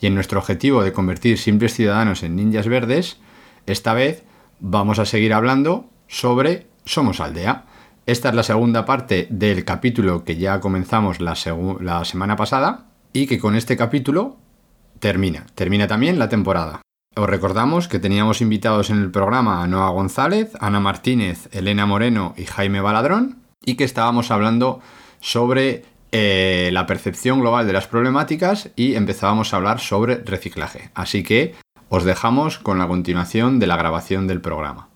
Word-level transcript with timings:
Y 0.00 0.06
en 0.06 0.14
nuestro 0.14 0.38
objetivo 0.38 0.82
de 0.82 0.92
convertir 0.92 1.38
simples 1.38 1.74
ciudadanos 1.74 2.22
en 2.22 2.36
ninjas 2.36 2.66
verdes, 2.66 3.18
esta 3.66 3.92
vez 3.92 4.24
vamos 4.58 4.98
a 4.98 5.04
seguir 5.04 5.34
hablando 5.34 5.90
sobre 6.08 6.66
Somos 6.84 7.20
Aldea. 7.20 7.66
Esta 8.06 8.30
es 8.30 8.34
la 8.34 8.42
segunda 8.42 8.86
parte 8.86 9.28
del 9.30 9.64
capítulo 9.64 10.24
que 10.24 10.36
ya 10.36 10.60
comenzamos 10.60 11.20
la, 11.20 11.34
semana 11.36 12.36
pasada 12.36 12.86
y 13.12 13.26
que 13.26 13.38
con 13.38 13.54
este 13.54 13.76
capítulo 13.76 14.38
termina. 14.98 15.46
Termina 15.54 15.86
también 15.86 16.18
la 16.18 16.30
temporada. 16.30 16.80
Os 17.14 17.28
recordamos 17.28 17.86
que 17.86 17.98
teníamos 17.98 18.40
invitados 18.40 18.88
en 18.88 18.98
el 18.98 19.10
programa 19.10 19.62
a 19.62 19.66
Noa 19.66 19.90
González, 19.90 20.52
Ana 20.60 20.80
Martínez, 20.80 21.48
Elena 21.52 21.84
Moreno 21.84 22.34
y 22.36 22.46
Jaime 22.46 22.80
Baladrón 22.80 23.42
y 23.64 23.74
que 23.74 23.84
estábamos 23.84 24.30
hablando 24.30 24.80
sobre 25.20 25.84
eh, 26.12 26.70
la 26.72 26.86
percepción 26.86 27.40
global 27.40 27.66
de 27.66 27.72
las 27.72 27.86
problemáticas 27.86 28.70
y 28.76 28.94
empezábamos 28.94 29.52
a 29.52 29.56
hablar 29.56 29.80
sobre 29.80 30.16
reciclaje. 30.16 30.90
Así 30.94 31.22
que 31.22 31.54
os 31.88 32.04
dejamos 32.04 32.58
con 32.58 32.78
la 32.78 32.88
continuación 32.88 33.58
de 33.58 33.66
la 33.66 33.76
grabación 33.76 34.26
del 34.26 34.40
programa. 34.40 34.88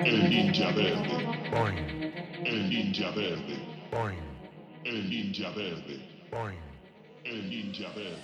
El 0.00 0.30
ninja 0.30 0.70
verde. 0.72 1.26
El 2.44 2.70
ninja 2.70 3.10
verde. 3.10 3.56
El 4.84 5.10
ninja 5.10 5.50
verde. 5.50 6.00
El 7.24 7.50
ninja 7.50 7.88
verde. 7.96 8.16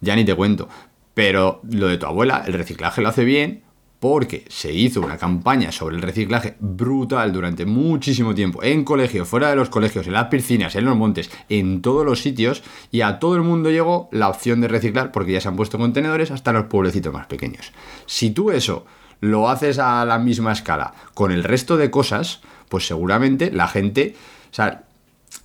Ya 0.00 0.16
ni 0.16 0.24
te 0.24 0.34
cuento. 0.34 0.68
Pero 1.14 1.60
lo 1.70 1.88
de 1.88 1.98
tu 1.98 2.06
abuela, 2.06 2.44
el 2.46 2.52
reciclaje 2.54 3.02
lo 3.02 3.08
hace 3.08 3.24
bien 3.24 3.62
porque 4.00 4.44
se 4.48 4.72
hizo 4.72 5.02
una 5.02 5.18
campaña 5.18 5.70
sobre 5.70 5.96
el 5.96 6.02
reciclaje 6.02 6.56
brutal 6.58 7.32
durante 7.32 7.66
muchísimo 7.66 8.34
tiempo, 8.34 8.62
en 8.62 8.82
colegios, 8.82 9.28
fuera 9.28 9.50
de 9.50 9.56
los 9.56 9.68
colegios, 9.68 10.06
en 10.06 10.14
las 10.14 10.28
piscinas, 10.28 10.74
en 10.74 10.86
los 10.86 10.96
montes, 10.96 11.30
en 11.50 11.82
todos 11.82 12.04
los 12.04 12.22
sitios, 12.22 12.62
y 12.90 13.02
a 13.02 13.18
todo 13.18 13.36
el 13.36 13.42
mundo 13.42 13.70
llegó 13.70 14.08
la 14.10 14.30
opción 14.30 14.62
de 14.62 14.68
reciclar 14.68 15.12
porque 15.12 15.32
ya 15.32 15.40
se 15.42 15.48
han 15.48 15.56
puesto 15.56 15.78
contenedores 15.78 16.30
hasta 16.30 16.52
los 16.52 16.64
pueblecitos 16.64 17.12
más 17.12 17.26
pequeños. 17.26 17.72
Si 18.06 18.30
tú 18.30 18.50
eso 18.50 18.86
lo 19.20 19.50
haces 19.50 19.78
a 19.78 20.02
la 20.06 20.18
misma 20.18 20.52
escala 20.52 20.94
con 21.12 21.30
el 21.30 21.44
resto 21.44 21.76
de 21.76 21.90
cosas, 21.90 22.40
pues 22.70 22.86
seguramente 22.86 23.50
la 23.52 23.68
gente, 23.68 24.16
o 24.50 24.54
sea, 24.54 24.84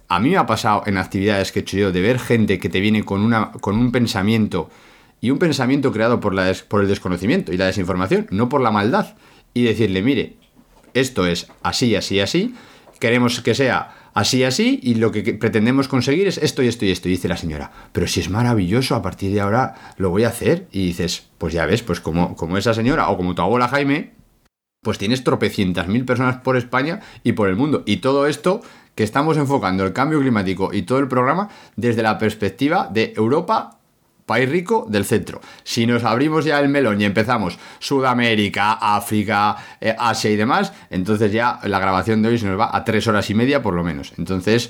a 0.07 0.19
mí 0.21 0.29
me 0.29 0.37
ha 0.37 0.45
pasado 0.45 0.83
en 0.85 0.97
actividades 0.97 1.51
que 1.51 1.59
he 1.59 1.61
hecho 1.63 1.77
yo 1.77 1.91
de 1.91 1.99
ver 1.99 2.19
gente 2.19 2.57
que 2.57 2.69
te 2.69 2.79
viene 2.79 3.03
con, 3.03 3.21
una, 3.21 3.51
con 3.51 3.75
un 3.75 3.91
pensamiento 3.91 4.69
y 5.25 5.31
un 5.31 5.39
pensamiento 5.39 5.91
creado 5.91 6.19
por, 6.19 6.35
la 6.35 6.53
por 6.67 6.83
el 6.83 6.87
desconocimiento 6.87 7.51
y 7.51 7.57
la 7.57 7.65
desinformación, 7.65 8.27
no 8.29 8.47
por 8.47 8.61
la 8.61 8.69
maldad, 8.69 9.15
y 9.55 9.63
decirle, 9.63 10.03
mire, 10.03 10.37
esto 10.93 11.25
es 11.25 11.47
así, 11.63 11.95
así, 11.95 12.19
así, 12.19 12.53
queremos 12.99 13.41
que 13.41 13.55
sea 13.55 14.11
así, 14.13 14.43
así, 14.43 14.79
y 14.83 14.93
lo 14.93 15.11
que 15.11 15.23
que 15.23 15.33
pretendemos 15.33 15.87
conseguir 15.87 16.27
es 16.27 16.37
esto 16.37 16.61
y 16.61 16.67
esto 16.67 16.85
y 16.85 16.91
esto. 16.91 17.07
Y 17.07 17.13
dice 17.13 17.27
la 17.27 17.37
señora, 17.37 17.71
pero 17.91 18.05
si 18.05 18.19
es 18.19 18.29
maravilloso, 18.29 18.93
a 18.93 19.01
partir 19.01 19.33
de 19.33 19.41
ahora 19.41 19.73
lo 19.97 20.11
voy 20.11 20.25
a 20.25 20.27
hacer. 20.27 20.67
Y 20.71 20.85
dices, 20.85 21.27
pues 21.39 21.55
ya 21.55 21.65
ves, 21.65 21.81
pues 21.81 21.99
como, 22.01 22.35
como 22.35 22.59
esa 22.59 22.75
señora 22.75 23.09
o 23.09 23.17
como 23.17 23.33
tu 23.33 23.41
abuela 23.41 23.67
Jaime, 23.67 24.13
pues 24.83 24.99
tienes 24.99 25.23
tropecientas 25.23 25.87
mil 25.87 26.05
personas 26.05 26.37
por 26.37 26.55
España 26.55 26.99
y 27.23 27.31
por 27.31 27.49
el 27.49 27.55
mundo. 27.55 27.81
Y 27.87 27.97
todo 27.97 28.27
esto 28.27 28.61
que 28.93 29.03
estamos 29.03 29.37
enfocando 29.37 29.83
el 29.83 29.93
cambio 29.93 30.19
climático 30.19 30.71
y 30.71 30.83
todo 30.83 30.99
el 30.99 31.07
programa 31.07 31.49
desde 31.75 32.03
la 32.03 32.19
perspectiva 32.19 32.89
de 32.93 33.11
Europa, 33.17 33.74
país 34.25 34.49
rico 34.49 34.85
del 34.89 35.05
centro. 35.05 35.41
Si 35.63 35.85
nos 35.85 36.03
abrimos 36.03 36.45
ya 36.45 36.59
el 36.59 36.69
melón 36.69 36.99
y 36.99 37.05
empezamos 37.05 37.57
Sudamérica, 37.79 38.73
África, 38.73 39.55
eh, 39.81 39.95
Asia 39.97 40.31
y 40.31 40.35
demás, 40.35 40.73
entonces 40.89 41.31
ya 41.31 41.59
la 41.63 41.79
grabación 41.79 42.21
de 42.21 42.29
hoy 42.29 42.37
se 42.37 42.45
nos 42.47 42.59
va 42.59 42.69
a 42.75 42.83
tres 42.83 43.07
horas 43.07 43.29
y 43.29 43.33
media 43.33 43.61
por 43.61 43.73
lo 43.73 43.83
menos. 43.83 44.13
Entonces 44.17 44.69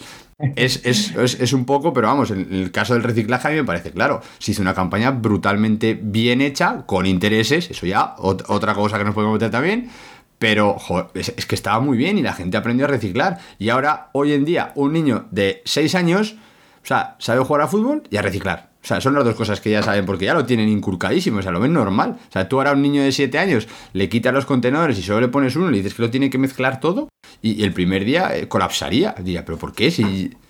es, 0.55 0.85
es- 0.85 1.15
es- 1.15 1.53
un 1.53 1.65
poco, 1.65 1.93
pero 1.93 2.07
vamos, 2.07 2.31
en 2.31 2.47
el 2.53 2.71
caso 2.71 2.93
del 2.93 3.03
reciclaje 3.03 3.47
a 3.47 3.51
mí 3.51 3.57
me 3.57 3.63
parece 3.63 3.91
claro. 3.91 4.21
Se 4.39 4.51
hizo 4.51 4.61
una 4.61 4.73
campaña 4.73 5.11
brutalmente 5.11 5.97
bien 6.01 6.41
hecha, 6.41 6.83
con 6.85 7.05
intereses, 7.05 7.69
eso 7.71 7.85
ya, 7.85 8.15
ot- 8.17 8.43
otra 8.47 8.73
cosa 8.73 8.97
que 8.97 9.05
nos 9.05 9.13
podemos 9.13 9.33
meter 9.35 9.51
también. 9.51 9.89
Pero 10.37 10.75
es 11.13 11.45
que 11.45 11.55
estaba 11.55 11.79
muy 11.79 11.97
bien 11.97 12.17
y 12.17 12.21
la 12.21 12.33
gente 12.33 12.57
aprendió 12.57 12.85
a 12.85 12.89
reciclar. 12.89 13.39
Y 13.57 13.69
ahora, 13.69 14.09
hoy 14.11 14.33
en 14.33 14.43
día, 14.43 14.73
un 14.75 14.91
niño 14.91 15.27
de 15.31 15.61
6 15.63 15.95
años, 15.95 16.35
o 16.83 16.85
sea, 16.85 17.15
sabe 17.19 17.39
jugar 17.43 17.61
a 17.61 17.67
fútbol 17.69 18.03
y 18.09 18.17
a 18.17 18.21
reciclar. 18.21 18.74
O 18.85 18.87
sea, 18.87 19.01
son 19.01 19.15
las 19.15 19.25
dos 19.25 19.33
cosas 19.33 19.59
que 19.59 19.71
ya 19.71 19.81
saben 19.81 20.05
porque 20.05 20.25
ya 20.25 20.35
lo 20.35 20.45
tienen 20.45 20.69
inculcadísimo, 20.69 21.39
o 21.39 21.41
sea, 21.41 21.51
lo 21.51 21.59
ven 21.59 21.73
normal. 21.73 22.17
O 22.29 22.31
sea, 22.31 22.47
tú 22.47 22.57
ahora 22.57 22.69
a 22.69 22.73
un 22.73 22.83
niño 22.83 23.01
de 23.01 23.11
7 23.11 23.35
años 23.39 23.67
le 23.93 24.09
quitas 24.09 24.31
los 24.31 24.45
contenedores 24.45 24.99
y 24.99 25.01
solo 25.01 25.21
le 25.21 25.27
pones 25.27 25.55
uno 25.55 25.69
y 25.69 25.71
le 25.71 25.77
dices 25.77 25.95
que 25.95 26.03
lo 26.03 26.11
tiene 26.11 26.29
que 26.29 26.37
mezclar 26.37 26.79
todo 26.79 27.09
y, 27.41 27.63
el 27.63 27.73
primer 27.73 28.05
día 28.05 28.37
eh, 28.37 28.47
colapsaría. 28.47 29.15
Diría, 29.17 29.43
¿pero 29.43 29.57
por 29.57 29.73
qué? 29.73 29.89
Si... 29.89 30.03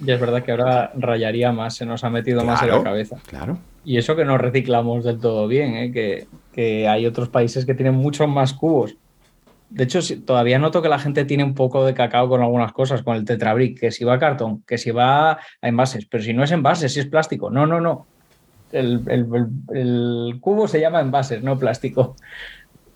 Y 0.05 0.11
es 0.11 0.19
verdad 0.19 0.43
que 0.43 0.51
ahora 0.51 0.91
rayaría 0.97 1.53
más, 1.53 1.75
se 1.77 1.85
nos 1.85 2.03
ha 2.03 2.09
metido 2.09 2.43
más 2.43 2.61
en 2.61 2.71
la 2.71 2.83
cabeza. 2.83 3.15
Claro. 3.25 3.57
Y 3.85 3.97
eso 3.99 4.17
que 4.17 4.25
no 4.25 4.37
reciclamos 4.37 5.05
del 5.05 5.17
todo 5.17 5.47
bien, 5.47 5.75
¿eh? 5.75 5.91
que, 5.93 6.27
que 6.51 6.89
hay 6.89 7.05
otros 7.05 7.29
países 7.29 7.65
que 7.65 7.73
tienen 7.73 7.95
muchos 7.95 8.27
más 8.27 8.53
cubos. 8.53 8.97
De 9.69 9.85
hecho, 9.85 9.99
todavía 10.25 10.59
noto 10.59 10.81
que 10.81 10.89
la 10.89 10.99
gente 10.99 11.23
tiene 11.23 11.45
un 11.45 11.53
poco 11.53 11.85
de 11.85 11.93
cacao 11.93 12.27
con 12.27 12.41
algunas 12.41 12.73
cosas, 12.73 13.01
con 13.01 13.15
el 13.15 13.23
tetrabric, 13.23 13.79
que 13.79 13.91
si 13.91 14.03
va 14.03 14.15
a 14.15 14.19
cartón, 14.19 14.61
que 14.67 14.77
si 14.77 14.91
va 14.91 15.31
a 15.31 15.39
envases, 15.61 16.05
pero 16.05 16.21
si 16.21 16.33
no 16.33 16.43
es 16.43 16.51
envases, 16.51 16.93
si 16.93 16.99
es 16.99 17.05
plástico. 17.05 17.49
No, 17.49 17.65
no, 17.65 17.79
no. 17.79 18.07
El, 18.75 19.01
el- 19.73 20.39
cubo 20.41 20.67
se 20.67 20.79
llama 20.79 21.01
envases, 21.01 21.41
no 21.41 21.57
plástico. 21.57 22.15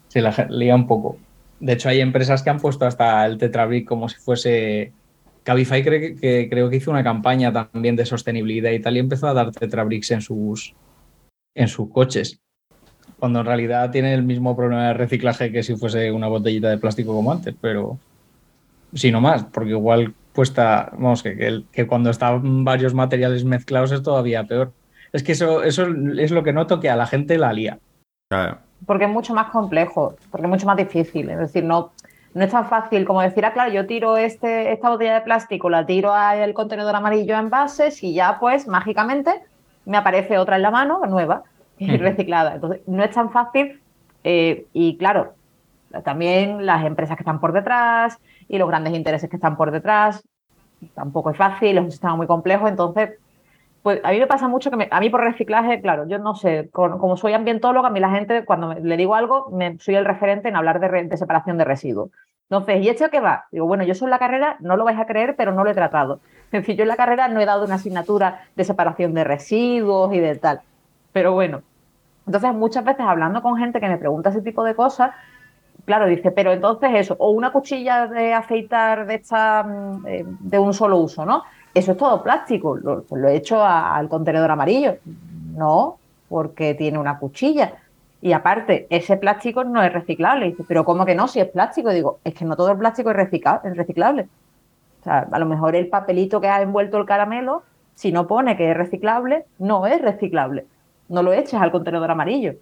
Se 0.07 0.21
la 0.21 0.47
lía 0.49 0.75
un 0.75 0.87
poco. 0.87 1.17
De 1.59 1.73
hecho, 1.73 1.89
hay 1.89 2.01
empresas 2.01 2.41
que 2.43 2.49
han 2.49 2.59
puesto 2.59 2.85
hasta 2.85 3.25
el 3.25 3.37
tetrabric 3.37 3.87
como 3.87 4.09
si 4.09 4.17
fuese... 4.17 4.91
Cabify 5.43 5.83
creo 5.83 6.15
que, 6.19 6.47
creo 6.49 6.69
que 6.69 6.75
hizo 6.75 6.91
una 6.91 7.03
campaña 7.03 7.51
también 7.51 7.95
de 7.95 8.05
sostenibilidad 8.05 8.71
y 8.71 8.79
tal 8.79 8.97
y 8.97 8.99
empezó 8.99 9.27
a 9.27 9.33
dar 9.33 9.51
tetrabricks 9.51 10.11
en 10.11 10.21
sus, 10.21 10.75
en 11.55 11.67
sus 11.67 11.89
coches. 11.89 12.39
Cuando 13.17 13.39
en 13.39 13.45
realidad 13.45 13.89
tiene 13.89 14.13
el 14.13 14.23
mismo 14.23 14.55
problema 14.55 14.87
de 14.89 14.93
reciclaje 14.93 15.51
que 15.51 15.63
si 15.63 15.75
fuese 15.75 16.11
una 16.11 16.27
botellita 16.27 16.69
de 16.69 16.77
plástico 16.77 17.13
como 17.13 17.31
antes, 17.31 17.55
pero 17.59 17.97
si 18.93 19.11
no 19.11 19.21
más, 19.21 19.45
porque 19.45 19.71
igual 19.71 20.13
cuesta, 20.33 20.91
vamos, 20.93 21.23
que, 21.23 21.63
que 21.71 21.87
cuando 21.87 22.09
están 22.09 22.63
varios 22.63 22.93
materiales 22.93 23.43
mezclados 23.43 23.91
es 23.91 24.03
todavía 24.03 24.43
peor. 24.43 24.73
Es 25.11 25.23
que 25.23 25.31
eso, 25.31 25.63
eso 25.63 25.87
es 26.17 26.31
lo 26.31 26.43
que 26.43 26.53
noto 26.53 26.79
que 26.79 26.89
a 26.89 26.95
la 26.95 27.07
gente 27.07 27.37
la 27.37 27.53
lía. 27.53 27.79
Claro. 28.31 28.59
porque 28.85 29.05
es 29.05 29.09
mucho 29.09 29.33
más 29.33 29.49
complejo, 29.49 30.15
porque 30.29 30.45
es 30.45 30.49
mucho 30.49 30.67
más 30.67 30.77
difícil. 30.77 31.29
Es 31.31 31.39
decir, 31.39 31.63
no, 31.63 31.91
no 32.35 32.43
es 32.43 32.51
tan 32.51 32.67
fácil 32.69 33.05
como 33.05 33.21
decir, 33.21 33.43
ah, 33.43 33.53
claro, 33.53 33.71
yo 33.71 33.87
tiro 33.87 34.17
este, 34.17 34.71
esta 34.71 34.89
botella 34.89 35.15
de 35.15 35.21
plástico, 35.21 35.69
la 35.69 35.85
tiro 35.85 36.13
al 36.13 36.53
contenedor 36.53 36.95
amarillo 36.95 37.37
en 37.37 37.49
bases 37.49 38.03
y 38.03 38.13
ya 38.13 38.39
pues 38.39 38.67
mágicamente 38.67 39.31
me 39.85 39.97
aparece 39.97 40.37
otra 40.37 40.57
en 40.57 40.61
la 40.61 40.71
mano, 40.71 41.01
nueva 41.07 41.43
y 41.79 41.97
reciclada. 41.97 42.55
Entonces, 42.55 42.81
no 42.85 43.03
es 43.03 43.11
tan 43.11 43.31
fácil 43.31 43.81
eh, 44.23 44.67
y 44.73 44.97
claro, 44.97 45.33
también 46.03 46.65
las 46.67 46.85
empresas 46.85 47.17
que 47.17 47.23
están 47.23 47.39
por 47.39 47.51
detrás 47.51 48.19
y 48.47 48.59
los 48.59 48.67
grandes 48.67 48.93
intereses 48.93 49.29
que 49.29 49.37
están 49.37 49.57
por 49.57 49.71
detrás, 49.71 50.21
tampoco 50.93 51.31
es 51.31 51.37
fácil, 51.37 51.77
es 51.77 51.83
un 51.83 51.91
sistema 51.91 52.15
muy 52.15 52.27
complejo, 52.27 52.67
entonces 52.67 53.11
Pues 53.81 54.01
a 54.03 54.11
mí 54.11 54.19
me 54.19 54.27
pasa 54.27 54.47
mucho 54.49 54.69
que 54.69 54.75
me- 54.77 54.89
a 54.91 54.99
mí 54.99 55.09
por 55.09 55.21
reciclaje, 55.21 55.81
claro, 55.81 56.05
yo 56.07 56.19
no 56.19 56.35
sé, 56.35 56.69
como 56.71 57.15
soy 57.17 57.33
ambientóloga, 57.33 57.87
a 57.87 57.91
mí 57.91 57.99
la 58.01 58.09
gente 58.11 58.43
cuando 58.45 58.67
me- 58.67 58.81
le 58.81 58.97
digo 58.97 59.15
algo, 59.15 59.49
me, 59.51 59.77
soy 59.79 59.95
el 59.95 60.05
referente 60.05 60.49
en 60.49 60.55
hablar 60.57 60.79
de 60.81 61.17
separación 61.17 61.57
de 61.57 61.63
residuos. 61.65 62.11
Entonces, 62.49 62.83
¿y 62.83 62.89
esto 62.89 63.09
qué 63.09 63.19
va? 63.21 63.45
Digo, 63.51 63.65
bueno, 63.67 63.83
yo 63.83 63.93
soy 63.95 64.07
en 64.07 64.09
la 64.11 64.19
carrera, 64.19 64.57
no 64.59 64.75
lo 64.75 64.83
vais 64.83 64.99
a 64.99 65.05
creer, 65.05 65.35
pero 65.37 65.53
no 65.53 65.63
lo 65.63 65.69
he 65.71 65.73
tratado. 65.75 66.21
Es 66.51 66.61
decir, 66.61 66.75
yo 66.75 66.81
en 66.83 66.87
la 66.89 66.97
carrera 66.97 67.27
no 67.29 67.39
he 67.39 67.45
dado 67.45 67.63
una 67.65 67.75
asignatura 67.75 68.41
de 68.55 68.63
separación 68.65 69.13
de 69.13 69.23
residuos 69.23 70.13
y 70.13 70.19
de 70.19 70.35
tal. 70.35 70.61
Pero 71.11 71.33
bueno, 71.33 71.63
entonces 72.27 72.53
muchas 72.53 72.85
veces 72.85 73.05
hablando 73.07 73.41
con 73.41 73.57
gente 73.57 73.79
que 73.81 73.89
me 73.89 73.97
pregunta 73.97 74.29
ese 74.29 74.41
tipo 74.41 74.63
de 74.63 74.75
cosas, 74.75 75.11
claro, 75.85 76.07
dice, 76.07 76.31
pero 76.31 76.51
entonces 76.53 76.91
eso, 76.95 77.15
o 77.19 77.31
una 77.31 77.51
cuchilla 77.51 78.07
de 78.07 78.33
afeitar 78.33 79.05
de 79.07 79.15
esta 79.15 79.63
mm, 79.63 80.05
eh, 80.07 80.23
de 80.25 80.59
un 80.59 80.73
solo 80.73 80.97
uso, 80.97 81.25
¿no? 81.25 81.43
Eso 81.79 81.93
es 81.93 81.97
todo 81.97 82.21
plástico, 82.21 82.75
lo, 82.75 83.03
pues 83.03 83.23
he 83.23 83.35
hecho 83.37 83.63
al 83.63 84.09
contenedor 84.09 84.51
amarillo. 84.51 84.97
No, 85.55 85.97
porque 86.27 86.73
tiene 86.73 86.99
una 86.99 87.17
cuchilla. 87.17 87.75
Y 88.21 88.33
aparte, 88.33 88.85
ese 88.89 89.15
plástico 89.15 89.63
no 89.63 89.81
es 89.81 89.93
reciclable. 89.93 90.47
Y 90.47 90.63
pero 90.63 90.83
¿cómo 90.83 91.05
que 91.05 91.15
no? 91.15 91.29
Si 91.29 91.39
es 91.39 91.47
plástico. 91.47 91.91
Digo, 91.91 92.19
es 92.25 92.33
que 92.33 92.43
no 92.43 92.57
todo 92.57 92.71
el 92.71 92.77
plástico 92.77 93.11
es 93.11 93.17
es 93.17 93.77
reciclable. 93.77 94.27
O 94.99 95.03
sea, 95.05 95.29
a 95.31 95.39
lo 95.39 95.45
mejor 95.45 95.73
el 95.77 95.87
papelito 95.87 96.41
que 96.41 96.49
ha 96.49 96.61
envuelto 96.61 96.97
el 96.97 97.05
caramelo, 97.05 97.63
si 97.95 98.11
no 98.11 98.27
pone 98.27 98.57
que 98.57 98.71
es 98.71 98.75
reciclable, 98.75 99.45
no 99.57 99.87
es 99.87 100.01
reciclable. 100.01 100.65
No 101.07 101.23
lo 101.23 101.31
eches 101.31 101.61
al 101.61 101.71
contenedor 101.71 102.11
amarillo. 102.11 102.55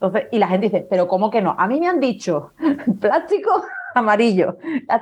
Entonces, 0.00 0.28
y 0.32 0.38
la 0.38 0.48
gente 0.48 0.70
dice, 0.70 0.86
pero 0.88 1.06
¿cómo 1.08 1.30
que 1.30 1.42
no? 1.42 1.54
A 1.58 1.66
mí 1.66 1.78
me 1.78 1.88
han 1.88 2.00
dicho 2.00 2.52
plástico 3.00 3.64
amarillo 3.94 4.56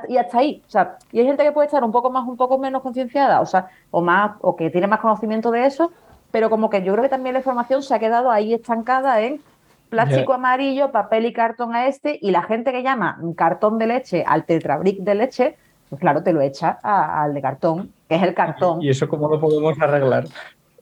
y 0.08 0.16
hasta 0.16 0.38
ahí. 0.38 0.62
O 0.66 0.70
sea, 0.70 0.96
y 1.12 1.20
hay 1.20 1.26
gente 1.26 1.44
que 1.44 1.52
puede 1.52 1.66
estar 1.66 1.82
un 1.84 1.92
poco 1.92 2.10
más, 2.10 2.26
un 2.26 2.36
poco 2.36 2.58
menos 2.58 2.82
concienciada, 2.82 3.40
o 3.40 3.46
sea, 3.46 3.68
o 3.90 4.00
más, 4.00 4.32
o 4.40 4.56
que 4.56 4.70
tiene 4.70 4.86
más 4.86 5.00
conocimiento 5.00 5.50
de 5.50 5.66
eso, 5.66 5.92
pero 6.30 6.50
como 6.50 6.70
que 6.70 6.82
yo 6.82 6.92
creo 6.92 7.02
que 7.02 7.08
también 7.08 7.34
la 7.34 7.40
información 7.40 7.82
se 7.82 7.94
ha 7.94 7.98
quedado 7.98 8.30
ahí 8.30 8.54
estancada 8.54 9.20
en 9.20 9.40
plástico 9.88 10.32
amarillo, 10.32 10.90
papel 10.90 11.26
y 11.26 11.32
cartón 11.32 11.74
a 11.74 11.86
este, 11.86 12.18
y 12.20 12.30
la 12.30 12.42
gente 12.42 12.72
que 12.72 12.82
llama 12.82 13.18
cartón 13.36 13.78
de 13.78 13.86
leche 13.86 14.24
al 14.26 14.44
tetrabric 14.44 14.98
de 14.98 15.14
leche, 15.14 15.56
pues 15.88 16.00
claro, 16.00 16.22
te 16.22 16.32
lo 16.32 16.40
echa 16.40 16.78
al 16.82 17.32
de 17.34 17.40
cartón, 17.40 17.92
que 18.08 18.16
es 18.16 18.22
el 18.22 18.34
cartón. 18.34 18.82
¿Y 18.82 18.90
eso 18.90 19.08
cómo 19.08 19.28
lo 19.28 19.40
podemos 19.40 19.80
arreglar? 19.80 20.24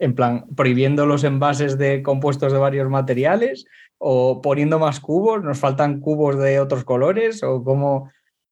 En 0.00 0.14
plan, 0.14 0.44
prohibiendo 0.56 1.06
los 1.06 1.22
envases 1.22 1.78
de 1.78 2.02
compuestos 2.02 2.52
de 2.52 2.58
varios 2.58 2.88
materiales 2.88 3.66
o 4.06 4.42
poniendo 4.42 4.78
más 4.78 5.00
cubos, 5.00 5.42
nos 5.42 5.58
faltan 5.58 6.00
cubos 6.00 6.38
de 6.38 6.60
otros 6.60 6.84
colores 6.84 7.42
o 7.42 7.64
cómo... 7.64 8.10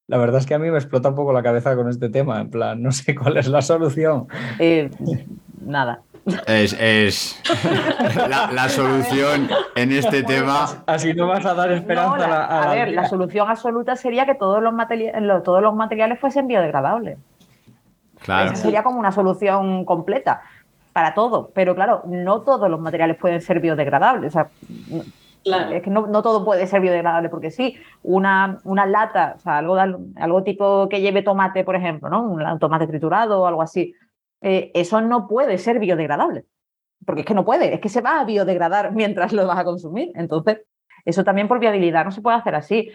La 0.09 0.17
verdad 0.19 0.41
es 0.41 0.47
que 0.47 0.55
a 0.55 0.59
mí 0.59 0.71
me 0.71 0.79
explota 0.79 1.11
un 1.11 1.15
poco 1.15 1.33
la 1.33 1.43
cabeza 1.43 1.77
con 1.77 1.89
este 1.89 2.09
tema, 2.09 2.41
en 2.41 2.51
plan, 2.51 2.83
no 2.83 2.91
sé 2.91 3.15
cuál 3.21 3.37
es 3.37 3.49
la 3.49 3.61
solución. 3.63 4.27
Eh, 4.59 4.91
nada. 5.61 6.01
Es, 6.47 6.73
es 6.81 7.41
la, 8.29 8.51
la 8.53 8.69
solución 8.69 9.49
en 9.75 9.93
este 9.93 10.23
tema. 10.23 10.67
Así 10.87 11.13
no 11.15 11.27
vas 11.27 11.45
a 11.45 11.53
dar 11.55 11.71
esperanza 11.73 12.17
No, 12.17 12.25
a 12.25 12.29
la... 12.29 12.29
la- 12.29 12.45
a 12.45 12.63
a 12.63 12.67
la 12.69 12.75
ver, 12.75 12.93
la 12.93 13.09
solución 13.09 13.49
absoluta 13.51 13.97
sería 13.97 14.25
que 14.25 14.35
todos 14.35 14.63
los, 14.63 14.73
materia- 14.73 15.19
lo- 15.21 15.43
todos 15.43 15.61
los 15.63 15.75
materiales 15.75 16.19
fuesen 16.21 16.47
biodegradables. 16.47 17.19
Claro. 18.21 18.53
Esa 18.53 18.63
sería 18.63 18.83
como 18.85 18.99
una 19.01 19.13
solución 19.13 19.85
completa 19.85 20.43
para 20.93 21.13
todo. 21.15 21.51
Pero 21.55 21.75
claro, 21.75 22.03
no 22.07 22.41
todos 22.43 22.71
los 22.71 22.81
materiales 22.81 23.17
pueden 23.19 23.41
ser 23.41 23.59
biodegradables. 23.61 24.31
O 24.31 24.33
sea, 24.33 24.49
Claro. 25.45 25.73
es 25.73 25.83
que 25.83 25.91
no, 25.91 26.07
no 26.07 26.23
todo 26.23 26.45
puede 26.45 26.67
ser 26.67 26.81
biodegradable, 26.81 27.29
porque 27.29 27.51
sí, 27.51 27.77
una, 28.03 28.61
una 28.65 28.87
lata, 28.87 29.35
o 29.37 29.41
sea, 29.41 29.59
algo, 29.59 29.77
de- 29.77 29.97
algo 30.17 30.43
tipo 30.43 30.89
que 30.89 31.01
lleve 31.01 31.23
tomate, 31.23 31.65
por 31.65 31.77
ejemplo, 31.77 32.09
¿no? 32.09 32.23
Un 32.23 32.59
tomate 32.59 32.87
triturado 32.87 33.43
o 33.43 33.47
algo 33.47 33.63
así, 33.63 33.95
eh, 34.41 34.71
eso 34.75 35.01
no 35.01 35.27
puede 35.29 35.59
ser 35.59 35.79
biodegradable. 35.79 36.45
Porque 37.05 37.23
es 37.23 37.27
que 37.27 37.35
no 37.35 37.45
puede, 37.45 37.75
es 37.75 37.81
que 37.81 37.89
se 37.89 38.01
va 38.01 38.21
a 38.21 38.25
biodegradar 38.25 38.93
mientras 38.95 39.33
lo 39.33 39.47
vas 39.47 39.59
a 39.59 39.65
consumir. 39.65 40.13
Entonces, 40.15 40.63
eso 41.05 41.25
también 41.25 41.49
por 41.49 41.59
viabilidad 41.59 42.05
no 42.05 42.13
se 42.13 42.23
puede 42.23 42.37
hacer 42.37 42.55
así. 42.55 42.91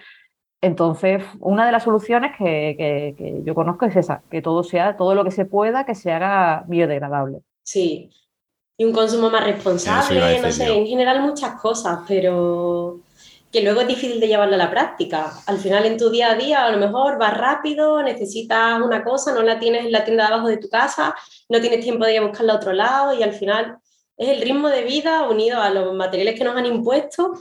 Entonces, 0.62 1.24
una 1.40 1.66
de 1.66 1.72
las 1.72 1.84
soluciones 1.84 2.32
que, 2.38 2.76
que- 2.78 3.16
que 3.18 3.44
yo 3.44 3.54
conozco 3.54 3.86
es 3.86 3.96
esa, 3.96 4.24
que 4.32 4.42
todo 4.42 4.64
sea, 4.64 4.98
todo 4.98 5.14
lo 5.14 5.24
que 5.24 5.32
se 5.32 5.46
pueda, 5.46 5.86
que 5.86 5.94
se 5.96 6.12
haga 6.12 6.64
biodegradable. 6.68 7.42
Sí. 7.64 8.10
Y 8.78 8.86
un 8.86 8.92
consumo 8.92 9.30
más 9.30 9.44
responsable, 9.44 10.40
no 10.40 10.52
sé, 10.52 10.68
yo. 10.68 10.74
en 10.74 10.86
general 10.86 11.22
muchas 11.22 11.60
cosas, 11.60 12.00
pero 12.08 13.00
que 13.52 13.62
luego 13.62 13.82
es 13.82 13.88
difícil 13.88 14.20
de 14.20 14.28
llevarlo 14.28 14.56
a 14.56 14.58
la 14.58 14.70
práctica. 14.70 15.34
Al 15.48 15.58
final 15.58 15.86
en 15.86 15.98
tu 15.98 16.10
día 16.10 16.32
a 16.32 16.36
día 16.36 16.66
a 16.66 16.72
lo 16.72 16.78
mejor 16.78 17.18
vas 17.18 17.36
rápido, 17.38 18.04
necesitas 18.04 18.80
una 18.82 19.04
cosa, 19.04 19.34
no 19.34 19.42
la 19.42 19.58
tienes 19.58 19.86
en 19.86 19.92
la 19.92 20.04
tienda 20.04 20.28
de 20.28 20.34
abajo 20.34 20.48
de 20.48 20.58
tu 20.58 20.70
casa, 20.70 21.16
no 21.50 21.60
tienes 21.60 21.80
tiempo 21.80 22.06
de 22.06 22.14
ir 22.14 22.20
a 22.20 22.28
buscarla 22.28 22.54
a 22.54 22.58
otro 22.58 22.74
lado 22.74 23.18
y 23.18 23.24
al 23.24 23.34
final 23.34 23.78
es 24.18 24.30
el 24.30 24.42
ritmo 24.42 24.70
de 24.70 24.84
vida 24.84 25.28
unido 25.30 25.62
a 25.62 25.70
los 25.70 25.96
materiales 25.96 26.38
que 26.38 26.44
nos 26.44 26.56
han 26.56 26.66
impuesto 26.66 27.34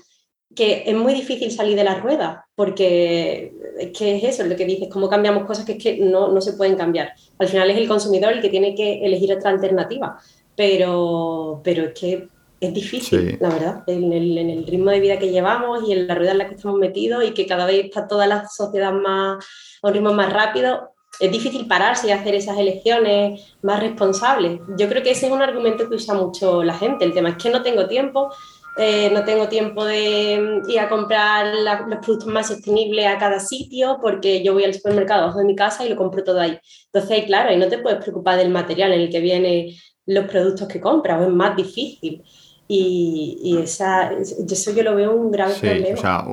que 0.55 0.85
es 0.87 0.95
muy 0.97 1.13
difícil 1.13 1.51
salir 1.51 1.77
de 1.77 1.85
la 1.85 1.97
rueda, 1.97 2.47
porque 2.55 3.53
es 3.79 3.91
que 3.97 4.17
es 4.17 4.25
eso, 4.25 4.43
es 4.43 4.49
lo 4.49 4.57
que 4.57 4.65
dices, 4.65 4.89
cómo 4.91 5.09
cambiamos 5.09 5.45
cosas 5.45 5.67
que 5.67 5.73
es 5.73 5.83
que 5.83 5.99
no, 5.99 6.29
no 6.29 6.41
se 6.41 6.55
pueden 6.55 6.77
cambiar. 6.77 7.13
Al 7.39 7.49
final 7.49 7.71
es 7.71 7.77
el 7.77 7.87
consumidor 7.87 8.33
el 8.33 8.41
que 8.41 8.49
tiene 8.49 8.75
que 8.75 9.05
elegir 9.05 9.33
otra 9.35 9.51
alternativa, 9.51 10.19
pero, 10.57 11.61
pero 11.63 11.85
es 11.85 11.93
que 11.99 12.29
es 12.59 12.73
difícil, 12.75 13.33
Sí. 13.33 13.37
la 13.39 13.49
verdad, 13.51 13.85
en 13.87 14.13
el, 14.13 14.39
en 14.39 14.49
el 14.51 14.67
ritmo 14.67 14.91
de 14.91 15.01
vida 15.01 15.19
que 15.19 15.31
llevamos 15.31 15.87
y 15.87 15.93
en 15.93 16.07
la 16.07 16.15
rueda 16.15 16.33
en 16.33 16.39
la 16.39 16.49
que 16.49 16.55
estamos 16.55 16.79
metidos 16.79 17.23
y 17.25 17.33
que 17.33 17.47
cada 17.47 17.67
vez 17.67 17.85
está 17.85 18.09
toda 18.09 18.27
la 18.27 18.49
sociedad 18.49 18.93
más, 18.93 19.45
a 19.83 19.89
un 19.89 19.93
ritmo 19.93 20.13
más 20.15 20.33
rápido, 20.33 20.91
es 21.21 21.31
difícil 21.31 21.67
pararse 21.67 22.09
y 22.09 22.11
hacer 22.13 22.35
esas 22.35 22.59
elecciones 22.59 23.57
más 23.63 23.81
responsables. 23.81 24.61
Yo 24.79 24.89
creo 24.89 25.03
que 25.03 25.11
ese 25.13 25.27
es 25.27 25.33
un 25.33 25.43
argumento 25.43 25.89
que 25.89 25.95
usa 25.97 26.15
mucho 26.15 26.63
la 26.63 26.75
gente. 26.75 27.05
El 27.05 27.13
tema 27.15 27.31
es 27.31 27.37
que 27.37 27.49
no 27.51 27.63
tengo 27.63 27.87
tiempo, 27.87 28.31
eh, 28.79 29.11
no 29.13 29.25
tengo 29.25 29.49
tiempo 29.49 29.85
de 29.87 30.61
ir 30.69 30.79
a 30.81 30.89
comprar 30.91 31.55
la- 31.57 31.87
los 31.89 31.99
productos 32.05 32.29
más 32.29 32.49
sostenibles 32.49 33.07
a 33.07 33.17
cada 33.19 33.41
sitio 33.41 33.99
porque 34.03 34.43
yo 34.43 34.53
voy 34.53 34.65
al 34.65 34.75
supermercado 34.75 35.23
abajo 35.25 35.39
de 35.39 35.47
mi 35.47 35.55
casa 35.57 35.87
y 35.87 35.89
lo 35.89 35.97
compro 35.97 36.23
todo 36.25 36.41
ahí. 36.41 36.59
Entonces, 36.93 37.25
claro, 37.25 37.49
ahí 37.51 37.57
no 37.57 37.69
te 37.69 37.79
puedes 37.79 37.99
preocupar 38.03 38.37
del 38.39 38.51
material 38.51 38.93
en 38.93 39.01
el 39.03 39.11
que 39.11 39.21
vienen 39.21 39.69
los 40.07 40.27
productos 40.27 40.69
que 40.69 40.81
compras, 40.81 41.21
o 41.21 41.25
es 41.25 41.35
más 41.35 41.57
difícil. 41.57 42.23
Y, 42.69 43.39
y 43.45 43.59
esa, 43.59 44.13
eso 44.13 44.73
yo 44.73 44.83
lo 44.83 44.97
veo 44.97 45.15
un 45.15 45.31
grave 45.31 45.55
Sí, 45.55 45.61
problema. 45.61 45.99
o 45.99 46.01
sea, 46.01 46.25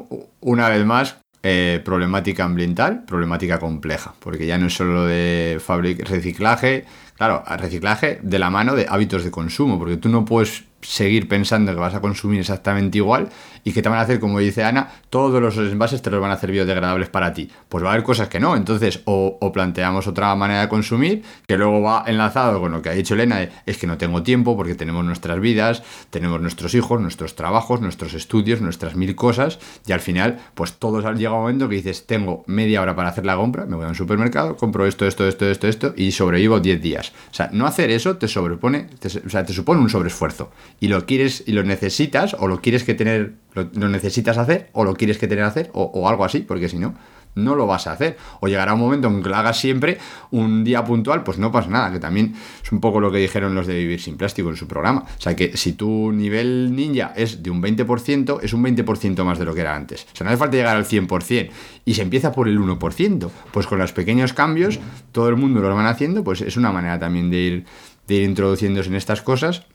una 0.41 0.69
vez 0.69 0.83
más, 0.85 1.17
eh, 1.43 1.81
problemática 1.83 2.45
ambiental, 2.45 3.03
problemática 3.05 3.59
compleja, 3.59 4.15
porque 4.19 4.47
ya 4.47 4.57
no 4.57 4.67
es 4.67 4.73
solo 4.73 5.05
de 5.05 5.57
fabric 5.59 6.07
reciclaje, 6.09 6.85
claro, 7.17 7.43
reciclaje 7.57 8.19
de 8.23 8.39
la 8.39 8.49
mano 8.49 8.75
de 8.75 8.85
hábitos 8.89 9.23
de 9.23 9.29
consumo, 9.31 9.77
porque 9.77 9.97
tú 9.97 10.09
no 10.09 10.25
puedes 10.25 10.63
seguir 10.83 11.27
pensando 11.27 11.73
que 11.73 11.79
vas 11.79 11.95
a 11.95 12.01
consumir 12.01 12.39
exactamente 12.39 12.97
igual 12.97 13.29
y 13.63 13.71
que 13.71 13.81
te 13.81 13.89
van 13.89 13.97
a 13.97 14.01
hacer, 14.01 14.19
como 14.19 14.39
dice 14.39 14.63
Ana, 14.63 14.89
todos 15.09 15.41
los 15.41 15.57
envases 15.57 16.01
te 16.01 16.11
los 16.11 16.21
van 16.21 16.31
a 16.31 16.35
hacer 16.35 16.51
biodegradables 16.51 17.09
para 17.09 17.33
ti. 17.33 17.49
Pues 17.69 17.83
va 17.83 17.89
a 17.89 17.93
haber 17.93 18.03
cosas 18.03 18.27
que 18.27 18.39
no, 18.39 18.55
entonces 18.55 19.01
o, 19.05 19.39
planteamos 19.53 20.07
otra 20.07 20.35
manera 20.35 20.61
de 20.61 20.69
consumir, 20.69 21.23
que 21.47 21.57
luego 21.57 21.81
va 21.81 22.03
enlazado 22.07 22.59
con 22.59 22.71
lo 22.71 22.81
que 22.81 22.89
ha 22.89 22.93
dicho 22.93 23.13
Elena, 23.13 23.47
es 23.65 23.77
que 23.77 23.87
no 23.87 23.97
tengo 23.97 24.23
tiempo 24.23 24.55
porque 24.57 24.75
tenemos 24.75 25.05
nuestras 25.05 25.39
vidas, 25.39 25.83
tenemos 26.09 26.41
nuestros 26.41 26.73
hijos, 26.75 26.99
nuestros 26.99 27.35
trabajos, 27.35 27.81
nuestros 27.81 28.13
estudios, 28.13 28.61
nuestras 28.61 28.95
mil 28.95 29.15
cosas, 29.15 29.59
y 29.85 29.91
al 29.91 29.99
final, 29.99 30.39
pues 30.55 30.73
todos 30.73 31.03
llega 31.17 31.33
un 31.33 31.41
momento 31.41 31.69
que 31.69 31.75
dices, 31.75 32.05
tengo 32.05 32.43
media 32.47 32.81
hora 32.81 32.95
para 32.95 33.09
hacer 33.09 33.25
la 33.25 33.35
compra, 33.35 33.65
me 33.65 33.75
voy 33.75 33.85
a 33.85 33.89
un 33.89 33.95
supermercado, 33.95 34.57
compro 34.57 34.85
esto, 34.85 35.05
esto, 35.05 35.27
esto, 35.27 35.45
esto, 35.49 35.67
esto, 35.67 35.93
y 35.95 36.11
sobrevivo 36.11 36.59
10 36.59 36.81
días. 36.81 37.13
O 37.31 37.33
sea, 37.33 37.49
no 37.53 37.65
hacer 37.65 37.91
eso 37.91 38.17
te 38.17 38.27
sobrepone, 38.27 38.87
o 39.25 39.29
sea, 39.29 39.45
te 39.45 39.53
supone 39.53 39.81
un 39.81 39.89
sobreesfuerzo. 39.89 40.51
Y 40.79 40.87
lo 40.87 41.05
quieres, 41.05 41.43
y 41.45 41.53
lo 41.53 41.63
necesitas, 41.63 42.35
o 42.39 42.47
lo 42.47 42.61
quieres 42.61 42.83
que 42.83 42.93
tener, 42.93 43.33
lo, 43.53 43.89
necesitas 43.89 44.37
hacer, 44.37 44.69
o 44.73 44.83
lo 44.83 44.95
quieres 44.95 45.17
que 45.17 45.27
tener 45.27 45.43
hacer, 45.45 45.69
o, 45.73 45.83
o 45.83 46.09
algo 46.09 46.25
así, 46.25 46.39
porque 46.39 46.69
si 46.69 46.77
no, 46.77 46.93
no 47.35 47.55
lo 47.55 47.67
vas 47.67 47.87
a 47.87 47.93
hacer. 47.93 48.17
O 48.39 48.47
llegará 48.47 48.73
un 48.73 48.79
momento 48.79 49.07
en 49.07 49.21
que 49.21 49.29
lo 49.29 49.35
hagas 49.35 49.59
siempre, 49.59 49.97
un 50.31 50.63
día 50.63 50.83
puntual, 50.83 51.23
pues 51.23 51.37
no 51.37 51.51
pasa 51.51 51.69
nada, 51.69 51.91
que 51.91 51.99
también 51.99 52.35
es 52.63 52.71
un 52.71 52.79
poco 52.79 52.99
lo 52.99 53.11
que 53.11 53.17
dijeron 53.17 53.55
los 53.55 53.67
de 53.67 53.75
Vivir 53.75 54.01
sin 54.01 54.17
Plástico 54.17 54.49
en 54.49 54.55
su 54.55 54.67
programa. 54.67 55.01
O 55.01 55.21
sea, 55.21 55.35
que 55.35 55.55
si 55.57 55.73
tu 55.73 56.11
nivel 56.11 56.75
ninja 56.75 57.13
es 57.15 57.43
de 57.43 57.49
un 57.49 57.61
20%, 57.61 58.39
es 58.41 58.53
un 58.53 58.63
20% 58.63 59.23
más 59.23 59.39
de 59.39 59.45
lo 59.45 59.53
que 59.53 59.61
era 59.61 59.75
antes. 59.75 60.05
O 60.13 60.15
sea, 60.15 60.25
no 60.25 60.31
hace 60.31 60.37
falta 60.37 60.57
llegar 60.57 60.75
al 60.75 60.85
100%. 60.85 61.49
Y 61.85 61.93
se 61.93 62.01
empieza 62.01 62.31
por 62.31 62.47
el 62.47 62.59
1%. 62.59 63.29
Pues 63.51 63.67
con 63.67 63.79
los 63.79 63.93
pequeños 63.93 64.33
cambios, 64.33 64.79
todo 65.11 65.29
el 65.29 65.35
mundo 65.35 65.61
lo 65.61 65.73
van 65.75 65.85
haciendo, 65.85 66.23
pues 66.23 66.41
es 66.41 66.57
una 66.57 66.71
manera 66.71 66.99
también 66.99 67.29
de 67.29 67.37
ir, 67.37 67.65
de 68.07 68.15
ir 68.15 68.23
introduciéndose 68.23 68.89
en 68.89 68.95
estas 68.95 69.21
cosas. 69.21 69.65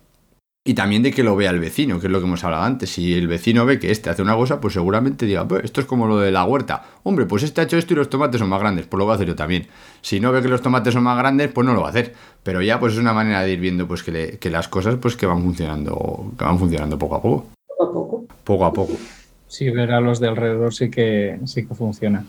Y 0.65 0.75
también 0.75 1.03
de 1.03 1.12
que 1.12 1.23
lo 1.23 1.35
vea 1.35 1.50
el 1.50 1.61
vecino, 1.61 1.99
que 1.99 2.09
es 2.09 2.12
lo 2.12 2.19
que 2.21 2.27
hemos 2.27 2.45
hablado 2.45 2.65
antes. 2.65 2.91
Si 2.91 3.15
el 3.15 3.27
vecino 3.27 3.65
ve 3.65 3.79
que 3.79 3.91
este 3.91 4.11
hace 4.11 4.21
una 4.21 4.37
cosa, 4.37 4.61
pues 4.61 4.75
seguramente 4.75 5.25
diga, 5.25 5.49
pues 5.49 5.65
esto 5.65 5.81
es 5.81 5.87
como 5.87 6.07
lo 6.07 6.19
de 6.19 6.31
la 6.31 6.45
huerta. 6.45 6.85
Hombre, 7.05 7.25
pues 7.25 7.43
este 7.43 7.61
ha 7.62 7.65
hecho 7.65 7.79
esto 7.79 7.95
y 7.95 7.97
los 7.97 8.11
tomates 8.11 8.38
son 8.38 8.50
más 8.50 8.61
grandes, 8.61 8.87
pues 8.87 8.99
lo 8.99 9.05
voy 9.07 9.12
a 9.12 9.15
hacer 9.15 9.29
yo 9.29 9.35
también. 9.37 9.67
Si 10.03 10.21
no 10.21 10.31
ve 10.31 10.43
que 10.43 10.49
los 10.49 10.61
tomates 10.61 10.93
son 10.93 11.05
más 11.05 11.17
grandes, 11.17 11.50
pues 11.53 11.67
no 11.67 11.73
lo 11.73 11.81
va 11.81 11.87
a 11.87 11.91
hacer. 11.91 12.12
Pero 12.43 12.61
ya 12.61 12.79
pues 12.79 12.93
es 12.93 12.99
una 12.99 13.15
manera 13.15 13.43
de 13.43 13.53
ir 13.53 13.61
viendo 13.61 13.88
pues 13.88 14.03
que, 14.03 14.12
le- 14.12 14.38
que 14.38 14.50
las 14.50 14.69
cosas 14.69 14.97
pues 15.00 15.17
que 15.17 15.25
van 15.25 15.43
funcionando, 15.43 16.33
que 16.37 16.45
van 16.45 16.59
funcionando 16.59 16.99
poco 16.99 17.15
a 17.15 17.23
poco. 17.23 17.47
Poco 17.79 17.85
a 17.85 17.93
poco. 17.93 18.25
Poco 18.45 18.65
a 18.67 18.73
poco. 18.73 18.93
Sí, 19.47 19.71
ver 19.71 19.93
a 19.93 20.00
los 20.00 20.21
de 20.21 20.29
alrededor 20.29 20.75
sí 20.75 20.91
que, 20.91 21.38
sí 21.47 21.67
que 21.67 21.75
funciona. 21.75 22.27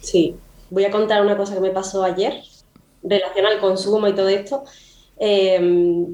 Sí, 0.00 0.34
voy 0.70 0.84
a 0.84 0.90
contar 0.90 1.20
una 1.22 1.36
cosa 1.36 1.54
que 1.54 1.60
me 1.60 1.70
pasó 1.70 2.02
ayer 2.04 2.40
relacionada 3.02 3.54
al 3.56 3.60
consumo 3.60 4.08
y 4.08 4.14
todo 4.14 4.28
esto. 4.30 4.64
eh, 5.18 6.06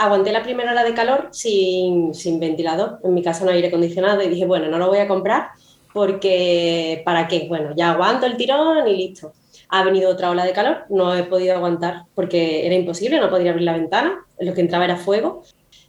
aguanté 0.00 0.32
la 0.32 0.42
primera 0.42 0.72
hora 0.72 0.82
de 0.82 0.94
calor 0.94 1.28
sin, 1.30 2.14
sin 2.14 2.40
ventilador. 2.40 3.00
En 3.04 3.12
mi 3.12 3.22
casa 3.22 3.44
no 3.44 3.50
hay 3.50 3.56
aire 3.56 3.68
acondicionado 3.68 4.22
y 4.22 4.28
dije, 4.28 4.46
bueno, 4.46 4.68
no 4.68 4.78
lo 4.78 4.88
voy 4.88 4.98
a 4.98 5.06
comprar 5.06 5.50
porque 5.92 7.02
¿para 7.04 7.28
qué? 7.28 7.46
Bueno, 7.48 7.74
ya 7.76 7.92
aguanto 7.92 8.24
el 8.26 8.36
tirón 8.36 8.88
y 8.88 8.96
listo. 8.96 9.32
Ha 9.68 9.84
venido 9.84 10.10
otra 10.10 10.30
ola 10.30 10.44
de 10.44 10.52
calor, 10.52 10.84
no 10.88 11.14
he 11.14 11.24
podido 11.24 11.54
aguantar 11.54 12.04
porque 12.14 12.66
era 12.66 12.74
imposible, 12.74 13.20
no 13.20 13.30
podía 13.30 13.50
abrir 13.50 13.64
la 13.64 13.74
ventana, 13.74 14.24
lo 14.38 14.54
que 14.54 14.62
entraba 14.62 14.86
era 14.86 14.96
fuego. 14.96 15.42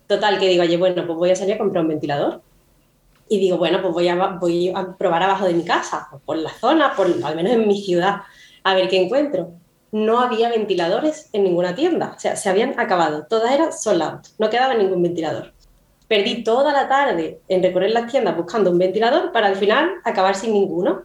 Total, 0.08 0.40
que 0.40 0.50
digo, 0.50 0.64
oye, 0.64 0.76
bueno, 0.76 1.06
pues 1.06 1.18
voy 1.18 1.30
a 1.30 1.36
salir 1.36 1.56
a 1.56 1.58
comprar 1.58 1.84
un 1.84 1.90
ventilador. 1.90 2.42
Y 3.30 3.40
digo, 3.40 3.58
bueno, 3.58 3.82
pues 3.82 3.94
voy 3.94 4.10
a, 4.10 4.98
probar 4.98 5.24
abajo 5.24 5.46
de 5.46 5.54
mi 5.54 5.64
casa, 5.64 6.10
por 6.26 6.38
la 6.38 6.50
zona, 6.50 6.94
por, 6.96 7.08
al 7.24 7.36
menos 7.36 7.54
en 7.54 7.66
mi 7.66 7.82
ciudad, 7.82 8.24
a 8.62 8.76
ver 8.76 8.90
qué 8.90 9.02
encuentro. 9.02 9.54
No 9.92 10.20
había 10.20 10.50
ventiladores 10.50 11.30
en 11.34 11.44
ninguna 11.44 11.76
tienda, 11.76 12.14
o 12.16 12.20
sea, 12.20 12.36
se 12.36 12.50
habían 12.50 12.80
acabado, 12.80 13.26
todas 13.30 13.52
eran 13.52 13.74
sold 13.74 14.02
out, 14.02 14.28
no 14.40 14.50
quedaba 14.50 14.74
ningún 14.74 15.04
ventilador. 15.04 15.54
Perdí 16.08 16.44
toda 16.44 16.74
la 16.74 16.88
tarde 16.88 17.40
en 17.48 17.64
recorrer 17.64 17.92
las 17.92 18.12
tiendas 18.12 18.36
buscando 18.36 18.72
un 18.72 18.78
ventilador 18.78 19.32
para 19.32 19.48
al 19.48 19.56
final 19.56 19.90
acabar 20.04 20.36
sin 20.36 20.54
ninguno. 20.54 21.04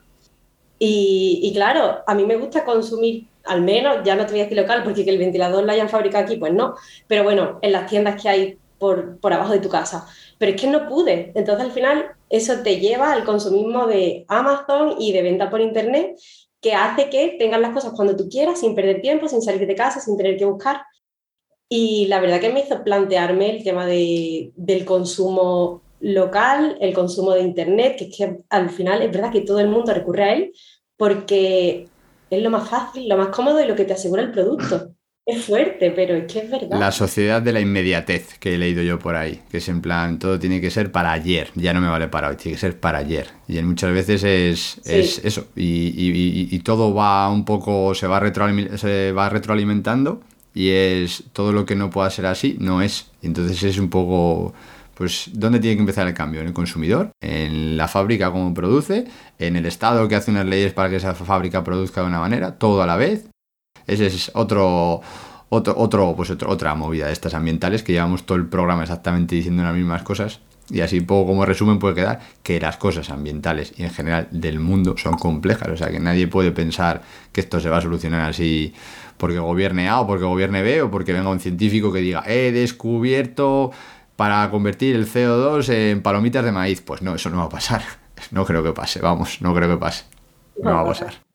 Y, 0.79 1.53
claro, 1.55 2.03
a 2.07 2.15
mí 2.15 2.27
me 2.27 2.37
gusta 2.37 2.65
consumir, 2.65 3.29
al 3.45 3.63
menos, 3.63 3.99
ya 4.05 4.15
no 4.15 4.27
te 4.27 4.33
voy 4.33 4.41
a 4.43 4.63
local, 4.63 4.83
porque 4.83 5.05
que 5.05 5.11
el 5.11 5.19
ventilador 5.19 5.65
lo 5.65 5.73
hayan 5.73 5.89
fabricado 5.89 6.25
aquí, 6.25 6.37
pues 6.37 6.53
no, 6.53 6.75
pero 7.07 7.23
bueno, 7.23 7.59
en 7.63 7.73
las 7.73 7.89
tiendas 7.89 8.21
que 8.21 8.29
hay 8.29 8.59
por, 8.79 9.19
por 9.21 9.33
abajo 9.33 9.53
de 9.53 9.61
tu 9.61 9.69
casa. 9.69 10.07
Pero 10.39 10.53
es 10.53 10.61
que 10.61 10.67
no 10.67 10.89
pude. 10.89 11.33
Entonces 11.35 11.65
al 11.65 11.73
final 11.73 12.07
eso 12.29 12.63
te 12.63 12.79
lleva 12.79 13.13
al 13.13 13.25
consumismo 13.25 13.87
de 13.87 14.25
Amazon 14.29 14.97
y 14.99 15.13
de 15.13 15.23
venta 15.23 15.49
por 15.49 15.61
Internet, 15.61 16.19
que 16.61 16.75
hace 16.75 17.11
que 17.11 17.37
tengas 17.39 17.61
las 17.61 17.73
cosas 17.73 17.93
cuando 17.95 18.17
tú 18.17 18.29
quieras, 18.29 18.61
sin 18.61 18.75
perder 18.75 19.01
tiempo, 19.01 19.29
sin 19.29 19.43
salir 19.43 19.67
de 19.67 19.75
casa, 19.75 20.01
sin 20.01 20.17
tener 20.17 20.37
que 20.37 20.45
buscar. 20.45 20.83
Y 21.69 22.07
la 22.07 22.21
verdad 22.21 22.41
que 22.41 22.53
me 22.53 22.61
hizo 22.61 22.83
plantearme 22.85 23.57
el 23.57 23.65
tema 23.65 23.87
de, 23.87 24.53
del 24.57 24.85
consumo 24.85 25.83
local, 26.01 26.77
el 26.81 26.95
consumo 26.95 27.33
de 27.33 27.43
Internet, 27.43 27.97
que 27.99 28.05
es 28.05 28.17
que 28.17 28.39
al 28.49 28.71
final 28.71 29.03
es 29.03 29.11
verdad 29.11 29.33
que 29.33 29.41
todo 29.41 29.61
el 29.61 29.69
mundo 29.69 29.93
recurre 29.93 30.25
a 30.25 30.33
él 30.35 30.53
porque 30.97 31.89
es 32.31 32.43
lo 32.43 32.51
más 32.51 32.69
fácil, 32.69 33.09
lo 33.09 33.17
más 33.17 33.29
cómodo 33.29 33.61
y 33.61 33.67
lo 33.67 33.77
que 33.77 33.85
te 33.85 33.93
asegura 33.93 34.23
el 34.23 34.33
producto. 34.33 34.96
Es 35.27 35.45
fuerte, 35.45 35.91
pero 35.91 36.15
es 36.15 36.33
que 36.33 36.39
es 36.39 36.51
verdad. 36.51 36.79
La 36.79 36.93
sociedad 36.93 37.43
de 37.43 37.53
la 37.53 37.61
inmediatez 37.61 38.39
que 38.39 38.55
he 38.55 38.59
leído 38.59 38.81
yo 38.85 39.01
por 39.01 39.17
ahí, 39.17 39.43
que 39.51 39.57
es 39.57 39.69
en 39.69 39.81
plan, 39.81 40.21
todo 40.21 40.39
tiene 40.39 40.61
que 40.61 40.71
ser 40.71 40.93
para 40.93 41.11
ayer, 41.11 41.51
ya 41.57 41.75
no 41.75 41.81
me 41.81 41.89
vale 41.89 42.07
para 42.07 42.29
hoy, 42.29 42.37
tiene 42.37 42.55
que 42.55 42.61
ser 42.61 42.79
para 42.79 42.99
ayer. 42.99 43.27
Y 43.49 43.61
muchas 43.63 43.93
veces 43.93 44.23
es, 44.23 44.79
sí. 44.85 44.93
es 44.95 45.25
eso, 45.25 45.49
y, 45.57 45.89
y, 45.89 46.49
y, 46.49 46.59
todo 46.61 46.95
va 46.95 47.29
un 47.29 47.45
poco, 47.45 47.93
se 47.97 48.07
va, 48.07 48.23
se 48.77 49.11
va 49.11 49.29
retroalimentando 49.29 50.21
y 50.55 50.71
es 50.71 51.25
todo 51.33 51.51
lo 51.51 51.67
que 51.67 51.75
no 51.75 51.91
pueda 51.91 52.09
ser 52.09 52.27
así, 52.27 52.57
no 52.61 52.81
es. 52.81 53.11
Entonces 53.21 53.61
es 53.65 53.79
un 53.79 53.91
poco 53.91 54.55
pues 54.95 55.31
¿dónde 55.35 55.59
tiene 55.59 55.77
que 55.77 55.81
empezar 55.81 56.07
el 56.07 56.15
cambio? 56.15 56.41
¿En 56.41 56.47
el 56.47 56.53
consumidor? 56.55 57.11
¿En 57.21 57.77
la 57.77 57.89
fábrica 57.89 58.31
cómo 58.31 58.55
produce? 58.55 59.07
¿En 59.39 59.57
el 59.57 59.67
Estado 59.67 60.07
que 60.09 60.15
hace 60.15 60.31
unas 60.31 60.47
leyes 60.47 60.73
para 60.73 60.89
que 60.89 60.97
esa 60.97 61.15
fábrica 61.15 61.65
produzca 61.65 62.01
de 62.01 62.07
una 62.07 62.21
manera? 62.21 62.59
¿Todo 62.59 62.81
a 62.81 62.87
la 62.87 62.97
vez? 62.97 63.29
Ese 63.87 64.07
es 64.07 64.31
otro, 64.35 65.01
otro, 65.49 65.75
otro, 65.77 66.15
pues 66.17 66.31
otro, 66.31 66.51
otra 66.51 66.75
movida 66.75 67.07
de 67.07 67.13
estas 67.13 67.35
ambientales 67.35 67.83
que 67.83 67.93
llevamos 67.93 68.25
todo 68.25 68.39
el 68.39 68.47
programa 68.47 68.83
exactamente 68.83 69.35
diciendo 69.35 69.63
las 69.63 69.75
mismas 69.75 70.03
cosas. 70.03 70.41
Y 70.69 70.81
así 70.81 71.01
poco 71.01 71.29
como 71.29 71.47
resumen 71.47 71.79
puede 71.79 71.95
quedar 71.95 72.21
que 72.43 72.59
las 72.59 72.77
cosas 72.77 73.11
ambientales 73.11 73.73
y 73.77 73.85
en 73.85 73.91
general 73.91 74.27
del 74.33 74.59
mundo 74.59 74.97
son 74.97 75.15
complejas. 75.15 75.69
O 75.69 75.77
sea 75.77 75.91
que 75.91 76.01
nadie 76.01 76.27
puede 76.27 76.51
pensar 76.51 77.03
que 77.33 77.41
esto 77.41 77.61
se 77.61 77.69
va 77.69 77.79
a 77.79 77.81
solucionar 77.81 78.29
así 78.29 78.75
porque 79.17 79.39
gobierne 79.39 79.89
A 79.89 80.01
o 80.01 80.07
porque 80.07 80.25
gobierne 80.25 80.63
B 80.63 80.83
o 80.83 80.91
porque 80.91 81.13
venga 81.13 81.29
un 81.29 81.39
científico 81.39 81.93
que 81.93 82.01
diga 82.01 82.25
he 82.27 82.51
descubierto 82.51 83.71
para 84.17 84.51
convertir 84.51 84.97
el 84.97 85.07
CO2 85.07 85.69
en 85.69 86.03
palomitas 86.03 86.45
de 86.45 86.51
maíz. 86.51 86.81
Pues 86.81 87.01
no, 87.01 87.15
eso 87.15 87.31
no 87.31 87.39
va 87.39 87.45
a 87.45 87.51
pasar. 87.51 87.83
No 88.31 88.47
creo 88.47 88.63
que 88.63 88.73
pase, 88.73 88.99
vamos, 88.99 89.43
no 89.43 89.55
creo 89.55 89.69
que 89.69 89.77
pase. 89.77 90.05
No 90.63 90.71
va 90.71 90.81
a 90.81 90.87
pasar. 90.87 91.26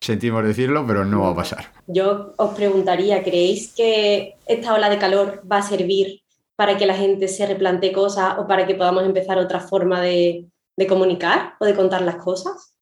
Sentimos 0.00 0.42
decirlo, 0.44 0.86
pero 0.86 1.04
no 1.04 1.22
va 1.22 1.30
a 1.30 1.34
pasar. 1.34 1.66
Yo 1.86 2.32
os 2.38 2.54
preguntaría, 2.54 3.22
¿creéis 3.22 3.74
que 3.74 4.36
esta 4.46 4.72
ola 4.72 4.88
de 4.88 4.98
calor 4.98 5.42
va 5.50 5.58
a 5.58 5.62
servir 5.62 6.22
para 6.56 6.78
que 6.78 6.86
la 6.86 6.94
gente 6.94 7.28
se 7.28 7.46
replantee 7.46 7.92
cosas 7.92 8.38
o 8.38 8.46
para 8.46 8.66
que 8.66 8.74
podamos 8.74 9.04
empezar 9.04 9.36
otra 9.36 9.60
forma 9.60 10.00
de, 10.00 10.46
de 10.76 10.86
comunicar 10.86 11.54
o 11.60 11.66
de 11.66 11.74
contar 11.74 12.00
las 12.00 12.16
cosas? 12.16 12.74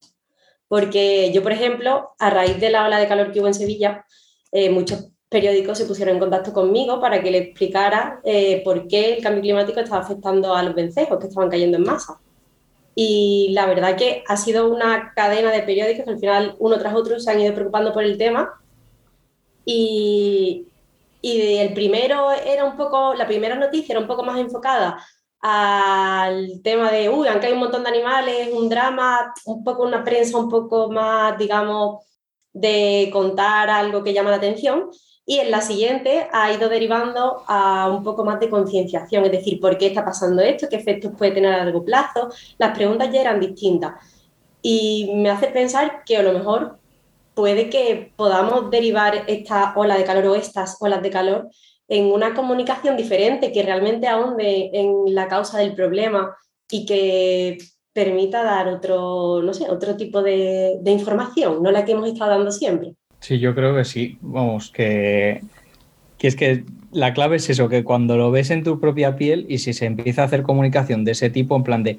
Porque 0.69 1.33
yo, 1.33 1.43
por 1.43 1.51
ejemplo, 1.51 2.11
a 2.21 2.31
raíz 2.31 2.61
de 2.61 2.71
la 2.71 2.87
ola 2.87 3.01
de 3.01 3.09
calor 3.09 3.33
que 3.33 3.41
hubo 3.41 3.49
en 3.49 3.55
Sevilla, 3.55 4.05
eh, 4.53 4.71
muchos 4.71 5.11
periódicos 5.29 5.77
se 5.77 5.87
pusieron 5.87 6.15
en 6.15 6.21
contacto 6.21 6.53
conmigo 6.53 7.01
para 7.01 7.21
que 7.21 7.31
le 7.31 7.39
explicara 7.39 8.21
eh, 8.23 8.63
por 8.65 8.87
qué 8.87 9.15
el 9.15 9.23
cambio 9.23 9.43
climático 9.43 9.81
estaba 9.81 10.03
afectando 10.03 10.55
a 10.55 10.63
los 10.63 10.75
vencejos 10.75 11.19
que 11.19 11.27
estaban 11.27 11.51
cayendo 11.51 11.79
en 11.79 11.85
masa. 11.85 12.21
Y 13.01 13.51
la 13.53 13.67
verdad 13.67 13.97
que 13.97 14.25
ha 14.27 14.37
sido 14.37 14.69
una 14.69 15.13
cadena 15.15 15.53
de 15.53 15.63
periódicos 15.63 16.05
que 16.05 16.11
al 16.11 16.19
final 16.19 16.57
uno 16.59 16.81
tras 16.81 16.97
otro 16.97 17.21
se 17.21 17.31
han 17.31 17.39
ido 17.39 17.55
preocupando 17.55 17.93
por 17.93 18.03
el 18.03 18.19
tema. 18.19 18.61
Y, 19.65 20.67
y 21.23 21.59
el 21.59 21.75
primero 21.75 22.33
era 22.33 22.65
un 22.65 22.77
poco, 22.77 23.15
la 23.15 23.29
primera 23.29 23.55
noticia 23.55 23.93
era 23.93 24.01
un 24.01 24.09
poco 24.09 24.25
más 24.25 24.41
enfocada 24.41 25.01
al 25.41 26.61
tema 26.65 26.91
de, 26.91 27.09
uy, 27.09 27.29
aunque 27.29 27.47
hay 27.47 27.53
un 27.53 27.61
montón 27.61 27.85
de 27.85 27.91
animales, 27.91 28.49
un 28.53 28.69
drama, 28.69 29.33
un 29.47 29.63
poco 29.63 29.85
una 29.85 30.03
prensa 30.03 30.37
un 30.37 30.49
poco 30.49 30.91
más, 30.91 31.39
digamos, 31.39 32.05
de 32.53 33.11
contar 33.13 33.71
algo 33.71 34.03
que 34.03 34.13
llama 34.13 34.31
la 34.31 34.39
atención 34.39 34.91
y 35.29 35.41
en 35.41 35.51
la 35.51 35.61
siguiente 35.61 36.27
ha 36.33 36.51
ido 36.55 36.71
derivando 36.71 37.45
a 37.47 37.91
un 37.91 38.03
poco 38.03 38.25
más 38.25 38.41
de 38.41 38.49
concienciación, 38.49 39.27
es 39.27 39.31
decir, 39.31 39.61
¿por 39.61 39.77
qué 39.77 39.89
está 39.89 40.03
pasando 40.03 40.41
esto? 40.41 40.69
¿Qué 40.71 40.77
efectos 40.77 41.13
puede 41.19 41.33
tener 41.33 41.53
a 41.53 41.65
largo 41.65 41.85
plazo? 41.85 42.31
Las 42.57 42.75
preguntas 42.75 43.13
ya 43.13 43.21
eran 43.21 43.39
distintas 43.39 43.93
y 44.63 45.13
me 45.17 45.29
hace 45.29 45.49
pensar 45.49 46.03
que 46.07 46.17
a 46.17 46.23
lo 46.23 46.33
mejor 46.33 46.79
puede 47.35 47.69
que 47.69 48.11
podamos 48.17 48.71
derivar 48.71 49.25
esta 49.27 49.75
ola 49.77 49.99
de 49.99 50.05
calor 50.05 50.29
o 50.29 50.35
estas 50.35 50.79
olas 50.81 51.03
de 51.03 51.11
calor 51.11 51.51
en 51.89 52.07
una 52.11 52.33
comunicación 52.33 52.97
diferente 52.97 53.53
que 53.53 53.63
realmente 53.63 54.09
ahonde 54.09 54.71
en 54.73 55.15
la 55.15 55.29
causa 55.29 55.59
del 55.59 55.75
problema 55.75 56.35
y 56.71 56.87
que 56.87 57.59
permita 57.93 58.43
dar 58.43 58.69
otro, 58.69 59.43
no 59.43 59.53
sé, 59.53 59.69
otro 59.69 59.95
tipo 59.95 60.23
de, 60.23 60.79
de 60.81 60.91
información, 60.91 61.63
no 61.63 61.71
la 61.71 61.85
que 61.85 61.93
hemos 61.93 62.09
estado 62.09 62.31
dando 62.31 62.51
siempre. 62.51 62.95
Sí, 63.21 63.39
yo 63.39 63.55
creo 63.55 63.75
que 63.75 63.85
sí. 63.85 64.19
Vamos, 64.21 64.71
que, 64.71 65.41
que 66.19 66.29
es 66.29 66.37
que 66.37 66.65
la 66.93 67.13
clave 67.13 67.37
es 67.37 67.51
eso, 67.51 67.69
que 67.69 67.85
cuando 67.85 68.17
lo 68.17 68.31
ves 68.31 68.51
en 68.51 68.65
tu 68.65 68.81
propia 68.81 69.17
piel 69.17 69.47
y 69.49 69.59
si 69.59 69.73
se 69.73 69.87
empieza 69.87 70.23
a 70.23 70.25
hacer 70.27 70.43
comunicación 70.43 71.05
de 71.05 71.13
ese 71.13 71.31
tipo, 71.31 71.57
en 71.57 71.63
plan 71.63 71.83
de, 71.83 71.99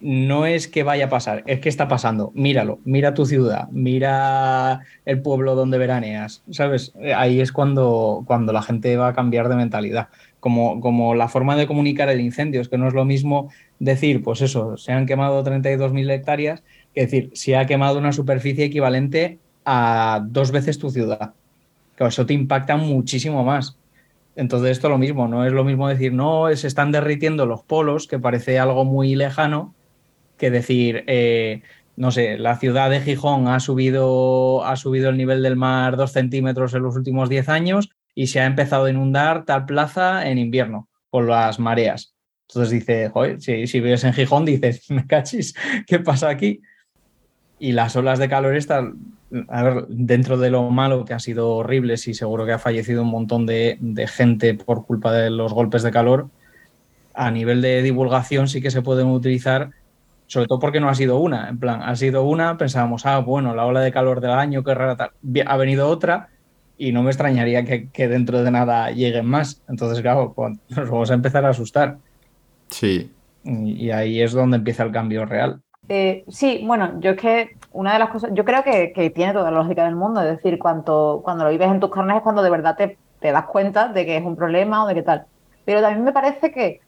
no 0.00 0.46
es 0.46 0.68
que 0.68 0.82
vaya 0.82 1.06
a 1.06 1.08
pasar, 1.08 1.42
es 1.46 1.60
que 1.60 1.68
está 1.68 1.88
pasando, 1.88 2.30
míralo, 2.34 2.80
mira 2.84 3.14
tu 3.14 3.24
ciudad, 3.24 3.68
mira 3.70 4.80
el 5.04 5.22
pueblo 5.22 5.54
donde 5.54 5.78
veraneas, 5.78 6.42
¿sabes? 6.50 6.92
Ahí 7.16 7.40
es 7.40 7.52
cuando, 7.52 8.24
cuando 8.26 8.52
la 8.52 8.62
gente 8.62 8.96
va 8.96 9.08
a 9.08 9.14
cambiar 9.14 9.48
de 9.48 9.56
mentalidad. 9.56 10.08
Como, 10.38 10.80
como 10.80 11.14
la 11.14 11.28
forma 11.28 11.56
de 11.56 11.66
comunicar 11.66 12.08
el 12.08 12.20
incendio, 12.20 12.60
es 12.60 12.68
que 12.68 12.78
no 12.78 12.86
es 12.86 12.94
lo 12.94 13.04
mismo 13.04 13.50
decir, 13.80 14.22
pues 14.22 14.42
eso, 14.42 14.76
se 14.76 14.92
han 14.92 15.06
quemado 15.06 15.42
32.000 15.42 16.10
hectáreas, 16.10 16.62
que 16.94 17.00
decir, 17.00 17.30
se 17.32 17.56
ha 17.56 17.66
quemado 17.66 17.98
una 17.98 18.12
superficie 18.12 18.66
equivalente 18.66 19.38
a 19.66 20.22
dos 20.24 20.52
veces 20.52 20.78
tu 20.78 20.88
ciudad. 20.90 21.34
Claro, 21.96 22.08
eso 22.08 22.24
te 22.24 22.32
impacta 22.32 22.76
muchísimo 22.76 23.44
más. 23.44 23.76
Entonces 24.36 24.72
esto 24.72 24.86
es 24.86 24.90
lo 24.90 24.98
mismo, 24.98 25.28
no 25.28 25.44
es 25.44 25.52
lo 25.52 25.64
mismo 25.64 25.88
decir, 25.88 26.12
no, 26.12 26.54
se 26.54 26.66
están 26.66 26.92
derritiendo 26.92 27.46
los 27.46 27.62
polos, 27.62 28.06
que 28.06 28.18
parece 28.18 28.58
algo 28.58 28.84
muy 28.84 29.14
lejano, 29.14 29.74
que 30.36 30.50
decir, 30.50 31.04
eh, 31.06 31.62
no 31.96 32.10
sé, 32.10 32.38
la 32.38 32.56
ciudad 32.58 32.90
de 32.90 33.00
Gijón 33.00 33.48
ha 33.48 33.60
subido, 33.60 34.64
ha 34.64 34.76
subido 34.76 35.08
el 35.08 35.16
nivel 35.16 35.42
del 35.42 35.56
mar 35.56 35.96
dos 35.96 36.12
centímetros 36.12 36.74
en 36.74 36.82
los 36.82 36.96
últimos 36.96 37.30
diez 37.30 37.48
años 37.48 37.88
y 38.14 38.26
se 38.26 38.40
ha 38.40 38.46
empezado 38.46 38.84
a 38.84 38.90
inundar 38.90 39.46
tal 39.46 39.64
plaza 39.64 40.28
en 40.28 40.36
invierno 40.36 40.88
por 41.08 41.26
las 41.26 41.58
mareas. 41.58 42.14
Entonces 42.48 42.70
dice, 42.70 43.10
si, 43.38 43.66
si 43.66 43.80
vives 43.80 44.04
en 44.04 44.12
Gijón, 44.12 44.44
dices, 44.44 44.90
me 44.90 45.06
cachis, 45.06 45.54
¿qué 45.86 45.98
pasa 45.98 46.28
aquí? 46.28 46.60
Y 47.58 47.72
las 47.72 47.96
olas 47.96 48.18
de 48.18 48.28
calor 48.28 48.56
están, 48.56 49.16
a 49.48 49.62
ver, 49.62 49.86
dentro 49.88 50.36
de 50.36 50.50
lo 50.50 50.70
malo 50.70 51.04
que 51.04 51.14
ha 51.14 51.18
sido 51.18 51.50
horrible, 51.50 51.94
y 51.94 52.14
seguro 52.14 52.44
que 52.46 52.52
ha 52.52 52.58
fallecido 52.58 53.02
un 53.02 53.08
montón 53.08 53.46
de, 53.46 53.78
de, 53.80 54.06
gente 54.06 54.54
por 54.54 54.84
culpa 54.84 55.12
de 55.12 55.30
los 55.30 55.52
golpes 55.52 55.82
de 55.82 55.90
calor, 55.90 56.28
a 57.14 57.30
nivel 57.30 57.62
de 57.62 57.82
divulgación 57.82 58.46
sí 58.46 58.60
que 58.60 58.70
se 58.70 58.82
pueden 58.82 59.06
utilizar, 59.06 59.70
sobre 60.26 60.46
todo 60.46 60.58
porque 60.58 60.80
no 60.80 60.88
ha 60.88 60.94
sido 60.94 61.18
una, 61.18 61.48
en 61.48 61.58
plan, 61.58 61.82
ha 61.82 61.96
sido 61.96 62.24
una, 62.24 62.58
pensábamos, 62.58 63.06
ah, 63.06 63.18
bueno, 63.18 63.54
la 63.54 63.64
ola 63.64 63.80
de 63.80 63.92
calor 63.92 64.20
del 64.20 64.32
año, 64.32 64.62
qué 64.62 64.74
rara 64.74 64.96
tal, 64.96 65.10
ha 65.46 65.56
venido 65.56 65.88
otra 65.88 66.28
y 66.76 66.92
no 66.92 67.02
me 67.02 67.10
extrañaría 67.10 67.64
que, 67.64 67.88
que 67.88 68.08
dentro 68.08 68.42
de 68.42 68.50
nada 68.50 68.90
lleguen 68.90 69.26
más, 69.26 69.62
entonces 69.68 70.02
claro, 70.02 70.34
pues, 70.34 70.58
nos 70.68 70.90
vamos 70.90 71.10
a 71.10 71.14
empezar 71.14 71.44
a 71.46 71.50
asustar. 71.50 71.98
Sí. 72.68 73.10
Y, 73.44 73.86
y 73.86 73.90
ahí 73.92 74.20
es 74.20 74.32
donde 74.32 74.58
empieza 74.58 74.82
el 74.82 74.92
cambio 74.92 75.24
real. 75.24 75.62
Eh, 75.88 76.24
sí, 76.28 76.62
bueno, 76.66 76.98
yo 77.00 77.12
es 77.12 77.16
que 77.16 77.56
una 77.72 77.92
de 77.92 77.98
las 77.98 78.10
cosas, 78.10 78.30
yo 78.32 78.44
creo 78.44 78.62
que, 78.64 79.12
tiene 79.14 79.32
toda 79.32 79.50
la 79.50 79.58
lógica 79.58 79.84
del 79.84 79.94
mundo, 79.94 80.20
es 80.20 80.36
decir, 80.36 80.58
cuando, 80.58 81.20
cuando 81.22 81.44
lo 81.44 81.50
vives 81.50 81.70
en 81.70 81.80
tus 81.80 81.90
carnes 81.90 82.16
es 82.16 82.22
cuando 82.22 82.42
de 82.42 82.50
verdad 82.50 82.76
te, 82.76 82.98
das 83.20 83.46
cuenta 83.46 83.88
de 83.88 84.06
que 84.06 84.16
es 84.16 84.24
un 84.24 84.36
problema 84.36 84.84
o 84.84 84.88
de 84.88 84.94
qué 84.94 85.02
tal. 85.02 85.26
Pero 85.64 85.80
también 85.80 86.04
me 86.04 86.12
parece 86.12 86.52
que 86.52 86.80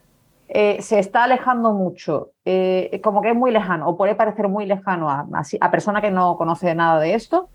eh, 0.48 0.80
se 0.80 0.98
está 0.98 1.24
alejando 1.24 1.72
mucho, 1.72 2.30
eh, 2.44 3.00
como 3.02 3.22
que 3.22 3.30
es 3.30 3.36
muy 3.36 3.50
lejano, 3.50 3.88
o 3.88 3.96
puede 3.96 4.14
parecer 4.14 4.48
muy 4.48 4.66
lejano 4.66 5.10
a, 5.10 5.26
a, 5.60 5.70
persona 5.70 6.00
que 6.00 6.10
no 6.10 6.36
conoce 6.36 6.74
nada 6.74 7.00
de 7.00 7.14
esto, 7.14 7.48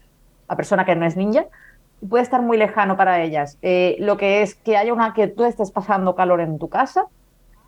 a 0.48 0.56
persona 0.56 0.86
que 0.86 0.96
no 0.96 1.06
es 1.06 1.18
ninja, 1.18 1.46
puede 2.08 2.24
estar 2.24 2.42
muy 2.42 2.58
lejano 2.58 2.98
para 2.98 3.22
ellas. 3.22 3.58
Lo 4.00 4.18
que 4.18 4.42
es 4.42 4.56
que 4.56 4.78
haya 4.78 4.94
una 4.94 5.14
que 5.14 5.28
tú 5.28 5.46
estés 5.46 5.72
pasando 5.72 6.16
calor 6.16 6.42
en 6.42 6.60
tu 6.60 6.70
casa, 6.70 7.06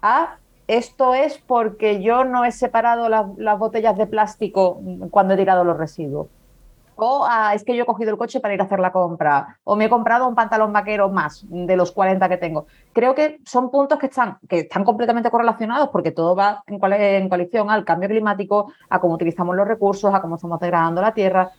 a 0.02 0.38
esto 0.68 1.14
es 1.14 1.38
porque 1.38 2.02
yo 2.02 2.24
no 2.24 2.46
he 2.46 2.52
separado 2.52 3.10
la, 3.10 3.30
las 3.38 3.60
botellas 3.60 3.98
de 3.98 4.08
plástico 4.08 4.82
cuando 5.12 5.34
he 5.34 5.38
tirado 5.38 5.64
los 5.64 5.78
residuos. 5.78 6.28
O 6.98 7.26
ah, 7.28 7.54
es 7.54 7.66
que 7.66 7.76
yo 7.76 7.84
he 7.84 7.86
cogido 7.86 8.12
el 8.12 8.18
coche 8.18 8.40
para 8.40 8.54
ir 8.54 8.62
a 8.62 8.64
hacer 8.64 8.80
la 8.80 8.92
compra. 8.92 9.60
O 9.66 9.76
me 9.76 9.86
he 9.86 9.90
comprado 9.90 10.28
un 10.28 10.36
pantalón 10.36 10.72
vaquero 10.72 11.10
más 11.10 11.46
de 11.50 11.76
los 11.76 11.92
40 11.92 12.30
que 12.30 12.38
tengo. 12.38 12.68
Creo 12.94 13.14
que 13.14 13.42
son 13.46 13.70
puntos 13.70 14.00
que 14.00 14.06
están, 14.06 14.38
que 14.48 14.60
están 14.60 14.86
completamente 14.86 15.30
correlacionados 15.30 15.90
porque 15.90 16.12
todo 16.12 16.36
va 16.36 16.64
en, 16.68 16.82
en 16.82 17.30
coalición 17.30 17.70
al 17.70 17.84
cambio 17.84 18.08
climático, 18.08 18.72
a 18.90 19.00
cómo 19.00 19.16
utilizamos 19.16 19.56
los 19.56 19.68
recursos, 19.68 20.14
a 20.14 20.22
cómo 20.22 20.36
estamos 20.36 20.60
degradando 20.60 21.02
la 21.02 21.14
tierra. 21.14 21.52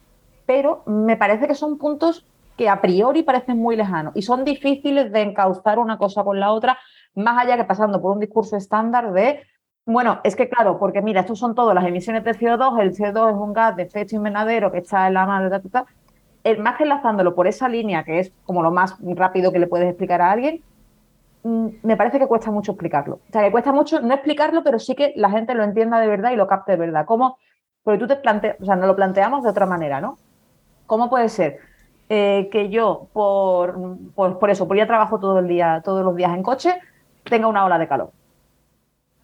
Pero 0.47 0.83
me 0.87 1.17
parece 1.17 1.47
que 1.47 1.55
son 1.55 1.77
puntos 1.77 2.25
que 2.57 2.69
a 2.71 2.81
priori 2.81 3.23
parecen 3.23 3.59
muy 3.59 3.77
lejanos 3.77 4.17
y 4.17 4.23
son 4.23 4.45
difíciles 4.45 5.13
de 5.13 5.21
encauzar 5.21 5.79
una 5.79 5.99
cosa 5.99 6.25
con 6.25 6.41
la 6.41 6.53
otra, 6.53 6.79
más 7.17 7.43
allá 7.43 7.57
que 7.57 7.65
pasando 7.65 8.01
por 8.01 8.13
un 8.13 8.21
discurso 8.21 8.57
estándar 8.57 9.13
de, 9.13 9.41
bueno, 9.85 10.21
es 10.23 10.37
que 10.37 10.49
claro, 10.49 10.79
porque 10.79 11.03
mira, 11.03 11.21
estos 11.21 11.39
son 11.39 11.55
todas 11.55 11.75
las 11.75 11.85
emisiones 11.85 12.23
de 12.25 12.33
CO2, 12.33 12.81
el 12.81 12.95
CO2 12.95 13.31
es 13.31 13.37
un 13.37 13.53
gas 13.53 13.75
de 13.77 13.83
efecto 13.83 14.15
invernadero 14.15 14.71
que 14.71 14.79
está 14.79 15.09
en 15.09 15.15
la 15.15 15.27
mano, 15.27 15.51
el 16.45 16.59
más 16.59 16.77
que 16.77 16.85
enlazándolo 16.85 17.35
por 17.35 17.49
esa 17.49 17.69
línea, 17.69 18.05
que 18.05 18.21
es 18.21 18.33
como 18.45 18.63
lo 18.63 18.71
más 18.71 18.97
rápido 19.01 19.51
que 19.51 19.59
le 19.59 19.67
puedes 19.67 19.89
explicar 19.89 20.23
a 20.23 20.31
alguien, 20.31 20.63
mm, 21.43 21.67
me 21.83 21.97
parece 21.97 22.19
que 22.21 22.29
cuesta 22.29 22.51
mucho 22.53 22.73
explicarlo. 22.73 23.17
O 23.29 23.33
sea, 23.33 23.43
que 23.43 23.51
cuesta 23.51 23.73
mucho 23.73 24.01
no 24.01 24.15
explicarlo, 24.15 24.63
pero 24.63 24.79
sí 24.79 24.95
que 24.95 25.13
la 25.17 25.31
gente 25.31 25.55
lo 25.55 25.65
entienda 25.65 25.99
de 25.99 26.07
verdad 26.07 26.31
y 26.31 26.37
lo 26.37 26.47
capte 26.47 26.73
de 26.73 26.79
verdad. 26.79 27.05
¿Cómo? 27.05 27.39
Porque 27.83 27.99
tú 27.99 28.07
te 28.07 28.17
planteas, 28.17 28.57
o 28.61 28.65
sea, 28.65 28.77
nos 28.77 28.87
lo 28.87 28.95
planteamos 28.95 29.43
de 29.43 29.51
otra 29.51 29.67
manera, 29.67 30.01
¿no? 30.01 30.19
¿Cómo 30.87 31.11
puede 31.11 31.29
ser? 31.29 31.59
eh, 32.09 32.49
que 32.53 32.69
yo, 32.69 33.09
por, 33.13 33.77
por, 34.15 34.39
por, 34.39 34.51
eso, 34.51 34.69
por 34.69 34.77
ya 34.77 34.87
trabajo 34.87 35.19
todo 35.19 35.39
el 35.41 35.49
día, 35.49 35.83
todos 35.85 36.05
los 36.05 36.15
días 36.17 36.33
en 36.35 36.43
coche, 36.43 36.79
tenga 37.28 37.49
una 37.49 37.64
ola 37.64 37.78
de 37.78 37.88
calor. 37.88 38.11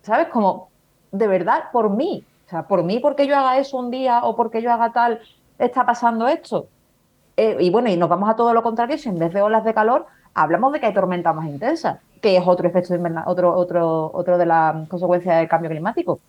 ¿Sabes? 0.03 0.29
Como, 0.29 0.71
de 1.11 1.27
verdad, 1.27 1.65
por 1.73 1.91
mí. 1.91 2.25
O 2.47 2.51
sea, 2.51 2.65
por 2.65 2.83
mí, 2.83 2.99
porque 2.99 3.27
yo 3.27 3.37
haga 3.37 3.59
eso 3.59 3.79
un 3.79 3.91
día 3.91 4.25
o 4.25 4.37
porque 4.37 4.61
yo 4.61 4.73
haga 4.73 4.93
tal, 4.93 5.21
está 5.59 5.87
pasando 5.87 6.29
esto. 6.29 6.67
Eh, 7.37 7.57
y 7.61 7.71
bueno, 7.71 7.89
y 7.89 7.97
nos 7.97 8.09
vamos 8.09 8.29
a 8.29 8.37
todo 8.37 8.53
lo 8.53 8.63
contrario, 8.63 8.99
si 8.99 9.09
en 9.09 9.19
vez 9.19 9.33
de 9.33 9.41
olas 9.41 9.65
de 9.65 9.73
calor, 9.73 10.07
hablamos 10.35 10.73
de 10.73 10.81
que 10.81 10.87
hay 10.87 10.95
tormentas 10.95 11.35
más 11.35 11.47
intensas, 11.47 11.99
que 12.21 12.37
es 12.37 12.43
otro 12.47 12.69
efecto 12.69 12.95
otro, 13.27 13.57
otro, 13.57 14.11
otro 14.13 14.37
de 14.37 14.47
las 14.47 14.89
consecuencias 14.89 15.39
del 15.39 15.49
cambio 15.49 15.71
climático. 15.71 16.21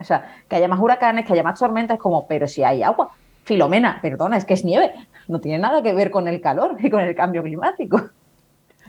O 0.00 0.04
sea, 0.04 0.26
que 0.48 0.56
haya 0.56 0.68
más 0.68 0.80
huracanes, 0.80 1.26
que 1.26 1.32
haya 1.34 1.42
más 1.42 1.58
tormentas, 1.58 1.98
como, 1.98 2.26
pero 2.26 2.48
si 2.48 2.64
hay 2.64 2.82
agua. 2.82 3.10
Filomena, 3.44 3.98
perdona, 4.00 4.36
es 4.36 4.44
que 4.44 4.54
es 4.54 4.64
nieve 4.64 4.92
no 5.28 5.40
tiene 5.40 5.58
nada 5.58 5.82
que 5.82 5.92
ver 5.92 6.10
con 6.10 6.28
el 6.28 6.40
calor 6.40 6.76
y 6.78 6.90
con 6.90 7.00
el 7.00 7.14
cambio 7.14 7.42
climático. 7.42 8.00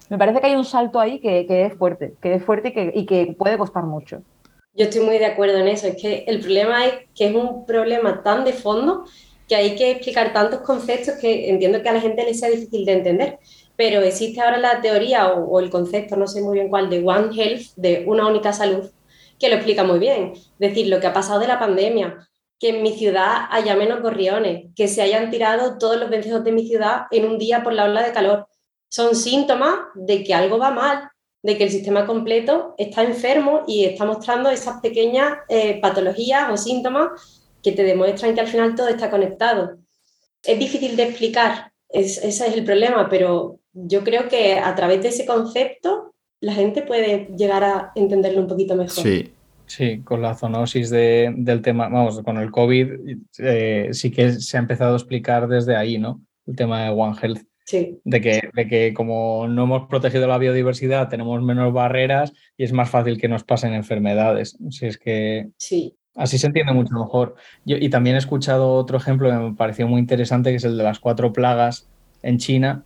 Me 0.09 0.17
parece 0.17 0.41
que 0.41 0.47
hay 0.47 0.55
un 0.55 0.65
salto 0.65 0.99
ahí 0.99 1.19
que, 1.19 1.45
es 1.65 1.73
fuerte, 1.75 2.15
que 2.21 2.35
es 2.35 2.43
fuerte 2.43 2.91
y 2.93 3.05
que, 3.05 3.35
puede 3.37 3.57
costar 3.57 3.83
mucho. 3.83 4.21
Yo 4.75 4.85
estoy 4.85 5.01
muy 5.01 5.17
de 5.17 5.25
acuerdo 5.25 5.57
en 5.57 5.67
eso. 5.67 5.87
Es 5.87 6.01
que 6.01 6.25
el 6.27 6.39
problema 6.39 6.85
es 6.85 6.93
que 7.15 7.27
es 7.27 7.35
un 7.35 7.65
problema 7.65 8.23
tan 8.23 8.43
de 8.43 8.53
fondo 8.53 9.05
que 9.47 9.55
hay 9.55 9.75
que 9.75 9.91
explicar 9.91 10.33
tantos 10.33 10.61
conceptos 10.61 11.15
que 11.19 11.49
entiendo 11.49 11.81
que 11.81 11.89
a 11.89 11.93
la 11.93 12.01
gente 12.01 12.23
le 12.23 12.33
sea 12.33 12.49
difícil 12.49 12.85
de 12.85 12.93
entender. 12.93 13.39
Pero 13.75 14.01
existe 14.01 14.41
ahora 14.41 14.57
la 14.57 14.81
teoría 14.81 15.33
o, 15.33 15.45
o, 15.45 15.59
el 15.59 15.69
concepto, 15.69 16.15
no 16.15 16.27
sé 16.27 16.41
muy 16.41 16.55
bien 16.59 16.69
cuál, 16.69 16.89
de 16.89 17.03
One 17.03 17.29
Health, 17.35 17.73
de 17.75 18.03
una 18.07 18.27
única 18.27 18.53
salud, 18.53 18.91
que 19.39 19.49
lo 19.49 19.55
explica 19.55 19.83
muy 19.83 19.99
bien. 19.99 20.33
Es 20.33 20.69
decir, 20.69 20.87
lo 20.87 20.99
que 20.99 21.07
ha 21.07 21.13
pasado 21.13 21.39
de 21.39 21.47
la 21.47 21.59
pandemia, 21.59 22.27
que 22.59 22.69
en 22.69 22.81
mi 22.81 22.93
ciudad 22.93 23.47
haya 23.49 23.75
menos 23.75 24.01
gorriones, 24.01 24.67
que 24.75 24.87
se 24.87 25.01
hayan 25.01 25.29
tirado 25.29 25.77
todos 25.77 25.99
los 25.99 26.09
vencejos 26.09 26.43
de 26.43 26.51
mi 26.51 26.65
ciudad 26.65 27.07
en 27.11 27.25
un 27.25 27.37
día 27.37 27.61
por 27.61 27.73
la 27.73 27.85
ola 27.85 28.03
de 28.03 28.13
calor. 28.13 28.47
Son 28.93 29.15
síntomas 29.15 29.75
de 29.95 30.23
que 30.23 30.35
algo 30.35 30.59
va 30.59 30.69
mal, 30.69 31.09
de 31.41 31.57
que 31.57 31.63
el 31.63 31.71
sistema 31.71 32.05
completo 32.05 32.75
está 32.77 33.01
enfermo 33.01 33.63
y 33.67 33.85
está 33.85 34.05
mostrando 34.05 34.51
esas 34.51 34.81
pequeñas 34.81 35.39
eh, 35.49 35.79
patologías 35.81 36.51
o 36.51 36.57
síntomas 36.57 37.51
que 37.63 37.71
te 37.71 37.83
demuestran 37.83 38.35
que 38.35 38.41
al 38.41 38.47
final 38.47 38.75
todo 38.75 38.89
está 38.89 39.09
conectado. 39.09 39.79
Es 40.43 40.59
difícil 40.59 40.95
de 40.95 41.03
explicar, 41.05 41.71
es, 41.89 42.19
ese 42.19 42.45
es 42.45 42.53
el 42.53 42.63
problema, 42.63 43.09
pero 43.09 43.59
yo 43.73 44.03
creo 44.03 44.29
que 44.29 44.59
a 44.59 44.75
través 44.75 45.01
de 45.01 45.07
ese 45.07 45.25
concepto 45.25 46.13
la 46.39 46.53
gente 46.53 46.83
puede 46.83 47.29
llegar 47.35 47.63
a 47.63 47.91
entenderlo 47.95 48.41
un 48.41 48.47
poquito 48.47 48.75
mejor. 48.75 49.03
Sí, 49.03 49.33
Sí, 49.65 50.01
con 50.03 50.21
la 50.21 50.35
zoonosis 50.35 50.91
de, 50.91 51.33
del 51.35 51.63
tema, 51.63 51.87
vamos, 51.87 52.21
con 52.21 52.37
el 52.37 52.51
COVID 52.51 52.87
eh, 53.39 53.89
sí 53.91 54.11
que 54.11 54.33
se 54.33 54.57
ha 54.57 54.59
empezado 54.59 54.93
a 54.93 54.97
explicar 54.97 55.47
desde 55.47 55.75
ahí, 55.75 55.97
¿no? 55.97 56.21
El 56.45 56.55
tema 56.55 56.83
de 56.83 56.89
One 56.89 57.15
Health. 57.19 57.41
Sí. 57.65 57.99
De, 58.03 58.21
que, 58.21 58.49
de 58.53 58.67
que 58.67 58.93
como 58.93 59.47
no 59.47 59.63
hemos 59.63 59.87
protegido 59.87 60.27
la 60.27 60.37
biodiversidad, 60.37 61.09
tenemos 61.09 61.41
menos 61.41 61.71
barreras 61.73 62.33
y 62.57 62.63
es 62.63 62.73
más 62.73 62.89
fácil 62.89 63.19
que 63.19 63.27
nos 63.27 63.43
pasen 63.43 63.73
enfermedades. 63.73 64.57
Si 64.69 64.85
es 64.85 64.97
que 64.97 65.49
sí. 65.57 65.95
así 66.15 66.37
se 66.37 66.47
entiende 66.47 66.73
mucho 66.73 66.93
mejor. 66.93 67.35
Yo, 67.65 67.77
y 67.77 67.89
también 67.89 68.15
he 68.15 68.19
escuchado 68.19 68.73
otro 68.73 68.97
ejemplo 68.97 69.29
que 69.29 69.37
me 69.37 69.53
pareció 69.53 69.87
muy 69.87 69.99
interesante, 69.99 70.49
que 70.49 70.57
es 70.57 70.65
el 70.65 70.77
de 70.77 70.83
las 70.83 70.99
cuatro 70.99 71.31
plagas 71.31 71.87
en 72.21 72.37
China, 72.37 72.83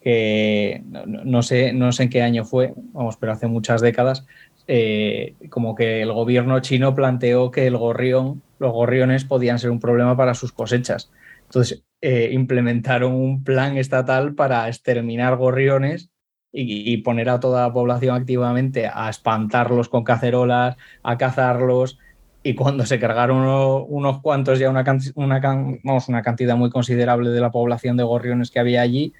que 0.00 0.82
no, 0.86 1.04
no, 1.06 1.42
sé, 1.42 1.72
no 1.72 1.92
sé 1.92 2.04
en 2.04 2.10
qué 2.10 2.22
año 2.22 2.44
fue, 2.44 2.72
vamos, 2.92 3.16
pero 3.16 3.32
hace 3.32 3.46
muchas 3.46 3.80
décadas, 3.80 4.24
eh, 4.68 5.34
como 5.48 5.74
que 5.74 6.02
el 6.02 6.12
gobierno 6.12 6.60
chino 6.60 6.94
planteó 6.94 7.50
que 7.50 7.66
el 7.66 7.76
gorrión, 7.76 8.42
los 8.58 8.72
gorriones 8.72 9.24
podían 9.24 9.58
ser 9.58 9.70
un 9.70 9.80
problema 9.80 10.16
para 10.16 10.34
sus 10.34 10.52
cosechas. 10.52 11.10
Entonces 11.48 11.82
eh, 12.02 12.30
implementaron 12.32 13.14
un 13.14 13.42
plan 13.42 13.78
estatal 13.78 14.34
para 14.34 14.68
exterminar 14.68 15.36
gorriones 15.36 16.10
y, 16.52 16.96
poner 16.98 17.28
a 17.28 17.40
toda 17.40 17.66
la 17.66 17.72
población 17.72 18.16
activamente 18.16 18.90
a 18.92 19.08
espantarlos 19.08 19.88
con 19.88 20.04
cacerolas, 20.04 20.76
a 21.02 21.18
cazarlos. 21.18 21.98
Y 22.42 22.54
cuando 22.54 22.86
se 22.86 22.98
cargaron 22.98 23.38
uno, 23.38 23.84
unos 23.84 24.20
cuantos, 24.20 24.58
ya 24.58 24.70
una, 24.70 24.84
una, 25.14 25.40
vamos, 25.84 26.08
una 26.08 26.22
cantidad 26.22 26.56
muy 26.56 26.70
considerable 26.70 27.30
de 27.30 27.40
la 27.40 27.50
población 27.50 27.96
de 27.96 28.04
gorriones 28.04 28.50
que 28.50 28.60
había 28.60 28.82
allí, 28.82 29.12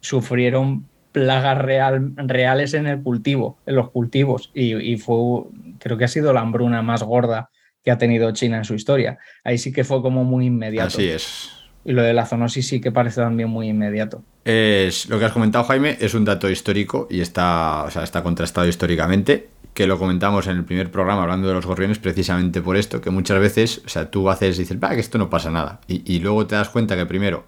sufrieron 0.00 0.86
plagas 1.12 1.58
real, 1.58 2.12
reales 2.16 2.74
en 2.74 2.86
el 2.86 3.02
cultivo, 3.02 3.58
en 3.66 3.76
los 3.76 3.90
cultivos, 3.90 4.50
y, 4.54 4.74
y, 4.74 4.96
fue, 4.96 5.44
creo 5.78 5.96
que 5.98 6.04
ha 6.04 6.08
sido 6.08 6.32
la 6.32 6.40
hambruna 6.40 6.82
más 6.82 7.02
gorda 7.02 7.50
que 7.86 7.92
ha 7.92 7.98
tenido 7.98 8.28
China 8.32 8.58
en 8.58 8.64
su 8.64 8.74
historia. 8.74 9.16
Ahí 9.44 9.58
sí 9.58 9.72
que 9.72 9.84
fue 9.84 10.02
como 10.02 10.24
muy 10.24 10.46
inmediato. 10.46 10.88
Así 10.88 11.08
es. 11.08 11.52
Y 11.84 11.92
lo 11.92 12.02
de 12.02 12.12
la 12.12 12.26
zoonosis 12.26 12.66
sí 12.66 12.80
que 12.80 12.90
parece 12.90 13.20
también 13.20 13.48
muy 13.48 13.68
inmediato. 13.68 14.24
Es, 14.44 15.08
lo 15.08 15.20
que 15.20 15.24
has 15.26 15.32
comentado, 15.32 15.62
Jaime, 15.64 15.96
es 16.00 16.12
un 16.14 16.24
dato 16.24 16.50
histórico 16.50 17.06
y 17.08 17.20
está, 17.20 17.84
o 17.84 17.90
sea, 17.92 18.02
está 18.02 18.24
contrastado 18.24 18.66
históricamente, 18.66 19.50
que 19.72 19.86
lo 19.86 20.00
comentamos 20.00 20.48
en 20.48 20.56
el 20.56 20.64
primer 20.64 20.90
programa 20.90 21.22
hablando 21.22 21.46
de 21.46 21.54
los 21.54 21.64
gorriones 21.64 22.00
precisamente 22.00 22.60
por 22.60 22.76
esto, 22.76 23.00
que 23.00 23.10
muchas 23.10 23.38
veces, 23.38 23.82
o 23.86 23.88
sea, 23.88 24.10
tú 24.10 24.28
haces, 24.28 24.58
dices, 24.58 24.78
va, 24.82 24.90
que 24.90 25.00
esto 25.00 25.16
no 25.16 25.30
pasa 25.30 25.52
nada, 25.52 25.80
y, 25.86 26.02
y 26.12 26.18
luego 26.18 26.44
te 26.44 26.56
das 26.56 26.70
cuenta 26.70 26.96
que 26.96 27.06
primero 27.06 27.46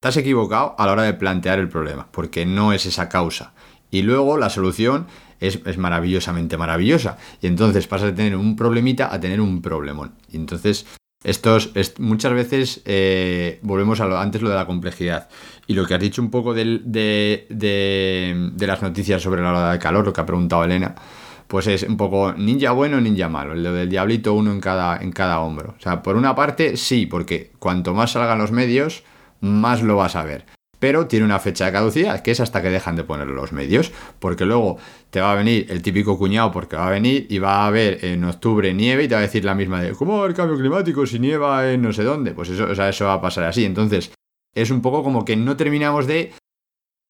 Estás 0.00 0.16
equivocado 0.16 0.76
a 0.78 0.86
la 0.86 0.92
hora 0.92 1.02
de 1.02 1.12
plantear 1.12 1.58
el 1.58 1.68
problema, 1.68 2.06
porque 2.12 2.46
no 2.46 2.72
es 2.72 2.86
esa 2.86 3.08
causa. 3.08 3.52
Y 3.90 4.02
luego 4.02 4.38
la 4.38 4.48
solución 4.48 5.08
es, 5.40 5.60
es, 5.64 5.78
maravillosamente 5.78 6.56
maravillosa. 6.56 7.18
Y 7.40 7.46
entonces 7.46 7.86
pasas 7.86 8.08
de 8.08 8.12
tener 8.12 8.36
un 8.36 8.56
problemita 8.56 9.12
a 9.12 9.20
tener 9.20 9.40
un 9.40 9.62
problemón. 9.62 10.14
Y 10.30 10.36
entonces, 10.36 10.86
estos, 11.24 11.70
es, 11.74 11.98
muchas 11.98 12.32
veces 12.32 12.80
eh, 12.84 13.58
volvemos 13.62 14.00
a 14.00 14.06
lo, 14.06 14.18
antes 14.18 14.42
lo 14.42 14.48
de 14.48 14.54
la 14.54 14.66
complejidad. 14.66 15.28
Y 15.66 15.74
lo 15.74 15.84
que 15.86 15.94
has 15.94 16.00
dicho 16.00 16.22
un 16.22 16.30
poco 16.30 16.54
de, 16.54 16.80
de, 16.84 17.46
de, 17.50 18.66
las 18.66 18.82
noticias 18.82 19.22
sobre 19.22 19.42
la 19.42 19.50
ola 19.50 19.72
de 19.72 19.78
calor, 19.78 20.04
lo 20.04 20.12
que 20.12 20.20
ha 20.20 20.26
preguntado 20.26 20.64
Elena, 20.64 20.94
pues 21.46 21.66
es 21.66 21.82
un 21.82 21.96
poco 21.96 22.32
ninja 22.34 22.72
bueno, 22.72 23.00
ninja 23.00 23.28
malo. 23.28 23.54
Lo 23.54 23.72
del 23.72 23.88
diablito 23.88 24.34
uno 24.34 24.52
en 24.52 24.60
cada, 24.60 24.98
en 24.98 25.10
cada 25.10 25.40
hombro. 25.40 25.74
O 25.76 25.80
sea, 25.80 26.02
por 26.02 26.16
una 26.16 26.34
parte, 26.34 26.76
sí, 26.76 27.06
porque 27.06 27.52
cuanto 27.58 27.94
más 27.94 28.12
salgan 28.12 28.38
los 28.38 28.52
medios, 28.52 29.02
más 29.40 29.82
lo 29.82 29.96
vas 29.96 30.14
a 30.14 30.24
ver. 30.24 30.57
Pero 30.78 31.06
tiene 31.06 31.24
una 31.24 31.38
fecha 31.38 31.66
de 31.66 31.72
caducidad, 31.72 32.22
que 32.22 32.30
es 32.30 32.40
hasta 32.40 32.62
que 32.62 32.70
dejan 32.70 32.96
de 32.96 33.04
poner 33.04 33.26
los 33.26 33.52
medios, 33.52 33.92
porque 34.18 34.44
luego 34.44 34.78
te 35.10 35.20
va 35.20 35.32
a 35.32 35.34
venir 35.34 35.66
el 35.70 35.82
típico 35.82 36.18
cuñado, 36.18 36.52
porque 36.52 36.76
va 36.76 36.88
a 36.88 36.90
venir 36.90 37.26
y 37.28 37.38
va 37.38 37.64
a 37.64 37.66
haber 37.66 38.04
en 38.04 38.24
octubre 38.24 38.72
nieve 38.74 39.04
y 39.04 39.08
te 39.08 39.14
va 39.14 39.20
a 39.20 39.22
decir 39.22 39.44
la 39.44 39.54
misma 39.54 39.82
de, 39.82 39.92
¿cómo 39.92 40.24
el 40.24 40.34
cambio 40.34 40.58
climático 40.58 41.06
si 41.06 41.18
nieva 41.18 41.70
en 41.70 41.82
no 41.82 41.92
sé 41.92 42.04
dónde? 42.04 42.32
Pues 42.32 42.50
eso, 42.50 42.64
o 42.64 42.74
sea, 42.74 42.88
eso 42.88 43.06
va 43.06 43.14
a 43.14 43.20
pasar 43.20 43.44
así. 43.44 43.64
Entonces, 43.64 44.12
es 44.54 44.70
un 44.70 44.82
poco 44.82 45.02
como 45.02 45.24
que 45.24 45.36
no 45.36 45.56
terminamos 45.56 46.06
de 46.06 46.32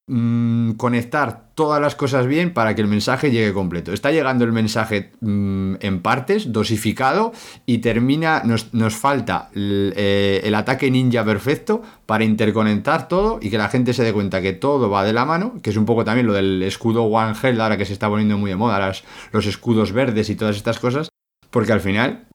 mm, 0.09 0.73
conectar 0.73 1.49
todas 1.55 1.81
las 1.81 1.95
cosas 1.95 2.27
bien 2.27 2.53
para 2.53 2.75
que 2.75 2.83
el 2.83 2.89
mensaje 2.89 3.31
llegue 3.31 3.53
completo. 3.53 3.93
Está 3.93 4.11
llegando 4.11 4.45
el 4.45 4.53
mensaje 4.53 5.13
mm, 5.21 5.75
en 5.81 6.03
partes, 6.03 6.53
dosificado, 6.53 7.33
y 7.67 7.79
termina, 7.79 8.43
nos, 8.45 8.75
nos 8.75 8.97
falta 8.97 9.51
el, 9.55 9.93
eh, 9.97 10.41
el 10.45 10.55
ataque 10.55 10.91
ninja 10.91 11.25
perfecto 11.25 11.83
para 12.07 12.25
interconectar 12.25 13.09
todo 13.09 13.39
y 13.41 13.51
que 13.51 13.59
la 13.59 13.69
gente 13.69 13.93
se 13.93 14.03
dé 14.03 14.13
cuenta 14.13 14.43
que 14.43 14.53
todo 14.53 14.91
va 14.91 15.05
de 15.05 15.13
la 15.13 15.25
mano, 15.25 15.55
que 15.63 15.71
es 15.71 15.77
un 15.77 15.85
poco 15.85 16.05
también 16.05 16.27
lo 16.27 16.33
del 16.33 16.63
escudo 16.63 17.05
One 17.05 17.35
Health, 17.41 17.61
ahora 17.61 17.77
que 17.77 17.85
se 17.85 17.93
está 17.93 18.09
poniendo 18.09 18.39
muy 18.39 18.51
de 18.51 18.57
moda, 18.57 18.93
los 19.33 19.47
escudos 19.47 19.93
verdes 19.93 20.31
y 20.31 20.35
todas 20.35 20.57
estas 20.57 20.79
cosas, 20.79 21.09
porque 21.51 21.73
al 21.73 21.81
final 21.81 22.29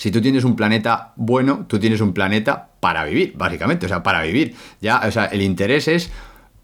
si 0.00 0.10
tú 0.10 0.22
tienes 0.22 0.44
un 0.44 0.56
planeta 0.56 1.12
bueno, 1.16 1.66
tú 1.68 1.78
tienes 1.78 2.00
un 2.00 2.14
planeta 2.14 2.70
para 2.80 3.04
vivir, 3.04 3.34
básicamente, 3.36 3.84
o 3.84 3.88
sea, 3.90 4.02
para 4.02 4.22
vivir. 4.22 4.54
Ya, 4.80 4.98
o 5.06 5.10
sea, 5.10 5.26
el 5.26 5.42
interés 5.42 5.88
es, 5.88 6.10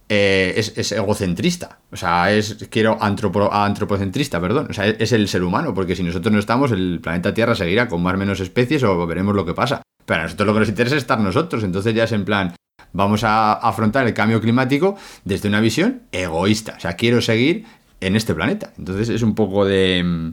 eh, 0.08 0.54
es, 0.56 0.92
egocentrista, 0.92 1.80
o 1.90 1.96
sea, 1.96 2.32
es, 2.32 2.66
quiero 2.70 2.98
antropo- 3.00 3.50
antropocentrista, 3.50 4.40
perdón, 4.40 4.68
o 4.70 4.72
sea, 4.72 4.86
es 4.86 5.12
el 5.12 5.26
ser 5.28 5.42
humano, 5.42 5.74
porque 5.74 5.96
si 5.96 6.02
nosotros 6.02 6.32
no 6.32 6.38
estamos, 6.38 6.70
el 6.72 7.00
planeta 7.02 7.34
Tierra 7.34 7.54
seguirá 7.54 7.88
con 7.88 8.02
más 8.02 8.14
o 8.14 8.18
menos 8.18 8.40
especies 8.40 8.82
o 8.84 9.06
veremos 9.06 9.34
lo 9.34 9.44
que 9.44 9.54
pasa. 9.54 9.82
Pero 10.04 10.20
a 10.20 10.22
nosotros 10.24 10.46
lo 10.46 10.52
que 10.54 10.60
nos 10.60 10.68
interesa 10.68 10.94
es 10.96 11.02
estar 11.02 11.18
nosotros, 11.18 11.64
entonces 11.64 11.92
ya 11.92 12.04
es 12.04 12.12
en 12.12 12.24
plan, 12.24 12.54
vamos 12.92 13.24
a 13.24 13.54
afrontar 13.54 14.06
el 14.06 14.14
cambio 14.14 14.40
climático 14.40 14.96
desde 15.24 15.48
una 15.48 15.60
visión 15.60 16.02
egoísta, 16.12 16.74
o 16.76 16.80
sea, 16.80 16.92
quiero 16.94 17.20
seguir 17.20 17.64
en 18.00 18.14
este 18.14 18.34
planeta. 18.34 18.72
Entonces 18.78 19.08
es 19.08 19.22
un 19.22 19.34
poco 19.34 19.64
de 19.64 20.32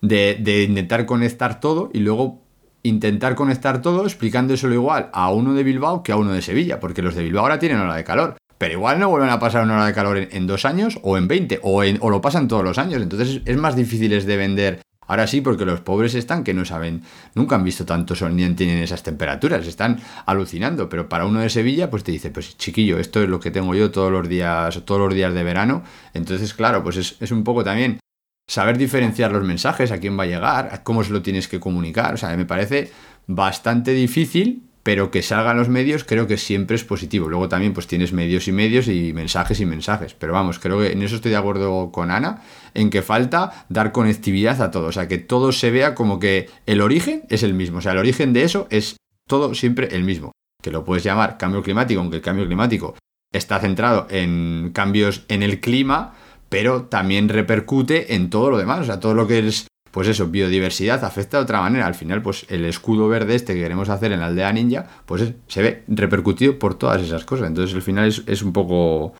de, 0.00 0.38
de 0.40 0.62
intentar 0.62 1.04
conectar 1.06 1.60
todo 1.60 1.90
y 1.92 1.98
luego 1.98 2.40
intentar 2.82 3.34
conectar 3.34 3.82
todo 3.82 4.04
explicándoselo 4.04 4.74
igual 4.74 5.10
a 5.12 5.30
uno 5.30 5.52
de 5.52 5.62
Bilbao 5.64 6.02
que 6.02 6.12
a 6.12 6.16
uno 6.16 6.32
de 6.32 6.40
Sevilla, 6.40 6.80
porque 6.80 7.02
los 7.02 7.14
de 7.14 7.24
Bilbao 7.24 7.42
ahora 7.42 7.58
tienen 7.58 7.78
hora 7.78 7.96
de 7.96 8.04
calor, 8.04 8.36
pero 8.60 8.74
igual 8.74 9.00
no 9.00 9.08
vuelven 9.08 9.30
a 9.30 9.38
pasar 9.38 9.64
una 9.64 9.76
hora 9.76 9.86
de 9.86 9.94
calor 9.94 10.18
en, 10.18 10.46
dos 10.46 10.66
años 10.66 10.98
o 11.02 11.16
en 11.16 11.26
20 11.28 11.60
o, 11.62 11.82
en- 11.82 11.96
o 12.02 12.10
lo 12.10 12.20
pasan 12.20 12.46
todos 12.46 12.62
los 12.62 12.76
años, 12.76 13.00
entonces 13.00 13.40
es 13.46 13.56
más 13.56 13.74
difíciles 13.74 14.26
de 14.26 14.36
vender. 14.36 14.82
Ahora 15.06 15.26
sí, 15.26 15.40
porque 15.40 15.64
los 15.64 15.80
pobres 15.80 16.14
están 16.14 16.44
que 16.44 16.52
no 16.52 16.66
saben, 16.66 17.02
nunca 17.34 17.56
han 17.56 17.64
visto 17.64 17.86
tanto 17.86 18.14
sol 18.14 18.36
ni 18.36 18.46
tienen 18.50 18.78
esas 18.82 19.02
temperaturas, 19.02 19.66
están 19.66 19.98
alucinando, 20.26 20.90
pero 20.90 21.08
para 21.08 21.24
uno 21.24 21.40
de 21.40 21.48
Sevilla 21.48 21.88
pues 21.88 22.04
te 22.04 22.12
dice, 22.12 22.30
pues 22.30 22.58
chiquillo, 22.58 22.98
esto 22.98 23.22
es 23.22 23.30
lo 23.30 23.40
que 23.40 23.50
tengo 23.50 23.74
yo 23.74 23.90
todos 23.90 24.12
los 24.12 24.28
días, 24.28 24.82
todos 24.84 25.00
los 25.00 25.14
días 25.14 25.32
de 25.32 25.42
verano, 25.42 25.82
entonces 26.12 26.52
claro, 26.52 26.82
pues 26.84 26.98
es, 26.98 27.16
es 27.18 27.32
un 27.32 27.42
poco 27.44 27.64
también 27.64 27.98
saber 28.46 28.76
diferenciar 28.76 29.32
los 29.32 29.42
mensajes, 29.42 29.90
a 29.90 29.98
quién 29.98 30.18
va 30.18 30.24
a 30.24 30.26
llegar, 30.26 30.68
a 30.70 30.82
cómo 30.82 31.02
se 31.02 31.12
lo 31.12 31.22
tienes 31.22 31.48
que 31.48 31.60
comunicar. 31.60 32.12
O 32.14 32.16
sea, 32.16 32.36
me 32.36 32.44
parece 32.46 32.90
bastante 33.26 33.92
difícil, 33.92 34.69
pero 34.82 35.10
que 35.10 35.22
salgan 35.22 35.58
los 35.58 35.68
medios 35.68 36.04
creo 36.04 36.26
que 36.26 36.36
siempre 36.36 36.76
es 36.76 36.84
positivo. 36.84 37.28
Luego 37.28 37.48
también 37.48 37.74
pues 37.74 37.86
tienes 37.86 38.12
medios 38.12 38.48
y 38.48 38.52
medios 38.52 38.88
y 38.88 39.12
mensajes 39.12 39.60
y 39.60 39.66
mensajes. 39.66 40.14
Pero 40.14 40.32
vamos, 40.32 40.58
creo 40.58 40.80
que 40.80 40.92
en 40.92 41.02
eso 41.02 41.16
estoy 41.16 41.30
de 41.32 41.36
acuerdo 41.36 41.90
con 41.92 42.10
Ana, 42.10 42.42
en 42.74 42.90
que 42.90 43.02
falta 43.02 43.66
dar 43.68 43.92
conectividad 43.92 44.60
a 44.62 44.70
todo. 44.70 44.86
O 44.86 44.92
sea, 44.92 45.08
que 45.08 45.18
todo 45.18 45.52
se 45.52 45.70
vea 45.70 45.94
como 45.94 46.18
que 46.18 46.48
el 46.66 46.80
origen 46.80 47.22
es 47.28 47.42
el 47.42 47.54
mismo. 47.54 47.78
O 47.78 47.80
sea, 47.80 47.92
el 47.92 47.98
origen 47.98 48.32
de 48.32 48.44
eso 48.44 48.66
es 48.70 48.96
todo 49.28 49.54
siempre 49.54 49.88
el 49.92 50.04
mismo. 50.04 50.32
Que 50.62 50.70
lo 50.70 50.84
puedes 50.84 51.04
llamar 51.04 51.38
cambio 51.38 51.62
climático, 51.62 52.00
aunque 52.00 52.16
el 52.16 52.22
cambio 52.22 52.46
climático 52.46 52.94
está 53.32 53.60
centrado 53.60 54.06
en 54.10 54.70
cambios 54.74 55.24
en 55.28 55.42
el 55.42 55.60
clima, 55.60 56.14
pero 56.48 56.84
también 56.84 57.28
repercute 57.28 58.14
en 58.14 58.28
todo 58.28 58.50
lo 58.50 58.58
demás, 58.58 58.80
o 58.80 58.84
sea, 58.84 59.00
todo 59.00 59.14
lo 59.14 59.26
que 59.26 59.38
es, 59.38 59.66
pues 59.90 60.08
eso, 60.08 60.26
biodiversidad 60.28 61.04
afecta 61.04 61.36
de 61.38 61.42
otra 61.44 61.60
manera. 61.60 61.86
Al 61.86 61.94
final, 61.94 62.22
pues 62.22 62.46
el 62.50 62.64
escudo 62.64 63.08
verde 63.08 63.34
este 63.34 63.54
que 63.54 63.60
queremos 63.60 63.88
hacer 63.88 64.12
en 64.12 64.20
la 64.20 64.26
aldea 64.26 64.52
ninja, 64.52 64.86
pues 65.06 65.22
es- 65.22 65.34
se 65.48 65.62
ve 65.62 65.84
repercutido 65.88 66.58
por 66.58 66.74
todas 66.76 67.02
esas 67.02 67.24
cosas. 67.24 67.48
Entonces, 67.48 67.74
al 67.74 67.82
final 67.82 68.06
es, 68.08 68.22
es 68.26 68.42
un 68.42 68.52
poco, 68.52 69.14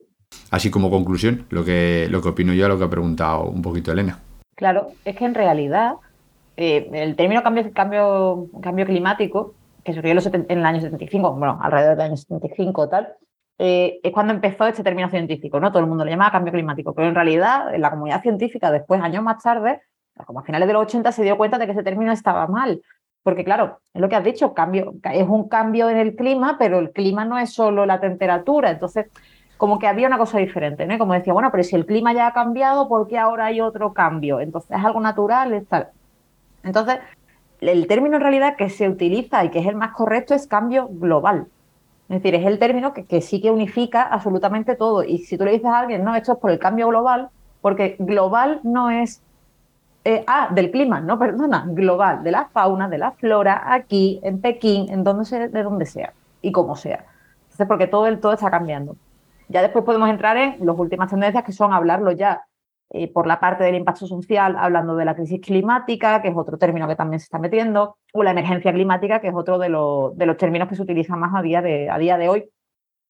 así 0.50 0.70
como 0.70 0.90
conclusión, 0.90 1.46
lo 1.50 1.64
que, 1.64 2.06
lo 2.10 2.22
que 2.22 2.28
opino 2.28 2.52
yo 2.52 2.66
a 2.66 2.68
lo 2.68 2.78
que 2.78 2.84
ha 2.84 2.90
preguntado 2.90 3.44
un 3.44 3.62
poquito 3.62 3.90
Elena. 3.92 4.18
Claro, 4.56 4.88
es 5.04 5.16
que 5.16 5.24
en 5.24 5.34
realidad 5.34 5.94
eh, 6.56 6.88
el 6.92 7.16
término 7.16 7.42
cambio, 7.42 7.72
cambio, 7.72 8.46
cambio 8.62 8.84
climático, 8.86 9.54
que 9.82 9.94
surgió 9.94 10.10
en, 10.10 10.16
los 10.16 10.26
seten- 10.26 10.46
en 10.50 10.58
el 10.58 10.66
año 10.66 10.80
75, 10.80 11.32
bueno, 11.32 11.58
alrededor 11.62 11.96
del 11.96 12.06
año 12.08 12.16
75 12.18 12.82
o 12.82 12.88
tal, 12.88 13.08
eh, 13.58 13.98
es 14.02 14.12
cuando 14.12 14.32
empezó 14.34 14.66
este 14.66 14.82
término 14.82 15.08
científico, 15.08 15.58
¿no? 15.58 15.70
Todo 15.70 15.80
el 15.82 15.88
mundo 15.88 16.04
lo 16.04 16.10
llamaba 16.10 16.30
cambio 16.32 16.52
climático, 16.52 16.94
pero 16.94 17.08
en 17.08 17.14
realidad 17.14 17.74
en 17.74 17.80
la 17.80 17.90
comunidad 17.90 18.22
científica, 18.22 18.70
después, 18.70 19.00
años 19.00 19.22
más 19.22 19.42
tarde, 19.42 19.80
como 20.24 20.40
a 20.40 20.42
finales 20.42 20.66
de 20.66 20.72
los 20.74 20.82
80, 20.82 21.12
se 21.12 21.22
dio 21.22 21.36
cuenta 21.36 21.58
de 21.58 21.66
que 21.66 21.72
ese 21.72 21.82
término 21.82 22.12
estaba 22.12 22.46
mal. 22.46 22.82
Porque 23.22 23.44
claro, 23.44 23.80
es 23.92 24.00
lo 24.00 24.08
que 24.08 24.16
has 24.16 24.24
dicho, 24.24 24.54
cambio, 24.54 24.94
es 25.12 25.28
un 25.28 25.48
cambio 25.48 25.90
en 25.90 25.98
el 25.98 26.16
clima, 26.16 26.56
pero 26.58 26.78
el 26.78 26.90
clima 26.90 27.24
no 27.24 27.38
es 27.38 27.52
solo 27.52 27.84
la 27.84 28.00
temperatura. 28.00 28.70
Entonces, 28.70 29.06
como 29.58 29.78
que 29.78 29.86
había 29.86 30.06
una 30.06 30.16
cosa 30.16 30.38
diferente, 30.38 30.86
¿no? 30.86 30.96
Como 30.96 31.12
decía, 31.12 31.34
bueno, 31.34 31.50
pero 31.50 31.62
si 31.62 31.76
el 31.76 31.84
clima 31.84 32.14
ya 32.14 32.28
ha 32.28 32.32
cambiado, 32.32 32.88
¿por 32.88 33.06
qué 33.08 33.18
ahora 33.18 33.46
hay 33.46 33.60
otro 33.60 33.92
cambio? 33.92 34.40
Entonces, 34.40 34.70
es 34.70 34.84
algo 34.84 35.00
natural, 35.00 35.52
es 35.52 35.68
tal. 35.68 35.88
Entonces, 36.62 36.98
el 37.60 37.86
término 37.86 38.16
en 38.16 38.22
realidad 38.22 38.56
que 38.56 38.70
se 38.70 38.88
utiliza 38.88 39.44
y 39.44 39.50
que 39.50 39.58
es 39.58 39.66
el 39.66 39.76
más 39.76 39.92
correcto 39.92 40.34
es 40.34 40.46
cambio 40.46 40.88
global. 40.90 41.46
Es 42.08 42.22
decir, 42.22 42.34
es 42.34 42.46
el 42.46 42.58
término 42.58 42.94
que, 42.94 43.04
que 43.04 43.20
sí 43.20 43.42
que 43.42 43.50
unifica 43.50 44.02
absolutamente 44.02 44.76
todo. 44.76 45.04
Y 45.04 45.18
si 45.18 45.36
tú 45.36 45.44
le 45.44 45.52
dices 45.52 45.66
a 45.66 45.78
alguien, 45.78 46.04
no, 46.04 46.16
esto 46.16 46.32
es 46.32 46.38
por 46.38 46.50
el 46.50 46.58
cambio 46.58 46.88
global, 46.88 47.28
porque 47.60 47.96
global 47.98 48.60
no 48.64 48.90
es 48.90 49.22
eh, 50.04 50.24
ah, 50.26 50.48
del 50.52 50.70
clima, 50.70 51.00
no, 51.00 51.18
perdona, 51.18 51.64
global, 51.68 52.22
de 52.22 52.30
la 52.30 52.48
fauna, 52.48 52.88
de 52.88 52.98
la 52.98 53.12
flora, 53.12 53.72
aquí, 53.72 54.20
en 54.22 54.40
Pekín, 54.40 54.90
en 54.90 55.04
donde 55.04 55.24
sea, 55.24 55.48
de 55.48 55.62
donde 55.62 55.86
sea 55.86 56.12
y 56.42 56.52
como 56.52 56.74
sea. 56.76 57.04
Entonces, 57.42 57.66
porque 57.66 57.86
todo 57.86 58.06
el 58.06 58.20
todo 58.20 58.32
está 58.32 58.50
cambiando. 58.50 58.96
Ya 59.48 59.62
después 59.62 59.84
podemos 59.84 60.08
entrar 60.08 60.36
en 60.36 60.64
las 60.64 60.78
últimas 60.78 61.10
tendencias 61.10 61.44
que 61.44 61.52
son 61.52 61.72
hablarlo 61.72 62.12
ya 62.12 62.44
eh, 62.92 63.12
por 63.12 63.26
la 63.26 63.38
parte 63.40 63.64
del 63.64 63.74
impacto 63.74 64.06
social, 64.06 64.56
hablando 64.58 64.96
de 64.96 65.04
la 65.04 65.14
crisis 65.14 65.40
climática, 65.40 66.22
que 66.22 66.28
es 66.28 66.36
otro 66.36 66.56
término 66.56 66.88
que 66.88 66.96
también 66.96 67.20
se 67.20 67.24
está 67.24 67.38
metiendo, 67.38 67.96
o 68.12 68.22
la 68.22 68.30
emergencia 68.30 68.72
climática, 68.72 69.20
que 69.20 69.28
es 69.28 69.34
otro 69.34 69.58
de, 69.58 69.68
los- 69.68 70.16
de 70.16 70.26
los 70.26 70.36
términos 70.36 70.68
que 70.68 70.76
se 70.76 70.82
utilizan 70.82 71.18
más 71.18 71.32
a 71.34 71.42
día 71.42 71.62
de, 71.62 71.90
a 71.90 71.98
día 71.98 72.16
de 72.16 72.28
hoy, 72.28 72.48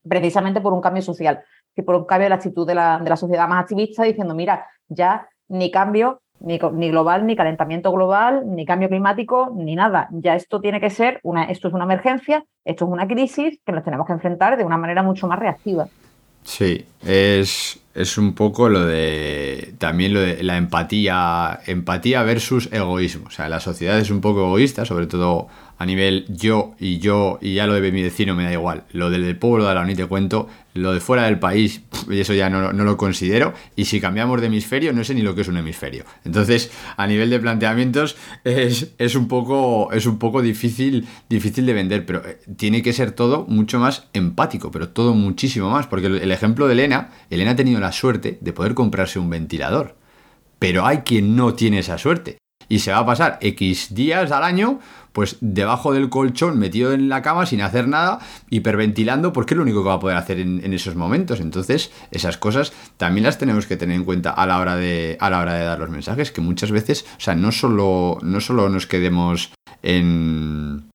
precisamente 0.06 0.60
por 0.60 0.72
un 0.72 0.80
cambio 0.80 1.02
social, 1.02 1.42
que 1.74 1.82
por 1.82 1.94
un 1.94 2.04
cambio 2.04 2.24
de 2.26 2.30
la 2.30 2.34
actitud 2.36 2.66
de 2.66 2.74
la, 2.74 2.98
de 2.98 3.10
la 3.10 3.16
sociedad 3.16 3.48
más 3.48 3.62
activista, 3.62 4.02
diciendo, 4.02 4.34
mira, 4.34 4.66
ya 4.88 5.28
ni 5.48 5.70
cambio, 5.70 6.20
ni, 6.40 6.58
ni 6.72 6.90
global, 6.90 7.26
ni 7.26 7.36
calentamiento 7.36 7.92
global, 7.92 8.42
ni 8.46 8.64
cambio 8.64 8.88
climático, 8.88 9.52
ni 9.56 9.76
nada. 9.76 10.08
Ya 10.10 10.34
esto 10.34 10.60
tiene 10.60 10.80
que 10.80 10.90
ser, 10.90 11.20
una, 11.22 11.44
esto 11.44 11.68
es 11.68 11.74
una 11.74 11.84
emergencia, 11.84 12.44
esto 12.64 12.84
es 12.86 12.90
una 12.90 13.06
crisis 13.06 13.60
que 13.64 13.72
nos 13.72 13.84
tenemos 13.84 14.06
que 14.06 14.12
enfrentar 14.12 14.56
de 14.56 14.64
una 14.64 14.76
manera 14.76 15.02
mucho 15.02 15.26
más 15.26 15.38
reactiva. 15.38 15.88
Sí, 16.44 16.86
es, 17.06 17.80
es 17.94 18.18
un 18.18 18.34
poco 18.34 18.68
lo 18.68 18.86
de. 18.86 19.74
También 19.78 20.14
lo 20.14 20.20
de 20.20 20.42
la 20.42 20.56
empatía. 20.56 21.60
Empatía 21.66 22.22
versus 22.22 22.68
egoísmo. 22.72 23.26
O 23.26 23.30
sea, 23.30 23.48
la 23.48 23.60
sociedad 23.60 23.98
es 23.98 24.10
un 24.10 24.20
poco 24.20 24.46
egoísta, 24.46 24.84
sobre 24.84 25.06
todo 25.06 25.48
a 25.78 25.86
nivel 25.86 26.24
yo 26.28 26.72
y 26.78 26.98
yo, 26.98 27.38
y 27.40 27.54
ya 27.54 27.66
lo 27.66 27.74
de 27.74 27.92
mi 27.92 28.02
vecino 28.02 28.34
me 28.34 28.44
da 28.44 28.52
igual. 28.52 28.84
Lo 28.92 29.10
del 29.10 29.36
pueblo 29.36 29.66
de 29.66 29.74
la 29.74 29.84
ni 29.84 29.94
te 29.94 30.06
cuento. 30.06 30.48
Lo 30.74 30.92
de 30.92 31.00
fuera 31.00 31.24
del 31.24 31.38
país, 31.38 31.82
eso 32.10 32.32
ya 32.32 32.48
no, 32.48 32.72
no 32.72 32.84
lo 32.84 32.96
considero. 32.96 33.54
Y 33.74 33.86
si 33.86 34.00
cambiamos 34.00 34.40
de 34.40 34.46
hemisferio, 34.46 34.92
no 34.92 35.02
sé 35.02 35.14
ni 35.14 35.22
lo 35.22 35.34
que 35.34 35.40
es 35.40 35.48
un 35.48 35.56
hemisferio. 35.56 36.04
Entonces, 36.24 36.70
a 36.96 37.06
nivel 37.06 37.28
de 37.30 37.40
planteamientos, 37.40 38.16
es, 38.44 38.92
es 38.98 39.14
un 39.16 39.26
poco, 39.26 39.92
es 39.92 40.06
un 40.06 40.18
poco 40.18 40.42
difícil, 40.42 41.08
difícil 41.28 41.66
de 41.66 41.72
vender, 41.72 42.06
pero 42.06 42.24
eh, 42.24 42.38
tiene 42.56 42.82
que 42.82 42.92
ser 42.92 43.10
todo 43.12 43.46
mucho 43.48 43.80
más 43.80 44.08
empático, 44.12 44.70
pero 44.70 44.90
todo 44.90 45.14
muchísimo 45.14 45.70
más. 45.70 45.86
Porque 45.88 46.06
el 46.06 46.30
ejemplo 46.30 46.66
de 46.68 46.74
Elena, 46.74 47.10
Elena 47.30 47.52
ha 47.52 47.56
tenido 47.56 47.80
la 47.80 47.92
suerte 47.92 48.38
de 48.40 48.52
poder 48.52 48.74
comprarse 48.74 49.18
un 49.18 49.30
ventilador. 49.30 49.96
Pero 50.60 50.86
hay 50.86 50.98
quien 50.98 51.34
no 51.34 51.54
tiene 51.54 51.80
esa 51.80 51.98
suerte. 51.98 52.38
Y 52.68 52.78
se 52.78 52.92
va 52.92 52.98
a 52.98 53.06
pasar 53.06 53.38
X 53.40 53.94
días 53.94 54.30
al 54.30 54.44
año, 54.44 54.78
pues 55.12 55.36
debajo 55.40 55.92
del 55.92 56.08
colchón, 56.08 56.58
metido 56.58 56.92
en 56.92 57.08
la 57.08 57.22
cama, 57.22 57.46
sin 57.46 57.62
hacer 57.62 57.88
nada, 57.88 58.20
hiperventilando, 58.50 59.32
porque 59.32 59.54
es 59.54 59.56
lo 59.56 59.62
único 59.62 59.82
que 59.82 59.88
va 59.88 59.94
a 59.94 60.00
poder 60.00 60.16
hacer 60.16 60.38
en, 60.38 60.72
esos 60.72 60.94
momentos. 60.94 61.40
Entonces, 61.40 61.90
esas 62.10 62.36
cosas 62.36 62.72
también 62.96 63.24
las 63.24 63.38
tenemos 63.38 63.66
que 63.66 63.76
tener 63.76 63.96
en 63.96 64.04
cuenta 64.04 64.30
a 64.30 64.46
la 64.46 64.58
hora 64.58 64.76
de, 64.76 65.16
a 65.20 65.30
la 65.30 65.40
hora 65.40 65.54
de 65.54 65.64
dar 65.64 65.78
los 65.78 65.90
mensajes, 65.90 66.32
que 66.32 66.40
muchas 66.40 66.70
veces, 66.70 67.04
o 67.16 67.20
sea, 67.20 67.34
no 67.34 67.52
solo, 67.52 68.18
no 68.22 68.40
solo 68.40 68.68
nos 68.68 68.86
quedemos 68.86 69.52
en 69.82 70.90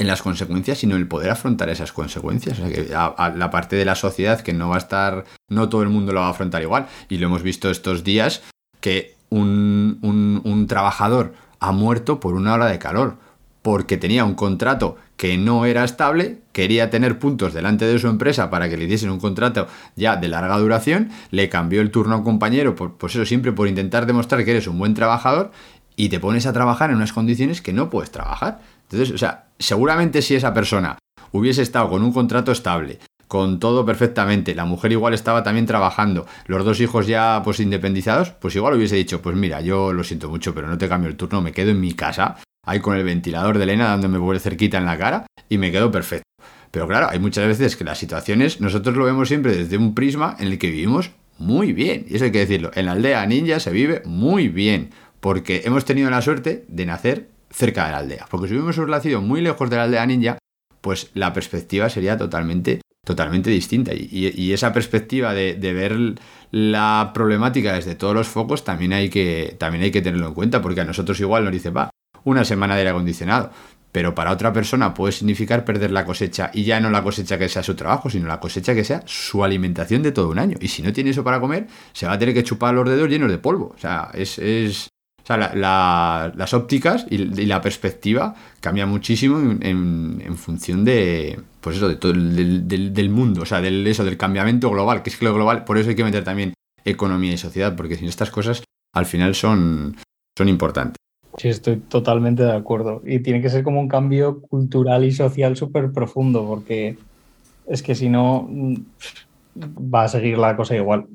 en 0.00 0.06
las 0.06 0.22
consecuencias, 0.22 0.78
sino 0.78 0.96
el 0.96 1.06
poder 1.06 1.28
afrontar 1.30 1.68
esas 1.68 1.92
consecuencias. 1.92 2.58
O 2.58 2.62
sea, 2.66 2.72
que 2.72 2.94
a 2.94 3.34
la 3.36 3.50
parte 3.50 3.76
de 3.76 3.84
la 3.84 3.94
sociedad 3.94 4.40
que 4.40 4.54
no 4.54 4.70
va 4.70 4.76
a 4.76 4.78
estar, 4.78 5.26
no 5.50 5.68
todo 5.68 5.82
el 5.82 5.90
mundo 5.90 6.14
lo 6.14 6.20
va 6.20 6.28
a 6.28 6.30
afrontar 6.30 6.62
igual. 6.62 6.86
Y 7.10 7.18
lo 7.18 7.26
hemos 7.26 7.42
visto 7.42 7.68
estos 7.70 8.02
días 8.02 8.42
que 8.80 9.14
un, 9.28 9.98
un, 10.00 10.40
un 10.42 10.66
trabajador 10.66 11.34
ha 11.60 11.72
muerto 11.72 12.18
por 12.18 12.34
una 12.34 12.54
hora 12.54 12.66
de 12.66 12.78
calor, 12.78 13.18
porque 13.62 13.96
tenía 13.96 14.24
un 14.24 14.34
contrato 14.34 14.96
que 15.16 15.36
no 15.36 15.66
era 15.66 15.84
estable, 15.84 16.38
quería 16.52 16.88
tener 16.88 17.18
puntos 17.18 17.52
delante 17.52 17.84
de 17.84 17.98
su 17.98 18.08
empresa 18.08 18.50
para 18.50 18.68
que 18.68 18.76
le 18.76 18.86
diesen 18.86 19.10
un 19.10 19.20
contrato 19.20 19.66
ya 19.96 20.16
de 20.16 20.28
larga 20.28 20.58
duración, 20.58 21.10
le 21.30 21.48
cambió 21.48 21.82
el 21.82 21.90
turno 21.90 22.14
a 22.14 22.18
un 22.18 22.24
compañero, 22.24 22.74
por, 22.74 22.96
pues 22.96 23.14
eso 23.14 23.26
siempre 23.26 23.52
por 23.52 23.68
intentar 23.68 24.06
demostrar 24.06 24.44
que 24.44 24.52
eres 24.52 24.66
un 24.66 24.78
buen 24.78 24.94
trabajador 24.94 25.50
y 25.94 26.08
te 26.08 26.20
pones 26.20 26.46
a 26.46 26.52
trabajar 26.52 26.90
en 26.90 26.96
unas 26.96 27.12
condiciones 27.12 27.60
que 27.60 27.74
no 27.74 27.90
puedes 27.90 28.10
trabajar. 28.10 28.60
Entonces, 28.84 29.14
o 29.14 29.18
sea, 29.18 29.48
seguramente 29.58 30.22
si 30.22 30.34
esa 30.34 30.54
persona 30.54 30.96
hubiese 31.32 31.62
estado 31.62 31.90
con 31.90 32.02
un 32.02 32.12
contrato 32.12 32.52
estable, 32.52 32.98
con 33.28 33.60
todo 33.60 33.84
perfectamente. 33.86 34.56
La 34.56 34.64
mujer 34.64 34.90
igual 34.90 35.14
estaba 35.14 35.44
también 35.44 35.64
trabajando. 35.64 36.26
Los 36.46 36.64
dos 36.64 36.80
hijos 36.80 37.06
ya 37.06 37.42
pues 37.44 37.60
independizados, 37.60 38.30
pues 38.32 38.56
igual 38.56 38.74
hubiese 38.74 38.96
dicho, 38.96 39.22
pues 39.22 39.36
mira, 39.36 39.60
yo 39.60 39.92
lo 39.92 40.02
siento 40.02 40.28
mucho, 40.28 40.52
pero 40.52 40.66
no 40.66 40.78
te 40.78 40.88
cambio 40.88 41.08
el 41.08 41.16
turno, 41.16 41.40
me 41.40 41.52
quedo 41.52 41.70
en 41.70 41.80
mi 41.80 41.92
casa, 41.92 42.38
ahí 42.66 42.80
con 42.80 42.96
el 42.96 43.04
ventilador 43.04 43.58
de 43.58 43.64
Elena 43.64 43.88
dándome 43.88 44.18
por 44.18 44.38
cerquita 44.38 44.78
en 44.78 44.86
la 44.86 44.98
cara 44.98 45.26
y 45.48 45.58
me 45.58 45.72
quedo 45.72 45.90
perfecto. 45.90 46.24
Pero 46.70 46.86
claro, 46.86 47.08
hay 47.10 47.18
muchas 47.18 47.46
veces 47.46 47.76
que 47.76 47.84
las 47.84 47.98
situaciones 47.98 48.60
nosotros 48.60 48.96
lo 48.96 49.04
vemos 49.04 49.28
siempre 49.28 49.56
desde 49.56 49.76
un 49.76 49.94
prisma 49.94 50.36
en 50.38 50.48
el 50.48 50.58
que 50.58 50.70
vivimos 50.70 51.10
muy 51.38 51.72
bien. 51.72 52.06
Y 52.08 52.16
eso 52.16 52.24
hay 52.26 52.32
que 52.32 52.38
decirlo, 52.38 52.70
en 52.74 52.86
la 52.86 52.92
aldea 52.92 53.26
ninja 53.26 53.58
se 53.58 53.72
vive 53.72 54.02
muy 54.04 54.48
bien, 54.48 54.90
porque 55.20 55.62
hemos 55.64 55.84
tenido 55.84 56.10
la 56.10 56.22
suerte 56.22 56.64
de 56.68 56.86
nacer 56.86 57.28
cerca 57.50 57.86
de 57.86 57.92
la 57.92 57.98
aldea. 57.98 58.26
Porque 58.30 58.46
si 58.46 58.54
hubiéramos 58.54 58.88
nacido 58.88 59.20
muy 59.20 59.40
lejos 59.40 59.68
de 59.68 59.76
la 59.76 59.84
aldea 59.84 60.06
ninja, 60.06 60.38
pues 60.80 61.10
la 61.14 61.32
perspectiva 61.32 61.88
sería 61.88 62.16
totalmente 62.16 62.80
totalmente 63.04 63.50
distinta. 63.50 63.92
Y, 63.94 64.52
esa 64.52 64.72
perspectiva 64.72 65.34
de, 65.34 65.54
ver 65.72 65.96
la 66.50 67.10
problemática 67.14 67.74
desde 67.74 67.94
todos 67.94 68.14
los 68.14 68.28
focos 68.28 68.62
también 68.62 68.92
hay, 68.92 69.08
que, 69.08 69.56
también 69.58 69.84
hay 69.84 69.90
que 69.90 70.02
tenerlo 70.02 70.28
en 70.28 70.34
cuenta, 70.34 70.62
porque 70.62 70.82
a 70.82 70.84
nosotros 70.84 71.18
igual 71.20 71.44
nos 71.44 71.52
dice, 71.52 71.70
va, 71.70 71.90
una 72.24 72.44
semana 72.44 72.74
de 72.74 72.80
aire 72.80 72.90
acondicionado. 72.90 73.50
Pero 73.92 74.14
para 74.14 74.30
otra 74.30 74.52
persona 74.52 74.94
puede 74.94 75.12
significar 75.12 75.64
perder 75.64 75.90
la 75.90 76.04
cosecha 76.04 76.50
y 76.54 76.62
ya 76.64 76.78
no 76.80 76.90
la 76.90 77.02
cosecha 77.02 77.38
que 77.38 77.48
sea 77.48 77.62
su 77.62 77.74
trabajo, 77.74 78.08
sino 78.08 78.28
la 78.28 78.38
cosecha 78.38 78.74
que 78.74 78.84
sea 78.84 79.02
su 79.04 79.42
alimentación 79.42 80.02
de 80.02 80.12
todo 80.12 80.28
un 80.28 80.38
año. 80.38 80.56
Y 80.60 80.68
si 80.68 80.82
no 80.82 80.92
tiene 80.92 81.10
eso 81.10 81.24
para 81.24 81.40
comer, 81.40 81.66
se 81.92 82.06
va 82.06 82.12
a 82.12 82.18
tener 82.18 82.34
que 82.34 82.44
chupar 82.44 82.72
los 82.72 82.88
dedos 82.88 83.08
llenos 83.08 83.30
de 83.30 83.38
polvo. 83.38 83.72
O 83.74 83.78
sea, 83.78 84.10
es, 84.14 84.38
las 85.26 86.54
ópticas 86.54 87.06
y, 87.10 87.18
la 87.18 87.60
perspectiva 87.60 88.34
cambian 88.60 88.88
muchísimo 88.88 89.38
en, 89.60 90.36
función 90.36 90.84
de, 90.84 91.40
pues 91.60 91.76
eso, 91.76 91.88
de 91.88 91.96
todo 91.96 92.12
del, 92.12 93.10
mundo, 93.10 93.42
o 93.42 93.46
sea, 93.46 93.60
del, 93.60 93.86
eso, 93.86 94.04
del 94.04 94.16
cambiamiento 94.16 94.70
global, 94.70 95.02
que 95.02 95.10
es 95.10 95.16
que 95.16 95.24
lo 95.24 95.34
global, 95.34 95.64
por 95.64 95.78
eso 95.78 95.90
hay 95.90 95.96
que 95.96 96.04
meter 96.04 96.24
también 96.24 96.54
economía 96.84 97.32
y 97.32 97.38
sociedad, 97.38 97.76
porque 97.76 97.96
sin 97.96 98.08
estas 98.08 98.30
cosas 98.30 98.62
al 98.94 99.06
final 99.06 99.34
son, 99.34 99.96
son 100.36 100.48
importantes. 100.48 100.96
Sí, 101.40 101.48
estoy 101.48 101.76
totalmente 101.76 102.42
de 102.42 102.52
acuerdo. 102.52 103.00
Y 103.02 103.20
tiene 103.20 103.40
que 103.40 103.48
ser 103.48 103.64
como 103.64 103.80
un 103.80 103.88
cambio 103.88 104.42
cultural 104.42 105.04
y 105.06 105.12
social 105.12 105.56
súper 105.56 105.90
profundo, 105.90 106.46
porque 106.46 106.98
es 107.66 107.82
que 107.82 107.94
si 107.94 108.10
no, 108.10 108.46
mm, 108.46 108.74
va 109.94 110.02
a 110.02 110.08
seguir 110.08 110.36
la 110.36 110.54
cosa 110.54 110.76
igual. 110.76 111.06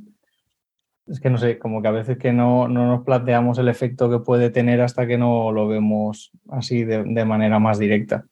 Es 1.05 1.19
que 1.19 1.29
no 1.29 1.37
sé, 1.37 1.59
como 1.59 1.79
que 1.79 1.89
a 1.89 1.91
veces 1.91 2.17
que 2.17 2.33
no, 2.33 2.67
nos 2.67 3.03
planteamos 3.03 3.59
el 3.59 3.67
efecto 3.67 4.09
que 4.09 4.17
puede 4.17 4.49
tener 4.49 4.81
hasta 4.81 5.05
que 5.05 5.19
no 5.19 5.51
lo 5.51 5.67
vemos 5.67 6.31
así 6.49 6.83
de, 6.83 7.25
manera 7.25 7.59
más 7.59 7.77
directa. 7.77 8.25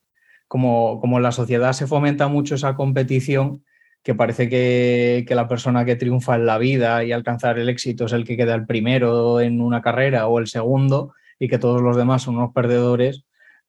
Como, 0.48 1.00
como 1.00 1.18
en 1.18 1.24
la 1.24 1.32
sociedad 1.32 1.74
se 1.74 1.86
fomenta 1.86 2.28
mucho 2.28 2.56
esa 2.56 2.76
competición, 2.76 3.64
que 4.02 4.16
parece 4.16 4.50
que, 4.50 5.26
que, 5.28 5.36
la 5.36 5.48
persona 5.48 5.86
que 5.86 5.96
triunfa 5.96 6.38
en 6.38 6.48
la 6.48 6.58
vida 6.58 7.04
y 7.04 7.12
alcanzar 7.12 7.60
el 7.60 7.70
éxito 7.70 8.06
es 8.06 8.14
el 8.14 8.26
que 8.26 8.36
queda 8.36 8.56
el 8.56 8.66
primero 8.66 9.42
en 9.42 9.62
una 9.62 9.84
carrera 9.84 10.26
o 10.26 10.40
el 10.40 10.48
segundo 10.48 11.14
y 11.44 11.50
que 11.50 11.60
todos 11.60 11.82
los 11.82 11.98
demás 11.98 12.22
son 12.22 12.38
unos 12.38 12.54
perdedores, 12.54 13.26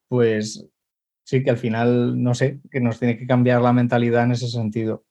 pues 0.06 0.64
sí 1.24 1.42
que 1.42 1.50
al 1.50 1.56
final, 1.56 2.22
no 2.22 2.34
sé, 2.34 2.60
que 2.70 2.80
nos 2.80 3.00
tiene 3.00 3.18
que 3.18 3.26
cambiar 3.26 3.62
la 3.62 3.72
mentalidad 3.72 4.22
en 4.22 4.30
ese 4.30 4.46
sentido 4.46 5.02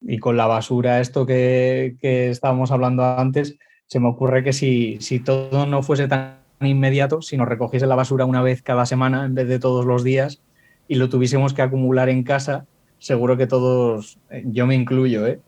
y 0.00 0.16
con 0.18 0.38
la 0.38 0.46
basura, 0.46 1.00
esto 1.00 1.26
que, 1.26 1.96
estábamos 2.00 2.70
hablando 2.70 3.04
antes, 3.04 3.58
se 3.86 4.00
me 4.00 4.08
ocurre 4.08 4.42
que 4.42 4.54
si, 4.54 4.96
si 5.00 5.20
todo 5.20 5.66
no 5.66 5.82
fuese 5.82 6.08
tan 6.08 6.38
inmediato, 6.62 7.20
si 7.20 7.36
nos 7.36 7.48
recogiese 7.48 7.86
la 7.86 7.96
basura 7.96 8.24
una 8.24 8.40
vez 8.40 8.62
cada 8.62 8.86
semana 8.86 9.26
en 9.26 9.34
vez 9.34 9.46
de 9.46 9.58
todos 9.58 9.84
los 9.84 10.02
días 10.02 10.40
y 10.88 10.94
lo 10.94 11.10
tuviésemos 11.10 11.52
que 11.52 11.60
acumular 11.60 12.08
en 12.08 12.22
casa, 12.22 12.66
seguro 12.96 13.36
que 13.36 13.46
todos, 13.46 14.18
eh, 14.30 14.42
yo 14.46 14.66
me 14.66 14.74
incluyo, 14.74 15.26
¿eh? 15.26 15.38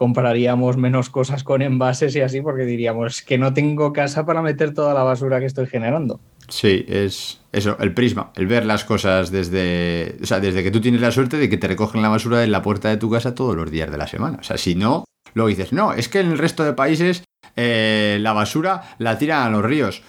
Compraríamos 0.00 0.78
menos 0.78 1.10
cosas 1.10 1.44
con 1.44 1.60
envases 1.60 2.16
y 2.16 2.22
así 2.22 2.40
porque 2.40 2.62
diríamos 2.64 3.20
que 3.20 3.36
no 3.36 3.52
tengo 3.52 3.92
casa 3.92 4.24
para 4.24 4.40
meter 4.40 4.72
toda 4.72 4.94
la 4.94 5.02
basura 5.02 5.40
que 5.40 5.44
estoy 5.44 5.66
generando. 5.66 6.20
Sí, 6.48 6.86
es 6.88 7.42
eso, 7.52 7.76
el 7.78 7.92
prisma, 7.92 8.32
el 8.34 8.46
ver 8.46 8.64
las 8.64 8.86
cosas 8.86 9.30
desde, 9.30 10.16
o 10.22 10.24
sea, 10.24 10.40
desde 10.40 10.62
que 10.62 10.70
tú 10.70 10.80
tienes 10.80 11.02
la 11.02 11.10
suerte 11.10 11.36
de 11.36 11.50
que 11.50 11.58
te 11.58 11.68
recogen 11.68 12.00
la 12.00 12.08
basura 12.08 12.42
en 12.42 12.50
la 12.50 12.62
puerta 12.62 12.88
de 12.88 12.96
tu 12.96 13.10
casa 13.10 13.34
todos 13.34 13.54
los 13.54 13.70
días 13.70 13.90
de 13.90 13.98
la 13.98 14.06
semana. 14.06 14.38
O 14.40 14.42
sea, 14.42 14.56
si 14.56 14.74
no, 14.74 15.04
luego 15.34 15.50
dices, 15.50 15.74
no, 15.74 15.92
es 15.92 16.08
que 16.08 16.20
en 16.20 16.30
el 16.32 16.38
resto 16.38 16.64
de 16.64 16.72
países 16.72 17.22
eh, 17.56 18.16
la 18.22 18.32
basura 18.32 18.94
la 18.96 19.18
tiran 19.18 19.42
a 19.42 19.50
los 19.50 19.62
ríos. 19.62 20.02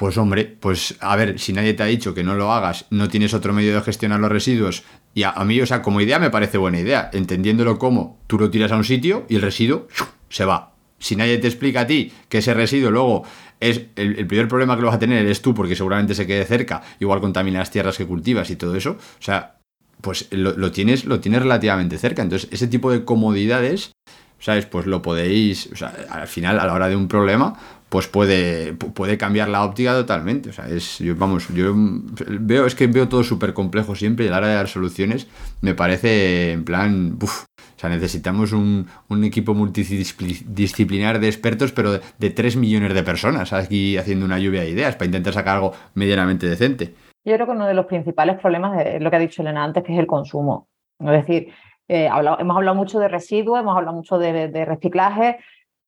Pues 0.00 0.16
hombre, 0.16 0.46
pues 0.46 0.96
a 1.00 1.14
ver, 1.14 1.38
si 1.38 1.52
nadie 1.52 1.74
te 1.74 1.82
ha 1.82 1.86
dicho 1.86 2.14
que 2.14 2.24
no 2.24 2.34
lo 2.34 2.52
hagas, 2.52 2.86
no 2.88 3.10
tienes 3.10 3.34
otro 3.34 3.52
medio 3.52 3.74
de 3.74 3.82
gestionar 3.82 4.18
los 4.18 4.32
residuos, 4.32 4.82
y 5.12 5.24
a, 5.24 5.34
mí, 5.44 5.60
o 5.60 5.66
sea, 5.66 5.82
como 5.82 6.00
idea 6.00 6.18
me 6.18 6.30
parece 6.30 6.56
buena 6.56 6.80
idea, 6.80 7.10
entendiéndolo 7.12 7.78
como 7.78 8.18
tú 8.26 8.38
lo 8.38 8.48
tiras 8.48 8.72
a 8.72 8.76
un 8.76 8.84
sitio 8.84 9.26
y 9.28 9.36
el 9.36 9.42
residuo 9.42 9.88
se 10.30 10.46
va. 10.46 10.72
Si 10.98 11.16
nadie 11.16 11.36
te 11.36 11.48
explica 11.48 11.82
a 11.82 11.86
ti 11.86 12.14
que 12.30 12.38
ese 12.38 12.54
residuo 12.54 12.90
luego 12.90 13.24
es 13.60 13.88
el, 13.96 14.26
primer 14.26 14.48
problema 14.48 14.74
que 14.74 14.80
lo 14.80 14.86
vas 14.86 14.96
a 14.96 15.00
tener 15.00 15.22
eres 15.22 15.42
tú 15.42 15.52
porque 15.52 15.76
seguramente 15.76 16.14
se 16.14 16.26
quede 16.26 16.46
cerca, 16.46 16.80
igual 16.98 17.20
contamina 17.20 17.58
las 17.58 17.70
tierras 17.70 17.98
que 17.98 18.06
cultivas 18.06 18.48
y 18.48 18.56
todo 18.56 18.76
eso, 18.76 18.92
o 18.92 19.22
sea, 19.22 19.58
pues 20.00 20.28
lo, 20.30 20.72
tienes, 20.72 21.04
lo 21.04 21.20
tienes 21.20 21.42
relativamente 21.42 21.98
cerca. 21.98 22.22
Entonces, 22.22 22.48
ese 22.50 22.68
tipo 22.68 22.90
de 22.90 23.04
comodidades, 23.04 23.92
¿sabes? 24.38 24.64
Pues 24.64 24.86
lo 24.86 25.02
podéis, 25.02 25.68
o 25.70 25.76
sea, 25.76 25.94
al 26.08 26.26
final, 26.26 26.58
a 26.58 26.64
la 26.64 26.72
hora 26.72 26.88
de 26.88 26.96
un 26.96 27.06
problema, 27.06 27.58
pues 27.90 28.06
puede, 28.06 28.72
puede 28.72 29.18
cambiar 29.18 29.48
la 29.48 29.64
óptica 29.64 29.92
totalmente. 29.92 30.48
O 30.48 30.52
sea, 30.52 30.68
es, 30.68 30.98
yo, 30.98 31.14
vamos, 31.16 31.48
yo 31.48 31.74
veo, 31.74 32.64
es 32.64 32.74
que 32.74 32.86
veo 32.86 33.08
todo 33.08 33.22
súper 33.22 33.52
complejo 33.52 33.94
siempre 33.94 34.24
y 34.24 34.28
la 34.28 34.38
hora 34.38 34.48
de 34.48 34.54
dar 34.54 34.68
soluciones 34.68 35.28
me 35.60 35.74
parece 35.74 36.52
en 36.52 36.64
plan, 36.64 37.18
uf, 37.20 37.44
o 37.44 37.78
sea, 37.80 37.90
necesitamos 37.90 38.52
un, 38.52 38.86
equipo 39.24 39.54
multidisciplinar 39.54 41.18
de 41.18 41.26
expertos, 41.26 41.72
pero 41.72 41.92
de, 41.92 42.30
3 42.30 42.56
millones 42.56 42.94
de 42.94 43.02
personas 43.02 43.52
aquí 43.52 43.96
haciendo 43.96 44.24
una 44.24 44.38
lluvia 44.38 44.60
de 44.60 44.70
ideas 44.70 44.96
para 44.96 45.06
intentar 45.06 45.32
sacar 45.32 45.56
algo 45.56 45.72
medianamente 45.94 46.46
decente. 46.46 46.94
Yo 47.24 47.34
creo 47.34 47.46
que 47.46 47.52
uno 47.52 47.66
de 47.66 47.74
los 47.74 47.86
principales 47.86 48.38
problemas 48.38 48.86
es 48.86 49.02
lo 49.02 49.10
que 49.10 49.16
ha 49.16 49.20
dicho 49.20 49.42
Elena 49.42 49.64
antes, 49.64 49.82
que 49.82 49.92
es 49.92 49.98
el 49.98 50.06
consumo. 50.06 50.68
Es 50.98 51.10
decir, 51.10 51.52
eh, 51.88 52.08
hemos 52.38 52.56
hablado 52.56 52.76
mucho 52.76 53.00
de 53.00 53.08
residuos, 53.08 53.58
hemos 53.58 53.76
hablado 53.76 53.96
mucho 53.96 54.16
de, 54.18 54.64
reciclaje. 54.64 55.38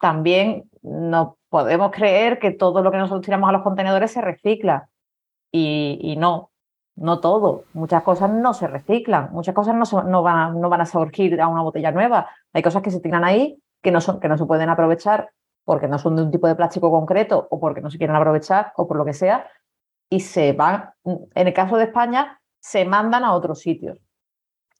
También 0.00 0.64
no 0.82 1.38
podemos 1.48 1.90
creer 1.92 2.38
que 2.38 2.50
todo 2.50 2.82
lo 2.82 2.90
que 2.90 2.98
nosotros 2.98 3.24
tiramos 3.24 3.48
a 3.48 3.52
los 3.52 3.62
contenedores 3.62 4.12
se 4.12 4.20
recicla. 4.20 4.88
y 5.52 6.16
no, 6.18 6.52
no 6.96 7.20
todo, 7.20 7.64
muchas 7.72 8.02
cosas 8.02 8.30
no 8.30 8.52
se 8.54 8.66
reciclan, 8.66 9.30
muchas 9.32 9.54
cosas 9.54 9.74
no, 9.74 10.02
no, 10.02 10.22
van, 10.22 10.60
no 10.60 10.68
van 10.68 10.82
a 10.82 10.86
surgir 10.86 11.40
a 11.40 11.48
una 11.48 11.62
botella 11.62 11.90
nueva. 11.90 12.28
Hay 12.52 12.62
cosas 12.62 12.82
que 12.82 12.90
se 12.90 13.00
tiran 13.00 13.24
ahí 13.24 13.58
que 13.82 13.90
no, 13.90 14.00
son, 14.00 14.20
que 14.20 14.28
no 14.28 14.36
se 14.36 14.46
pueden 14.46 14.68
aprovechar 14.68 15.30
porque 15.64 15.88
no 15.88 15.98
son 15.98 16.16
de 16.16 16.22
un 16.22 16.30
tipo 16.30 16.46
de 16.48 16.54
plástico 16.54 16.90
concreto 16.90 17.48
o 17.50 17.60
porque 17.60 17.80
no 17.80 17.90
se 17.90 17.98
quieren 17.98 18.16
aprovechar 18.16 18.72
o 18.76 18.86
por 18.86 18.96
lo 18.96 19.04
que 19.04 19.12
sea, 19.12 19.48
y 20.10 20.20
se 20.20 20.52
van, 20.52 20.90
en 21.04 21.48
el 21.48 21.54
caso 21.54 21.76
de 21.76 21.84
España, 21.84 22.40
se 22.60 22.84
mandan 22.84 23.24
a 23.24 23.32
otros 23.32 23.60
sitios. 23.60 23.98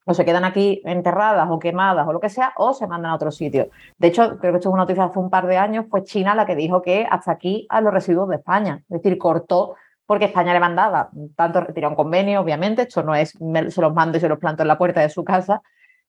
O 0.04 0.14
se 0.14 0.24
quedan 0.24 0.44
aquí 0.44 0.82
enterradas 0.84 1.48
o 1.50 1.58
quemadas 1.58 2.06
o 2.08 2.12
lo 2.12 2.20
que 2.20 2.28
sea, 2.28 2.52
o 2.56 2.74
se 2.74 2.86
mandan 2.86 3.12
a 3.12 3.14
otros 3.14 3.36
sitios. 3.36 3.68
De 3.98 4.08
hecho, 4.08 4.38
creo 4.38 4.52
que 4.52 4.58
esto 4.58 4.68
es 4.68 4.72
una 4.72 4.82
noticia 4.82 5.04
hace 5.04 5.18
un 5.18 5.30
par 5.30 5.46
de 5.46 5.56
años, 5.56 5.86
fue 5.88 6.02
China 6.02 6.34
la 6.34 6.44
que 6.46 6.56
dijo 6.56 6.82
que 6.82 7.06
hasta 7.08 7.32
aquí 7.32 7.66
a 7.70 7.80
los 7.80 7.92
residuos 7.92 8.28
de 8.28 8.36
España. 8.36 8.82
Es 8.88 9.02
decir, 9.02 9.16
cortó 9.18 9.76
porque 10.06 10.26
España 10.26 10.52
le 10.52 10.60
mandaba, 10.60 11.10
tanto 11.36 11.60
retiró 11.60 11.88
un 11.88 11.94
convenio, 11.94 12.40
obviamente, 12.40 12.82
esto 12.82 13.02
no 13.02 13.14
es 13.14 13.30
se 13.30 13.80
los 13.80 13.94
mando 13.94 14.18
y 14.18 14.20
se 14.20 14.28
los 14.28 14.38
planto 14.38 14.62
en 14.62 14.68
la 14.68 14.76
puerta 14.76 15.00
de 15.00 15.08
su 15.08 15.24
casa, 15.24 15.62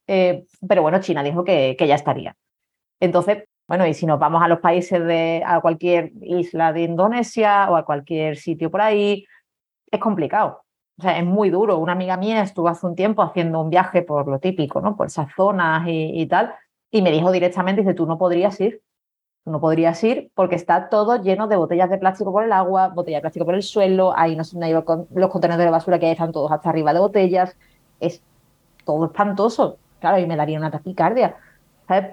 eh, 0.06 0.44
pero 0.68 0.82
bueno, 0.82 1.00
China 1.00 1.22
dijo 1.22 1.44
que, 1.44 1.76
ya 1.78 1.94
estaría. 1.94 2.36
Entonces, 3.00 3.44
bueno, 3.66 3.86
y 3.86 3.94
si 3.94 4.06
nos 4.06 4.18
vamos 4.18 4.42
a 4.42 4.48
los 4.48 4.60
países 4.60 5.02
de, 5.04 5.42
a 5.46 5.60
cualquier 5.60 6.12
isla 6.20 6.72
de 6.72 6.82
Indonesia 6.82 7.70
o 7.70 7.76
a 7.76 7.84
cualquier 7.84 8.36
sitio 8.36 8.70
por 8.70 8.82
ahí, 8.82 9.24
es 9.90 10.00
complicado. 10.00 10.63
O 10.98 11.02
sea, 11.02 11.18
es 11.18 11.24
muy 11.24 11.50
duro. 11.50 11.78
Una 11.78 11.92
amiga 11.92 12.16
mía 12.16 12.42
estuvo 12.42 12.68
hace 12.68 12.86
un 12.86 12.94
tiempo 12.94 13.22
haciendo 13.22 13.60
un 13.60 13.70
viaje 13.70 14.02
por 14.02 14.28
lo 14.28 14.38
típico, 14.38 14.80
¿no? 14.80 14.96
Por 14.96 15.08
esas 15.08 15.28
zonas 15.34 15.84
y, 15.86 16.26
tal, 16.26 16.54
y 16.90 17.02
me 17.02 17.10
dijo 17.10 17.32
directamente, 17.32 17.82
dice, 17.82 17.94
tú 17.94 18.06
no 18.06 18.16
podrías 18.18 18.60
ir, 18.60 18.80
no 19.44 19.60
podrías 19.60 20.02
ir 20.04 20.30
porque 20.34 20.54
está 20.54 20.88
todo 20.88 21.20
lleno 21.20 21.48
de 21.48 21.56
botellas 21.56 21.90
de 21.90 21.98
plástico 21.98 22.32
por 22.32 22.44
el 22.44 22.52
agua, 22.52 22.88
botellas 22.88 23.18
de 23.18 23.22
plástico 23.22 23.44
por 23.44 23.54
el 23.54 23.62
suelo, 23.62 24.16
ahí 24.16 24.36
no, 24.36 24.42
hay 24.62 24.72
los 24.72 25.30
contenedores 25.30 25.66
de 25.66 25.70
basura 25.70 25.98
que 25.98 26.10
están 26.10 26.32
todos 26.32 26.50
hasta 26.52 26.70
arriba 26.70 26.92
de 26.94 27.00
botellas, 27.00 27.56
es 28.00 28.22
todo 28.84 29.06
espantoso, 29.06 29.78
claro, 30.00 30.18
y 30.18 30.26
me 30.26 30.36
daría 30.36 30.58
una 30.58 30.70
taquicardia, 30.70 31.36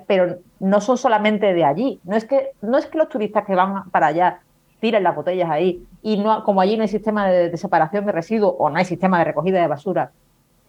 Pero 0.08 0.40
no 0.60 0.82
son 0.82 0.98
solamente 0.98 1.54
de 1.54 1.64
allí, 1.64 2.02
no 2.04 2.16
es 2.16 2.26
que 2.26 2.52
no 2.62 2.78
es 2.78 2.88
que 2.88 2.98
los 2.98 3.10
turistas 3.10 3.46
que 3.46 3.56
van 3.56 3.90
para 3.92 4.08
allá 4.08 4.42
tiren 4.82 5.04
las 5.04 5.16
botellas 5.16 5.50
ahí 5.50 5.86
y 6.04 6.18
no 6.18 6.44
como 6.44 6.60
allí 6.60 6.76
no 6.76 6.82
hay 6.82 6.90
sistema 6.90 7.30
de, 7.30 7.50
de 7.50 7.58
separación 7.58 8.06
de 8.06 8.12
residuos 8.12 8.56
o 8.58 8.70
no 8.70 8.78
hay 8.78 8.86
sistema 8.86 9.20
de 9.20 9.24
recogida 9.24 9.62
de 9.62 9.68
basura, 9.68 10.12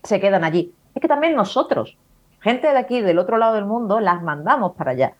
se 0.04 0.20
quedan 0.20 0.44
allí. 0.44 0.72
Es 0.94 1.02
que 1.02 1.08
también 1.08 1.34
nosotros, 1.34 1.96
gente 2.40 2.68
de 2.68 2.78
aquí 2.78 3.00
del 3.00 3.18
otro 3.18 3.38
lado 3.38 3.54
del 3.54 3.64
mundo, 3.64 3.98
las 3.98 4.22
mandamos 4.22 4.76
para 4.76 4.92
allá 4.92 5.14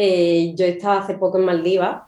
eh, 0.00 0.54
yo 0.54 0.64
estaba 0.64 1.00
hace 1.00 1.14
poco 1.14 1.38
en 1.38 1.44
Maldivas 1.44 2.02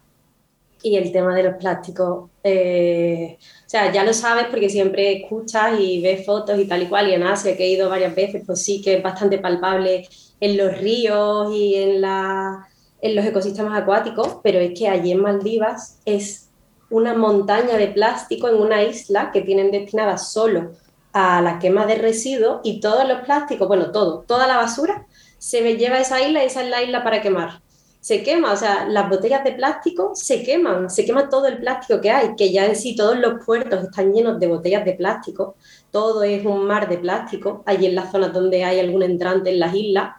Y 0.83 0.96
el 0.96 1.12
tema 1.12 1.35
de 1.35 1.42
los 1.42 1.56
plásticos, 1.56 2.30
eh, 2.44 3.37
o 3.66 3.68
sea, 3.68 3.92
ya 3.92 4.04
lo 4.04 4.14
sabes 4.14 4.46
porque 4.50 4.70
siempre 4.70 5.22
escuchas 5.22 5.78
y 5.80 6.00
ves 6.00 6.24
fotos 6.24 6.59
y 6.59 6.66
tal 6.66 6.85
y 6.85 6.87
cual, 6.87 7.11
y 7.11 7.14
en 7.14 7.24
Asia, 7.24 7.56
que 7.56 7.64
he 7.64 7.72
ido 7.72 7.90
varias 7.90 8.14
veces, 8.14 8.44
pues 8.46 8.62
sí 8.62 8.80
que 8.80 8.94
es 8.94 9.02
bastante 9.02 9.38
palpable 9.38 10.09
en 10.40 10.56
los 10.56 10.78
ríos 10.78 11.52
y 11.52 11.74
en, 11.76 12.00
la, 12.00 12.68
en 13.02 13.16
los 13.16 13.24
ecosistemas 13.24 13.80
acuáticos, 13.80 14.38
pero 14.42 14.58
es 14.58 14.78
que 14.78 14.88
allí 14.88 15.12
en 15.12 15.22
Maldivas 15.22 15.98
es 16.04 16.50
una 16.90 17.14
montaña 17.14 17.76
de 17.76 17.88
plástico 17.88 18.48
en 18.48 18.56
una 18.56 18.82
isla 18.82 19.30
que 19.32 19.42
tienen 19.42 19.70
destinada 19.70 20.18
solo 20.18 20.72
a 21.12 21.40
la 21.40 21.58
quema 21.58 21.86
de 21.86 21.96
residuos 21.96 22.60
y 22.62 22.80
todos 22.80 23.08
los 23.08 23.20
plásticos, 23.20 23.66
bueno, 23.66 23.90
todo, 23.90 24.24
toda 24.26 24.46
la 24.46 24.56
basura 24.56 25.06
se 25.38 25.76
lleva 25.76 25.96
a 25.96 26.00
esa 26.00 26.20
isla 26.20 26.42
y 26.42 26.46
esa 26.46 26.62
es 26.62 26.70
la 26.70 26.82
isla 26.82 27.02
para 27.02 27.22
quemar. 27.22 27.62
Se 28.00 28.22
quema, 28.22 28.52
o 28.52 28.56
sea, 28.56 28.86
las 28.88 29.10
botellas 29.10 29.44
de 29.44 29.52
plástico 29.52 30.12
se 30.14 30.42
queman, 30.42 30.88
se 30.88 31.04
quema 31.04 31.28
todo 31.28 31.46
el 31.46 31.58
plástico 31.58 32.00
que 32.00 32.10
hay, 32.10 32.34
que 32.34 32.50
ya 32.50 32.64
en 32.66 32.74
sí 32.74 32.96
todos 32.96 33.18
los 33.18 33.44
puertos 33.44 33.84
están 33.84 34.12
llenos 34.12 34.40
de 34.40 34.46
botellas 34.46 34.84
de 34.84 34.94
plástico, 34.94 35.56
todo 35.90 36.22
es 36.22 36.44
un 36.44 36.66
mar 36.66 36.88
de 36.88 36.98
plástico, 36.98 37.62
allí 37.66 37.86
en 37.86 37.94
las 37.94 38.10
zonas 38.10 38.32
donde 38.32 38.64
hay 38.64 38.80
algún 38.80 39.02
entrante 39.02 39.50
en 39.50 39.60
las 39.60 39.74
islas. 39.74 40.14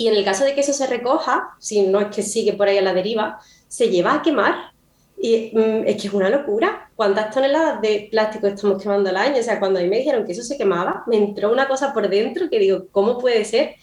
Y 0.00 0.08
en 0.08 0.14
el 0.14 0.24
caso 0.24 0.44
de 0.44 0.54
que 0.54 0.62
eso 0.62 0.72
se 0.72 0.86
recoja, 0.86 1.50
si 1.58 1.82
no 1.82 2.00
es 2.00 2.06
que 2.06 2.22
sigue 2.22 2.54
por 2.54 2.66
ahí 2.66 2.78
a 2.78 2.80
la 2.80 2.94
deriva, 2.94 3.38
se 3.68 3.90
lleva 3.90 4.14
a 4.14 4.22
quemar 4.22 4.72
y 5.20 5.52
mm, 5.54 5.86
es 5.86 6.00
que 6.00 6.08
es 6.08 6.14
una 6.14 6.30
locura. 6.30 6.90
¿Cuántas 6.96 7.34
toneladas 7.34 7.82
de 7.82 8.08
plástico 8.10 8.46
estamos 8.46 8.82
quemando 8.82 9.10
al 9.10 9.18
año? 9.18 9.38
O 9.38 9.42
sea, 9.42 9.60
cuando 9.60 9.78
a 9.78 9.82
mí 9.82 9.90
me 9.90 9.98
dijeron 9.98 10.24
que 10.24 10.32
eso 10.32 10.42
se 10.42 10.56
quemaba, 10.56 11.04
me 11.06 11.18
entró 11.18 11.52
una 11.52 11.68
cosa 11.68 11.92
por 11.92 12.08
dentro 12.08 12.48
que 12.48 12.58
digo, 12.58 12.86
¿cómo 12.90 13.18
puede 13.18 13.44
ser 13.44 13.74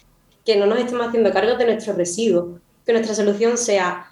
que 0.44 0.56
no 0.56 0.66
nos 0.66 0.80
estemos 0.80 1.06
haciendo 1.06 1.32
cargo 1.32 1.56
de 1.56 1.66
nuestros 1.66 1.96
residuos? 1.96 2.62
Que 2.84 2.94
nuestra 2.94 3.14
solución 3.14 3.56
sea 3.56 4.08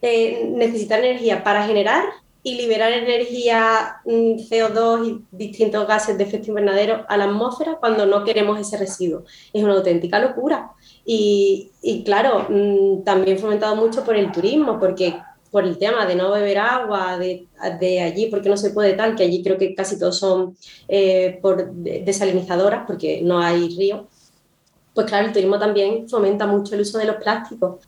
eh, 0.00 0.50
necesitar 0.50 1.00
energía 1.00 1.44
para 1.44 1.66
generar 1.66 2.04
y 2.42 2.54
liberar 2.54 2.92
energía 2.92 3.96
mm, 4.06 4.36
CO2 4.48 5.06
y 5.06 5.24
distintos 5.30 5.86
gases 5.86 6.16
de 6.16 6.24
efecto 6.24 6.48
invernadero 6.48 7.04
a 7.06 7.18
la 7.18 7.24
atmósfera 7.24 7.76
cuando 7.78 8.06
no 8.06 8.24
queremos 8.24 8.58
ese 8.58 8.78
residuo. 8.78 9.24
Es 9.52 9.62
una 9.62 9.74
auténtica 9.74 10.18
locura. 10.18 10.72
Y, 11.04 11.70
claro, 12.04 12.46
mm, 12.48 13.02
también 13.04 13.38
fomentado 13.38 13.76
mucho 13.76 14.04
por 14.04 14.16
el 14.16 14.30
turismo, 14.32 14.78
porque 14.78 15.16
por 15.50 15.64
el 15.64 15.78
tema 15.78 16.06
de 16.06 16.14
no 16.14 16.30
beber 16.30 16.58
agua 16.58 17.18
de, 17.18 17.48
de, 17.80 18.00
allí, 18.00 18.26
porque 18.26 18.48
no 18.48 18.56
se 18.56 18.70
puede 18.70 18.92
tal, 18.92 19.16
que 19.16 19.24
allí 19.24 19.42
creo 19.42 19.58
que 19.58 19.74
casi 19.74 19.98
todos 19.98 20.18
son 20.18 20.56
eh, 20.86 21.38
por 21.42 21.72
desalinizadoras, 21.72 22.84
porque 22.86 23.20
no 23.22 23.40
hay 23.40 23.74
río, 23.76 24.06
pues 24.94 25.06
claro, 25.06 25.26
el 25.26 25.32
turismo 25.32 25.58
también 25.58 26.08
fomenta 26.08 26.46
mucho 26.46 26.74
el 26.74 26.82
uso 26.82 26.98
de 26.98 27.06
los 27.06 27.16
plásticos. 27.16 27.80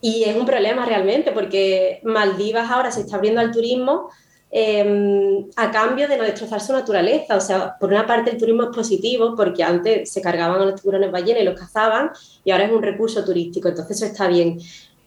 Y 0.00 0.24
es 0.24 0.36
un 0.36 0.46
problema 0.46 0.84
realmente, 0.86 1.32
porque 1.32 2.00
Maldivas 2.04 2.70
ahora 2.70 2.90
se 2.90 3.00
está 3.00 3.16
abriendo 3.16 3.40
al 3.40 3.52
turismo 3.52 4.10
eh, 4.50 5.46
a 5.56 5.70
cambio 5.70 6.08
de 6.08 6.16
no 6.16 6.24
destrozar 6.24 6.60
su 6.60 6.72
naturaleza. 6.72 7.36
O 7.36 7.40
sea, 7.40 7.76
por 7.78 7.90
una 7.90 8.06
parte 8.06 8.30
el 8.30 8.38
turismo 8.38 8.64
es 8.64 8.76
positivo, 8.76 9.34
porque 9.36 9.62
antes 9.62 10.10
se 10.10 10.20
cargaban 10.20 10.60
a 10.60 10.64
los 10.66 10.80
tiburones 10.80 11.10
ballenas 11.10 11.42
y 11.42 11.44
los 11.46 11.58
cazaban, 11.58 12.10
y 12.44 12.50
ahora 12.50 12.64
es 12.64 12.72
un 12.72 12.82
recurso 12.82 13.24
turístico, 13.24 13.68
entonces 13.68 13.96
eso 13.96 14.06
está 14.06 14.28
bien. 14.28 14.58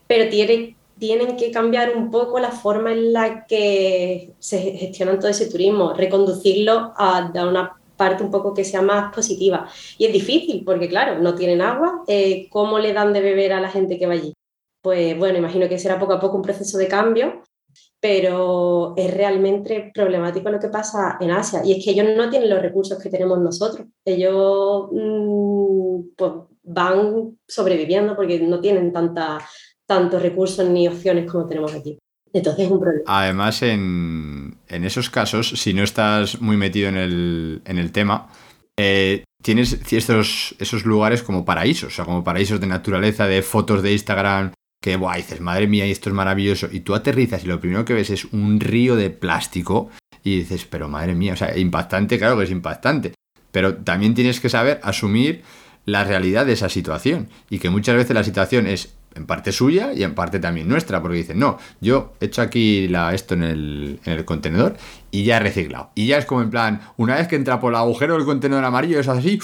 Pero 0.07 0.29
tiene 0.29 0.75
tienen 0.99 1.37
que 1.37 1.49
cambiar 1.49 1.95
un 1.95 2.11
poco 2.11 2.39
la 2.39 2.51
forma 2.51 2.91
en 2.91 3.13
la 3.13 3.45
que 3.47 4.33
se 4.37 4.59
gestiona 4.59 5.17
todo 5.17 5.29
ese 5.29 5.49
turismo, 5.49 5.93
reconducirlo 5.93 6.93
a, 6.95 7.31
una 7.33 7.77
parte 7.95 8.23
un 8.23 8.29
poco 8.29 8.53
que 8.53 8.65
sea 8.65 8.81
más 8.81 9.13
positiva. 9.13 9.67
Y 9.97 10.05
es 10.05 10.13
difícil 10.13 10.63
porque, 10.65 10.89
claro, 10.89 11.19
no 11.19 11.35
tienen 11.35 11.61
agua. 11.61 12.03
Eh, 12.07 12.47
¿Cómo 12.49 12.79
le 12.79 12.93
dan 12.93 13.13
de 13.13 13.21
beber 13.21 13.53
a 13.53 13.61
la 13.61 13.69
gente 13.69 13.97
que 13.97 14.07
va 14.07 14.13
allí? 14.13 14.33
Pues 14.81 15.17
bueno, 15.17 15.37
imagino 15.37 15.67
que 15.67 15.79
será 15.79 15.99
poco 15.99 16.13
a 16.13 16.19
poco 16.19 16.37
un 16.37 16.43
proceso 16.43 16.77
de 16.77 16.87
cambio, 16.87 17.43
pero 17.99 18.93
es 18.95 19.13
realmente 19.13 19.91
problemático 19.93 20.49
lo 20.49 20.59
que 20.59 20.69
pasa 20.69 21.17
en 21.19 21.31
Asia. 21.31 21.61
Y 21.65 21.73
es 21.73 21.83
que 21.83 21.91
ellos 21.91 22.07
no 22.15 22.29
tienen 22.29 22.49
los 22.49 22.61
recursos 22.61 23.01
que 23.01 23.09
tenemos 23.09 23.39
nosotros. 23.39 23.87
Ellos 24.05 24.87
mm, 24.91 26.01
pues, 26.15 26.31
van 26.63 27.37
sobreviviendo 27.47 28.15
porque 28.15 28.39
no 28.39 28.59
tienen 28.59 28.93
tanta 28.93 29.39
tantos 29.89 30.21
recursos 30.21 30.69
ni 30.69 30.87
opciones 30.87 31.29
como 31.29 31.47
tenemos 31.47 31.73
aquí. 31.73 31.97
Entonces 32.31 32.65
es 32.65 32.71
un 32.71 32.79
problema. 32.79 33.03
Además, 33.07 33.63
en, 33.63 34.55
esos 34.67 35.09
casos, 35.09 35.49
si 35.49 35.73
no 35.73 35.83
estás 35.83 36.39
muy 36.39 36.57
metido 36.57 36.89
en 36.89 36.97
el, 37.65 37.91
tema, 37.91 38.29
eh, 38.77 39.23
tienes 39.41 39.79
estos, 39.91 40.55
esos 40.59 40.85
lugares 40.85 41.23
como 41.23 41.43
paraísos, 41.43 41.91
o 41.91 41.95
sea, 41.95 42.05
como 42.05 42.23
paraísos 42.23 42.61
de 42.61 42.67
naturaleza, 42.67 43.25
de 43.25 43.41
fotos 43.41 43.81
de 43.81 43.93
Instagram, 43.93 44.51
que 44.81 44.95
buah, 44.95 45.17
dices, 45.17 45.41
madre 45.41 45.67
mía, 45.67 45.85
esto 45.85 46.09
es 46.09 46.15
maravilloso. 46.15 46.69
Y 46.71 46.81
tú 46.81 46.95
aterrizas 46.95 47.43
y 47.43 47.47
lo 47.47 47.59
primero 47.59 47.85
que 47.85 47.93
ves 47.93 48.09
es 48.09 48.25
un 48.25 48.59
río 48.59 48.95
de 48.95 49.09
plástico 49.09 49.89
y 50.23 50.37
dices, 50.39 50.65
pero 50.65 50.87
madre 50.87 51.15
mía, 51.15 51.33
o 51.33 51.35
sea, 51.35 51.57
impactante, 51.57 52.17
claro 52.17 52.37
que 52.37 52.45
es 52.45 52.51
impactante. 52.51 53.13
Pero 53.51 53.75
también 53.77 54.13
tienes 54.13 54.39
que 54.39 54.49
saber 54.49 54.79
asumir 54.83 55.43
la 55.85 56.03
realidad 56.03 56.45
de 56.45 56.53
esa 56.53 56.69
situación 56.69 57.29
y 57.49 57.59
que 57.59 57.69
muchas 57.69 57.95
veces 57.95 58.13
la 58.13 58.23
situación 58.23 58.67
es 58.67 58.93
en 59.15 59.25
parte 59.25 59.51
suya 59.51 59.91
y 59.93 60.03
en 60.03 60.13
parte 60.13 60.39
también 60.39 60.67
nuestra, 60.67 61.01
porque 61.01 61.17
dicen, 61.17 61.39
no, 61.39 61.57
yo 61.81 62.13
he 62.19 62.25
hecho 62.25 62.41
aquí 62.41 62.87
la, 62.87 63.13
esto 63.13 63.33
en 63.33 63.43
el, 63.43 63.99
en 64.05 64.13
el, 64.13 64.25
contenedor 64.25 64.77
y 65.11 65.23
ya 65.23 65.37
he 65.37 65.39
reciclado. 65.39 65.89
Y 65.95 66.07
ya 66.07 66.17
es 66.17 66.25
como 66.25 66.41
en 66.41 66.51
plan, 66.51 66.81
una 66.97 67.15
vez 67.15 67.27
que 67.27 67.35
entra 67.35 67.59
por 67.59 67.73
el 67.73 67.77
agujero 67.77 68.15
del 68.15 68.25
contenedor 68.25 68.63
amarillo, 68.63 68.99
es 68.99 69.07
así, 69.07 69.39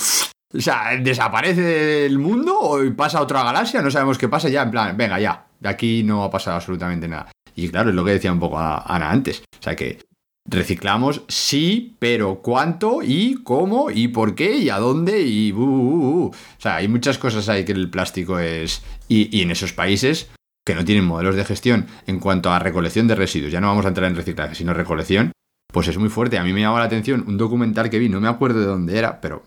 o 0.53 0.62
sea, 0.62 0.97
desaparece 1.01 1.62
del 1.62 2.19
mundo 2.19 2.58
o 2.60 2.95
pasa 2.95 3.19
a 3.19 3.21
otra 3.21 3.43
galaxia, 3.43 3.81
no 3.81 3.91
sabemos 3.91 4.17
qué 4.17 4.27
pasa, 4.27 4.49
ya 4.49 4.63
en 4.63 4.71
plan, 4.71 4.97
venga, 4.97 5.19
ya, 5.19 5.47
de 5.60 5.69
aquí 5.69 6.03
no 6.03 6.23
ha 6.23 6.29
pasado 6.29 6.58
absolutamente 6.58 7.08
nada. 7.08 7.31
Y 7.55 7.69
claro, 7.69 7.89
es 7.89 7.95
lo 7.95 8.03
que 8.03 8.12
decía 8.12 8.31
un 8.31 8.39
poco 8.39 8.58
Ana 8.58 9.10
antes, 9.10 9.43
o 9.60 9.63
sea 9.63 9.75
que 9.75 9.99
Reciclamos, 10.47 11.23
sí, 11.27 11.95
pero 11.97 12.41
cuánto 12.43 12.99
y 13.01 13.41
cómo 13.43 13.89
y 13.89 14.10
por 14.10 14.36
qué 14.36 14.58
y 14.58 14.69
a 14.69 14.77
dónde 14.77 15.23
y... 15.23 15.51
Uh, 15.51 15.58
uh, 15.58 16.25
uh. 16.25 16.25
O 16.27 16.34
sea, 16.60 16.75
hay 16.75 16.88
muchas 16.88 17.17
cosas 17.17 17.49
ahí 17.49 17.65
que 17.65 17.71
el 17.71 17.89
plástico 17.89 18.38
es... 18.38 18.84
Y, 19.08 19.41
en 19.41 19.49
esos 19.49 19.73
países 19.73 20.29
que 20.63 20.75
no 20.75 20.86
tienen 20.86 21.05
modelos 21.05 21.36
de 21.36 21.45
gestión 21.45 21.88
en 22.05 22.19
cuanto 22.19 22.51
a 22.51 22.60
recolección 22.60 23.08
de 23.08 23.15
residuos, 23.15 23.51
ya 23.51 23.60
no 23.60 23.67
vamos 23.67 23.86
a 23.86 23.88
entrar 23.88 24.10
en 24.10 24.15
reciclaje, 24.15 24.53
sino 24.53 24.73
recolección, 24.73 25.31
pues 25.73 25.88
es 25.88 25.97
muy 25.97 26.10
fuerte. 26.10 26.38
A 26.38 26.43
mí 26.43 26.53
me 26.53 26.62
llamó 26.62 26.77
la 26.77 26.86
atención 26.86 27.23
un 27.27 27.38
documental 27.38 27.89
que 27.89 27.97
vi, 27.97 28.10
no 28.10 28.21
me 28.21 28.27
acuerdo 28.27 28.60
de 28.60 28.67
dónde 28.67 28.99
era, 28.99 29.21
pero 29.21 29.43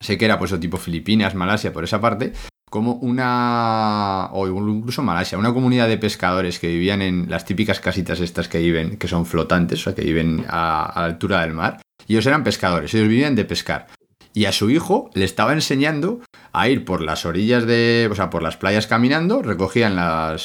sé 0.00 0.18
que 0.18 0.24
era 0.24 0.38
pues 0.38 0.58
tipo 0.58 0.76
Filipinas, 0.76 1.34
Malasia, 1.34 1.72
por 1.72 1.84
esa 1.84 2.00
parte, 2.00 2.32
como 2.70 2.94
una, 2.94 4.28
o 4.32 4.46
incluso 4.46 5.02
Malasia, 5.02 5.38
una 5.38 5.52
comunidad 5.52 5.88
de 5.88 5.98
pescadores 5.98 6.58
que 6.58 6.68
vivían 6.68 7.02
en 7.02 7.28
las 7.28 7.44
típicas 7.44 7.80
casitas 7.80 8.20
estas 8.20 8.48
que 8.48 8.60
viven, 8.60 8.96
que 8.96 9.08
son 9.08 9.26
flotantes, 9.26 9.80
o 9.80 9.84
sea, 9.84 9.94
que 9.94 10.02
viven 10.02 10.44
a, 10.48 10.92
la 10.96 11.04
altura 11.04 11.42
del 11.42 11.52
mar. 11.52 11.82
Y 12.06 12.14
ellos 12.14 12.26
eran 12.26 12.44
pescadores, 12.44 12.94
ellos 12.94 13.08
vivían 13.08 13.34
de 13.34 13.44
pescar. 13.44 13.88
Y 14.32 14.44
a 14.44 14.52
su 14.52 14.70
hijo 14.70 15.10
le 15.14 15.24
estaba 15.24 15.52
enseñando 15.52 16.20
a 16.52 16.68
ir 16.68 16.84
por 16.84 17.00
las 17.00 17.26
orillas 17.26 17.66
de, 17.66 18.08
o 18.10 18.14
sea, 18.14 18.30
por 18.30 18.42
las 18.42 18.56
playas 18.56 18.86
caminando, 18.86 19.42
recogían 19.42 19.96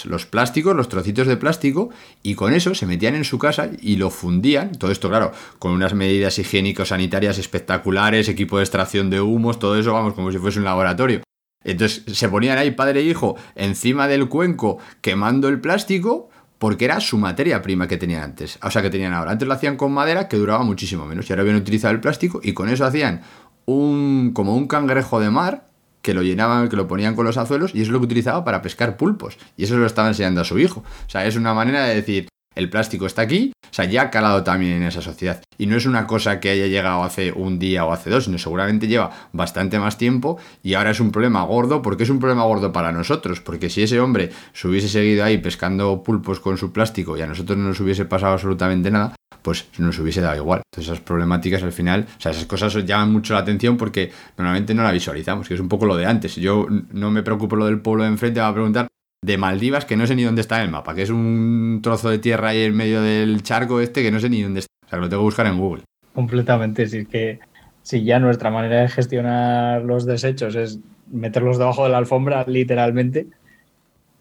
los 0.06 0.26
plásticos, 0.26 0.76
los 0.76 0.90
trocitos 0.90 1.28
de 1.28 1.38
plástico, 1.38 1.90
y 2.24 2.36
con 2.36 2.54
eso 2.54 2.74
se 2.74 2.88
metían 2.88 3.16
en 3.16 3.24
su 3.24 3.38
casa 3.38 3.70
y 3.80 3.98
lo 3.98 4.10
fundían. 4.10 4.72
Todo 4.72 4.92
esto, 4.92 5.10
claro, 5.10 5.32
con 5.60 5.72
unas 5.72 5.94
medidas 5.94 6.40
higiénico-sanitarias 6.40 7.38
espectaculares, 7.38 8.28
equipo 8.28 8.58
de 8.58 8.64
extracción 8.64 9.10
de 9.10 9.22
humos, 9.22 9.60
todo 9.60 9.78
eso, 9.78 9.94
vamos, 9.94 10.14
como 10.14 10.32
si 10.32 10.40
fuese 10.40 10.60
un 10.60 10.66
laboratorio. 10.66 11.22
Entonces 11.64 12.04
se 12.16 12.30
ponían 12.30 12.58
ahí 12.58 12.72
padre 12.72 13.02
e 13.02 13.04
hijo 13.04 13.36
encima 13.56 14.08
del 14.08 14.30
cuenco 14.30 14.78
quemando 15.02 15.50
el 15.50 15.60
plástico 15.60 16.30
porque 16.60 16.86
era 16.86 17.00
su 17.02 17.18
materia 17.18 17.62
prima 17.62 17.88
que 17.88 17.98
tenían 17.98 18.24
antes. 18.24 18.58
O 18.64 18.72
sea, 18.72 18.82
que 18.82 18.90
tenían 18.90 19.14
ahora. 19.14 19.32
Antes 19.32 19.48
lo 19.48 19.54
hacían 19.54 19.76
con 19.76 19.92
madera 19.92 20.28
que 20.28 20.38
duraba 20.38 20.64
muchísimo 20.64 21.06
menos. 21.06 21.30
Y 21.30 21.34
ahora 21.34 21.42
habían 21.42 21.58
utilizado 21.58 21.94
el 21.94 22.00
plástico 22.00 22.40
y 22.42 22.54
con 22.54 22.70
eso 22.70 22.86
hacían 22.86 23.22
un 23.66 24.32
como 24.34 24.56
un 24.56 24.68
cangrejo 24.68 25.20
de 25.20 25.30
mar 25.30 25.68
que 26.02 26.14
lo 26.14 26.22
llenaban, 26.22 26.70
que 26.70 26.76
lo 26.76 26.88
ponían 26.88 27.16
con 27.16 27.26
los 27.26 27.38
azuelos 27.38 27.74
y 27.74 27.82
eso 27.82 27.90
es 27.90 27.94
lo 27.94 28.00
que 28.00 28.06
utilizaba 28.06 28.44
para 28.46 28.62
pescar 28.62 28.96
pulpos. 28.96 29.38
Y 29.58 29.64
eso 29.64 29.76
lo 29.76 29.88
estaba 29.88 30.08
enseñando 30.08 30.42
a 30.42 30.46
su 30.46 30.60
hijo. 30.60 30.82
O 30.82 31.10
sea, 31.10 31.26
es 31.26 31.36
una 31.36 31.54
manera 31.54 31.84
de 31.86 31.96
decir, 31.96 32.28
el 32.56 32.70
plástico 32.70 33.06
está 33.06 33.22
aquí, 33.24 33.52
o 33.64 33.74
sea, 33.74 33.86
ya 33.86 34.04
ha 34.04 34.10
calado 34.10 34.44
también 34.44 34.74
en 34.74 34.84
esa 34.84 35.02
sociedad. 35.02 35.42
Y 35.58 35.68
no 35.68 35.76
es 35.76 35.86
una 35.86 36.08
cosa 36.08 36.40
que 36.40 36.50
haya 36.50 36.68
llegado 36.68 37.04
hace 37.04 37.32
un 37.32 37.60
día 37.60 37.86
o 37.86 37.92
hace 37.92 38.10
dos, 38.10 38.26
sino 38.26 38.38
seguramente 38.38 38.88
lleva 38.88 39.12
bastante 39.34 39.78
más 39.80 39.98
tiempo 39.98 40.38
y 40.64 40.76
ahora 40.76 40.92
es 40.92 41.00
un 41.00 41.12
problema 41.12 41.44
gordo. 41.44 41.82
porque 41.82 42.04
es 42.04 42.10
un 42.10 42.20
problema 42.20 42.44
gordo 42.44 42.72
para 42.72 42.92
nosotros? 42.92 43.42
Porque 43.42 43.70
si 43.70 43.84
ese 43.84 44.00
hombre 44.00 44.32
se 44.54 44.68
hubiese 44.68 44.88
seguido 44.88 45.24
ahí 45.24 45.38
pescando 45.38 46.04
pulpos 46.04 46.40
con 46.40 46.58
su 46.58 46.72
plástico 46.72 47.18
y 47.18 47.22
a 47.22 47.28
nosotros 47.28 47.58
no 47.58 47.68
nos 47.68 47.80
hubiese 47.80 48.06
pasado 48.06 48.34
absolutamente 48.34 48.92
nada, 48.92 49.16
pues 49.46 49.68
nos 49.78 50.00
hubiese 50.00 50.22
dado 50.22 50.38
igual. 50.38 50.64
Entonces 50.66 50.92
esas 50.92 51.06
problemáticas 51.06 51.62
al 51.62 51.72
final, 51.72 52.08
o 52.18 52.20
sea, 52.20 52.32
esas 52.32 52.48
cosas 52.48 52.74
llaman 52.84 53.12
mucho 53.12 53.36
la 53.36 53.42
atención 53.42 53.78
porque 53.78 54.10
normalmente 54.36 54.74
no 54.74 54.82
la 54.82 54.92
visualizamos, 54.92 55.48
que 55.48 55.54
es 55.54 55.60
un 55.60 55.70
poco 55.70 55.86
lo 55.86 55.96
de 55.96 56.08
antes. 56.08 56.36
Yo 56.36 56.66
no 56.92 57.12
me 57.12 57.22
preocupo 57.22 57.56
lo 57.56 57.68
del 57.68 57.80
pueblo 57.80 58.06
de 58.06 58.10
enfrente, 58.10 58.40
va 58.40 58.48
a 58.48 58.54
preguntar 58.54 58.88
de 59.24 59.38
Maldivas 59.38 59.86
que 59.86 59.96
no 59.96 60.08
sé 60.08 60.16
ni 60.16 60.24
dónde 60.24 60.42
está 60.42 60.58
en 60.58 60.64
el 60.64 60.72
mapa, 60.72 60.96
que 60.96 61.04
es 61.04 61.12
un 61.12 61.80
trozo 61.84 62.10
de 62.10 62.18
tierra 62.18 62.50
ahí 62.50 62.64
en 62.64 62.76
medio 62.76 63.04
del 63.04 63.44
charco 63.44 63.80
este 63.82 64.02
que 64.02 64.10
no 64.10 64.20
sé 64.20 64.32
ni 64.32 64.42
dónde 64.42 64.62
está. 64.62 64.74
O 64.84 64.90
sea, 64.90 64.98
lo 64.98 65.08
tengo 65.08 65.22
que 65.22 65.26
buscar 65.26 65.46
en 65.46 65.60
Google. 65.60 65.84
Completamente, 66.16 66.84
es 66.84 67.08
que 67.08 67.40
si 67.84 68.04
ya 68.04 68.20
nuestra 68.20 68.50
manera 68.50 68.82
de 68.82 68.88
gestionar 68.88 69.84
los 69.84 70.08
desechos 70.08 70.56
es 70.56 70.80
meterlos 71.12 71.60
debajo 71.60 71.84
de 71.84 71.92
la 71.92 72.00
alfombra, 72.00 72.46
literalmente, 72.48 73.28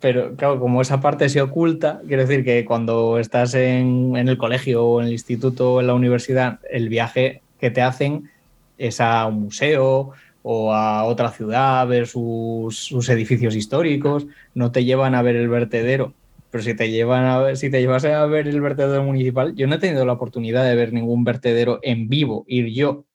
pero 0.04 0.36
claro, 0.36 0.60
como 0.60 0.82
esa 0.82 1.00
parte 1.00 1.30
se 1.30 1.40
oculta, 1.40 2.02
quiero 2.06 2.26
decir 2.26 2.44
que 2.44 2.66
cuando 2.66 3.18
estás 3.18 3.54
en, 3.54 4.14
el 4.18 4.36
colegio 4.36 4.84
o 4.84 5.00
en 5.00 5.06
el 5.06 5.14
instituto 5.14 5.72
o 5.72 5.80
en 5.80 5.86
la 5.86 5.94
universidad, 5.94 6.60
el 6.70 6.90
viaje 6.90 7.40
que 7.58 7.70
te 7.70 7.80
hacen 7.80 8.30
es 8.76 9.00
a 9.00 9.24
un 9.24 9.44
museo 9.44 10.10
o 10.42 10.74
a 10.74 11.04
otra 11.04 11.30
ciudad 11.30 11.80
a 11.80 11.86
ver 11.86 12.06
sus, 12.06 12.76
sus 12.76 13.08
edificios 13.08 13.56
históricos, 13.56 14.26
no 14.52 14.72
te 14.72 14.84
llevan 14.84 15.14
a 15.14 15.22
ver 15.22 15.36
el 15.36 15.48
vertedero. 15.48 16.12
Pero 16.50 16.62
si 16.62 16.76
te 16.76 16.90
llevan 16.90 17.24
a 17.24 17.56
si 17.56 17.70
te 17.70 17.80
llevas 17.80 18.04
a 18.04 18.26
ver 18.26 18.46
el 18.46 18.60
vertedero 18.60 19.02
municipal, 19.04 19.54
yo 19.54 19.66
no 19.66 19.76
he 19.76 19.78
tenido 19.78 20.04
la 20.04 20.12
oportunidad 20.12 20.66
de 20.66 20.74
ver 20.74 20.92
ningún 20.92 21.24
vertedero 21.24 21.80
en 21.82 22.10
vivo, 22.10 22.44
ir 22.46 22.66
yo, 22.74 23.06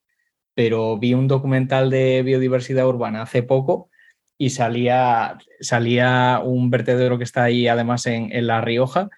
pero 0.56 0.98
vi 0.98 1.14
un 1.14 1.28
documental 1.28 1.92
de 1.92 2.24
biodiversidad 2.24 2.88
urbana 2.88 3.22
hace 3.22 3.44
poco 3.44 3.89
y 4.40 4.50
salía, 4.52 5.38
salía 5.60 6.42
un 6.44 6.72
vertedero 6.72 7.18
que 7.18 7.26
está 7.26 7.44
ahí 7.44 7.68
además 7.68 8.08
en, 8.08 8.32
en 8.32 8.48
La 8.48 8.62
Rioja, 8.62 9.10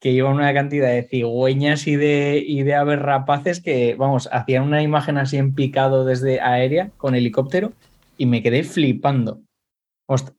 que 0.00 0.14
lleva 0.14 0.30
una 0.30 0.52
cantidad 0.54 0.88
de 0.88 1.04
cigüeñas 1.04 1.86
y 1.86 1.94
de, 1.94 2.42
y 2.44 2.62
de 2.64 2.74
aves 2.74 2.98
rapaces 2.98 3.60
que, 3.60 3.94
vamos, 3.94 4.28
hacían 4.32 4.64
una 4.64 4.82
imagen 4.82 5.18
así 5.18 5.36
en 5.36 5.54
picado 5.54 6.04
desde 6.04 6.40
aérea 6.40 6.90
con 6.96 7.14
helicóptero 7.14 7.72
y 8.16 8.26
me 8.26 8.42
quedé 8.42 8.64
flipando. 8.64 9.42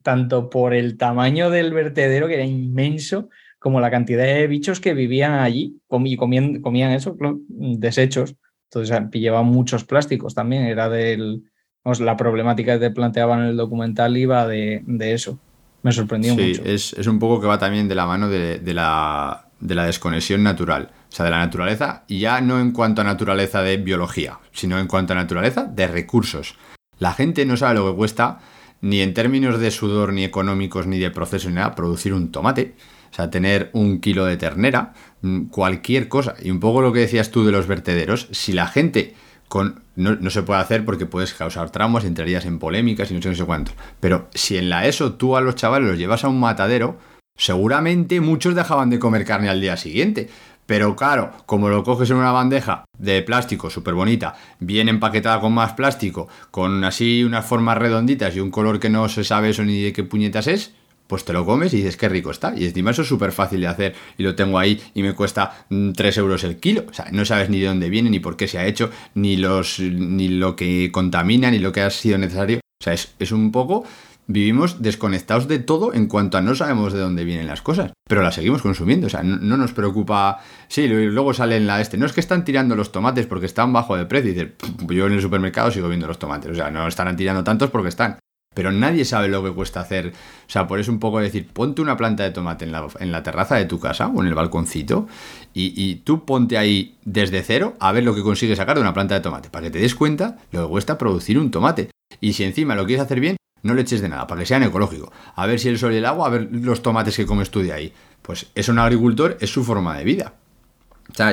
Tanto 0.01 0.49
por 0.49 0.73
el 0.73 0.97
tamaño 0.97 1.49
del 1.49 1.71
vertedero, 1.71 2.27
que 2.27 2.35
era 2.35 2.43
inmenso, 2.43 3.29
como 3.59 3.79
la 3.79 3.89
cantidad 3.89 4.25
de 4.25 4.45
bichos 4.47 4.79
que 4.79 4.93
vivían 4.93 5.33
allí 5.33 5.79
y 5.89 6.17
comían, 6.17 6.61
comían 6.61 6.91
eso, 6.91 7.15
desechos. 7.47 8.35
Entonces 8.69 8.99
llevaban 9.13 9.47
muchos 9.47 9.85
plásticos 9.85 10.35
también. 10.35 10.63
Era 10.63 10.89
del. 10.89 11.43
Vamos, 11.83 11.99
la 11.99 12.17
problemática 12.17 12.73
que 12.73 12.87
te 12.87 12.91
planteaban 12.91 13.41
en 13.41 13.45
el 13.47 13.57
documental 13.57 14.15
iba 14.17 14.47
de, 14.47 14.81
de 14.85 15.13
eso. 15.13 15.39
Me 15.81 15.91
sorprendió 15.91 16.33
Sí, 16.35 16.49
mucho. 16.49 16.63
es, 16.65 16.93
es 16.93 17.07
un 17.07 17.19
poco 17.19 17.41
que 17.41 17.47
va 17.47 17.57
también 17.57 17.87
de 17.87 17.95
la 17.95 18.05
mano 18.05 18.29
de, 18.29 18.59
de 18.59 18.73
la, 18.73 19.47
de 19.59 19.75
la 19.75 19.85
desconexión 19.85 20.41
natural. 20.43 20.91
O 21.11 21.15
sea, 21.15 21.25
de 21.25 21.31
la 21.31 21.39
naturaleza, 21.39 22.05
y 22.07 22.19
ya 22.19 22.41
no 22.41 22.59
en 22.59 22.71
cuanto 22.71 23.01
a 23.01 23.03
naturaleza 23.03 23.61
de 23.61 23.77
biología, 23.77 24.39
sino 24.51 24.79
en 24.79 24.87
cuanto 24.87 25.13
a 25.13 25.15
naturaleza 25.15 25.65
de 25.65 25.85
recursos. 25.87 26.55
La 26.97 27.13
gente 27.13 27.45
no 27.45 27.55
sabe 27.57 27.75
lo 27.75 27.89
que 27.91 27.95
cuesta, 27.97 28.39
ni 28.81 29.01
en 29.01 29.13
términos 29.13 29.59
de 29.59 29.69
sudor, 29.69 30.11
ni 30.13 30.23
económicos, 30.23 30.87
ni 30.87 30.97
de 30.97 31.11
proceso, 31.11 31.49
ni 31.49 31.55
nada, 31.55 31.75
producir 31.75 32.13
un 32.13 32.31
tomate. 32.31 32.75
O 33.11 33.15
sea, 33.15 33.29
tener 33.29 33.69
un 33.73 33.99
kilo 33.99 34.25
de 34.25 34.37
ternera, 34.37 34.93
mm, 35.21 35.43
cualquier 35.49 36.07
cosa. 36.07 36.33
Y 36.41 36.49
un 36.49 36.59
poco 36.59 36.81
lo 36.81 36.91
que 36.91 37.01
decías 37.01 37.29
tú 37.29 37.45
de 37.45 37.51
los 37.51 37.67
vertederos, 37.67 38.27
si 38.31 38.53
la 38.53 38.65
gente 38.65 39.13
con, 39.47 39.82
no, 39.95 40.15
no 40.15 40.29
se 40.29 40.43
puede 40.43 40.61
hacer 40.61 40.85
porque 40.85 41.05
puedes 41.05 41.33
causar 41.33 41.69
traumas, 41.69 42.05
entrarías 42.05 42.45
en 42.45 42.59
polémicas 42.59 43.11
y 43.11 43.13
no 43.13 43.21
sé, 43.21 43.29
no 43.29 43.35
sé 43.35 43.45
cuántos. 43.45 43.75
Pero 43.99 44.27
si 44.33 44.57
en 44.57 44.69
la 44.69 44.87
ESO 44.87 45.13
tú 45.13 45.35
a 45.37 45.41
los 45.41 45.55
chavales 45.55 45.89
los 45.89 45.97
llevas 45.97 46.23
a 46.23 46.29
un 46.29 46.39
matadero, 46.39 46.97
seguramente 47.37 48.21
muchos 48.21 48.55
dejaban 48.55 48.89
de 48.89 48.99
comer 48.99 49.25
carne 49.25 49.49
al 49.49 49.61
día 49.61 49.77
siguiente. 49.77 50.29
Pero 50.65 50.95
claro, 50.95 51.31
como 51.45 51.67
lo 51.67 51.83
coges 51.83 52.09
en 52.09 52.17
una 52.17 52.31
bandeja 52.31 52.85
de 52.97 53.21
plástico 53.21 53.69
súper 53.69 53.95
bonita, 53.95 54.35
bien 54.59 54.87
empaquetada 54.87 55.41
con 55.41 55.53
más 55.53 55.73
plástico, 55.73 56.29
con 56.51 56.85
así 56.85 57.23
unas 57.23 57.45
formas 57.45 57.77
redonditas 57.77 58.35
y 58.35 58.39
un 58.39 58.49
color 58.49 58.79
que 58.79 58.89
no 58.89 59.09
se 59.09 59.25
sabe 59.25 59.49
eso 59.49 59.63
ni 59.65 59.81
de 59.81 59.91
qué 59.91 60.03
puñetas 60.05 60.47
es, 60.47 60.73
pues 61.07 61.25
te 61.25 61.33
lo 61.33 61.45
comes 61.45 61.73
y 61.73 61.77
dices 61.77 61.97
qué 61.97 62.09
rico 62.09 62.31
está. 62.31 62.53
Y 62.55 62.65
encima 62.65 62.91
eso 62.91 63.01
es 63.01 63.07
súper 63.07 63.31
fácil 63.31 63.61
de 63.61 63.67
hacer 63.67 63.95
y 64.17 64.23
lo 64.23 64.35
tengo 64.35 64.59
ahí 64.59 64.81
y 64.93 65.03
me 65.03 65.13
cuesta 65.13 65.65
3 65.69 66.17
euros 66.17 66.43
el 66.43 66.57
kilo. 66.57 66.85
O 66.89 66.93
sea, 66.93 67.07
no 67.11 67.25
sabes 67.25 67.49
ni 67.49 67.59
de 67.59 67.67
dónde 67.67 67.89
viene, 67.89 68.09
ni 68.09 68.19
por 68.19 68.37
qué 68.37 68.47
se 68.47 68.57
ha 68.57 68.65
hecho, 68.65 68.89
ni, 69.13 69.37
los, 69.37 69.79
ni 69.79 70.27
lo 70.29 70.55
que 70.55 70.89
contamina, 70.91 71.51
ni 71.51 71.59
lo 71.59 71.71
que 71.71 71.81
ha 71.81 71.89
sido 71.89 72.17
necesario. 72.17 72.57
O 72.57 72.83
sea, 72.83 72.93
es, 72.93 73.13
es 73.19 73.31
un 73.31 73.51
poco... 73.51 73.83
Vivimos 74.25 74.81
desconectados 74.81 75.49
de 75.49 75.59
todo 75.59 75.93
en 75.93 76.07
cuanto 76.07 76.37
a 76.37 76.41
no 76.41 76.55
sabemos 76.55 76.93
de 76.93 76.99
dónde 76.99 77.25
vienen 77.25 77.45
las 77.45 77.61
cosas, 77.61 77.91
pero 78.07 78.21
las 78.21 78.35
seguimos 78.35 78.61
consumiendo. 78.61 79.07
O 79.07 79.09
sea, 79.09 79.21
no, 79.21 79.35
no 79.35 79.57
nos 79.57 79.73
preocupa. 79.73 80.39
Sí, 80.69 80.87
luego 80.87 81.33
sale 81.33 81.57
en 81.57 81.67
la 81.67 81.81
este. 81.81 81.97
No 81.97 82.05
es 82.05 82.13
que 82.13 82.21
están 82.21 82.45
tirando 82.45 82.73
los 82.77 82.93
tomates 82.93 83.27
porque 83.27 83.47
están 83.47 83.73
bajo 83.73 83.97
de 83.97 84.05
precio. 84.05 84.31
Y 84.31 84.33
dices, 84.33 84.51
"Pff, 84.57 84.89
yo 84.93 85.07
en 85.07 85.13
el 85.13 85.21
supermercado 85.21 85.71
sigo 85.71 85.89
viendo 85.89 86.07
los 86.07 86.19
tomates. 86.19 86.51
O 86.51 86.55
sea, 86.55 86.71
no 86.71 86.87
estarán 86.87 87.17
tirando 87.17 87.43
tantos 87.43 87.69
porque 87.69 87.89
están. 87.89 88.17
Pero 88.53 88.71
nadie 88.71 89.05
sabe 89.05 89.27
lo 89.27 89.43
que 89.43 89.51
cuesta 89.51 89.81
hacer. 89.81 90.09
O 90.09 90.49
sea, 90.49 90.67
por 90.67 90.79
eso 90.79 90.91
un 90.91 90.99
poco 90.99 91.19
decir, 91.19 91.47
ponte 91.47 91.81
una 91.81 91.97
planta 91.97 92.23
de 92.23 92.31
tomate 92.31 92.65
en 92.65 92.71
la, 92.71 92.87
en 92.99 93.11
la 93.11 93.23
terraza 93.23 93.55
de 93.55 93.65
tu 93.65 93.79
casa 93.79 94.07
o 94.07 94.21
en 94.21 94.27
el 94.27 94.35
balconcito 94.35 95.07
y, 95.53 95.73
y 95.75 95.95
tú 95.95 96.25
ponte 96.25 96.57
ahí 96.57 96.95
desde 97.05 97.41
cero 97.43 97.75
a 97.79 97.91
ver 97.91 98.03
lo 98.03 98.15
que 98.15 98.21
consigues 98.21 98.57
sacar 98.57 98.75
de 98.75 98.81
una 98.81 98.93
planta 98.93 99.15
de 99.15 99.21
tomate, 99.21 99.49
para 99.49 99.65
que 99.65 99.71
te 99.71 99.79
des 99.79 99.95
cuenta 99.95 100.37
lo 100.51 100.63
que 100.63 100.69
cuesta 100.69 100.97
producir 100.97 101.39
un 101.39 101.51
tomate. 101.51 101.89
Y 102.21 102.33
si 102.33 102.43
encima 102.43 102.75
lo 102.75 102.85
quieres 102.85 103.05
hacer 103.05 103.19
bien, 103.19 103.37
no 103.63 103.73
le 103.73 103.81
eches 103.81 104.01
de 104.01 104.09
nada, 104.09 104.27
para 104.27 104.41
que 104.41 104.45
sean 104.45 104.63
ecológico. 104.63 105.11
A 105.35 105.45
ver 105.47 105.59
si 105.59 105.69
el 105.69 105.79
sol 105.79 105.93
y 105.93 105.97
el 105.97 106.05
agua, 106.05 106.27
a 106.27 106.29
ver 106.29 106.49
los 106.51 106.81
tomates 106.81 107.15
que 107.15 107.25
comes 107.25 107.49
tú 107.49 107.61
de 107.61 107.73
ahí. 107.73 107.93
Pues 108.21 108.47
eso 108.55 108.71
un 108.71 108.79
agricultor 108.79 109.37
es 109.39 109.49
su 109.49 109.63
forma 109.63 109.97
de 109.97 110.03
vida. 110.03 110.33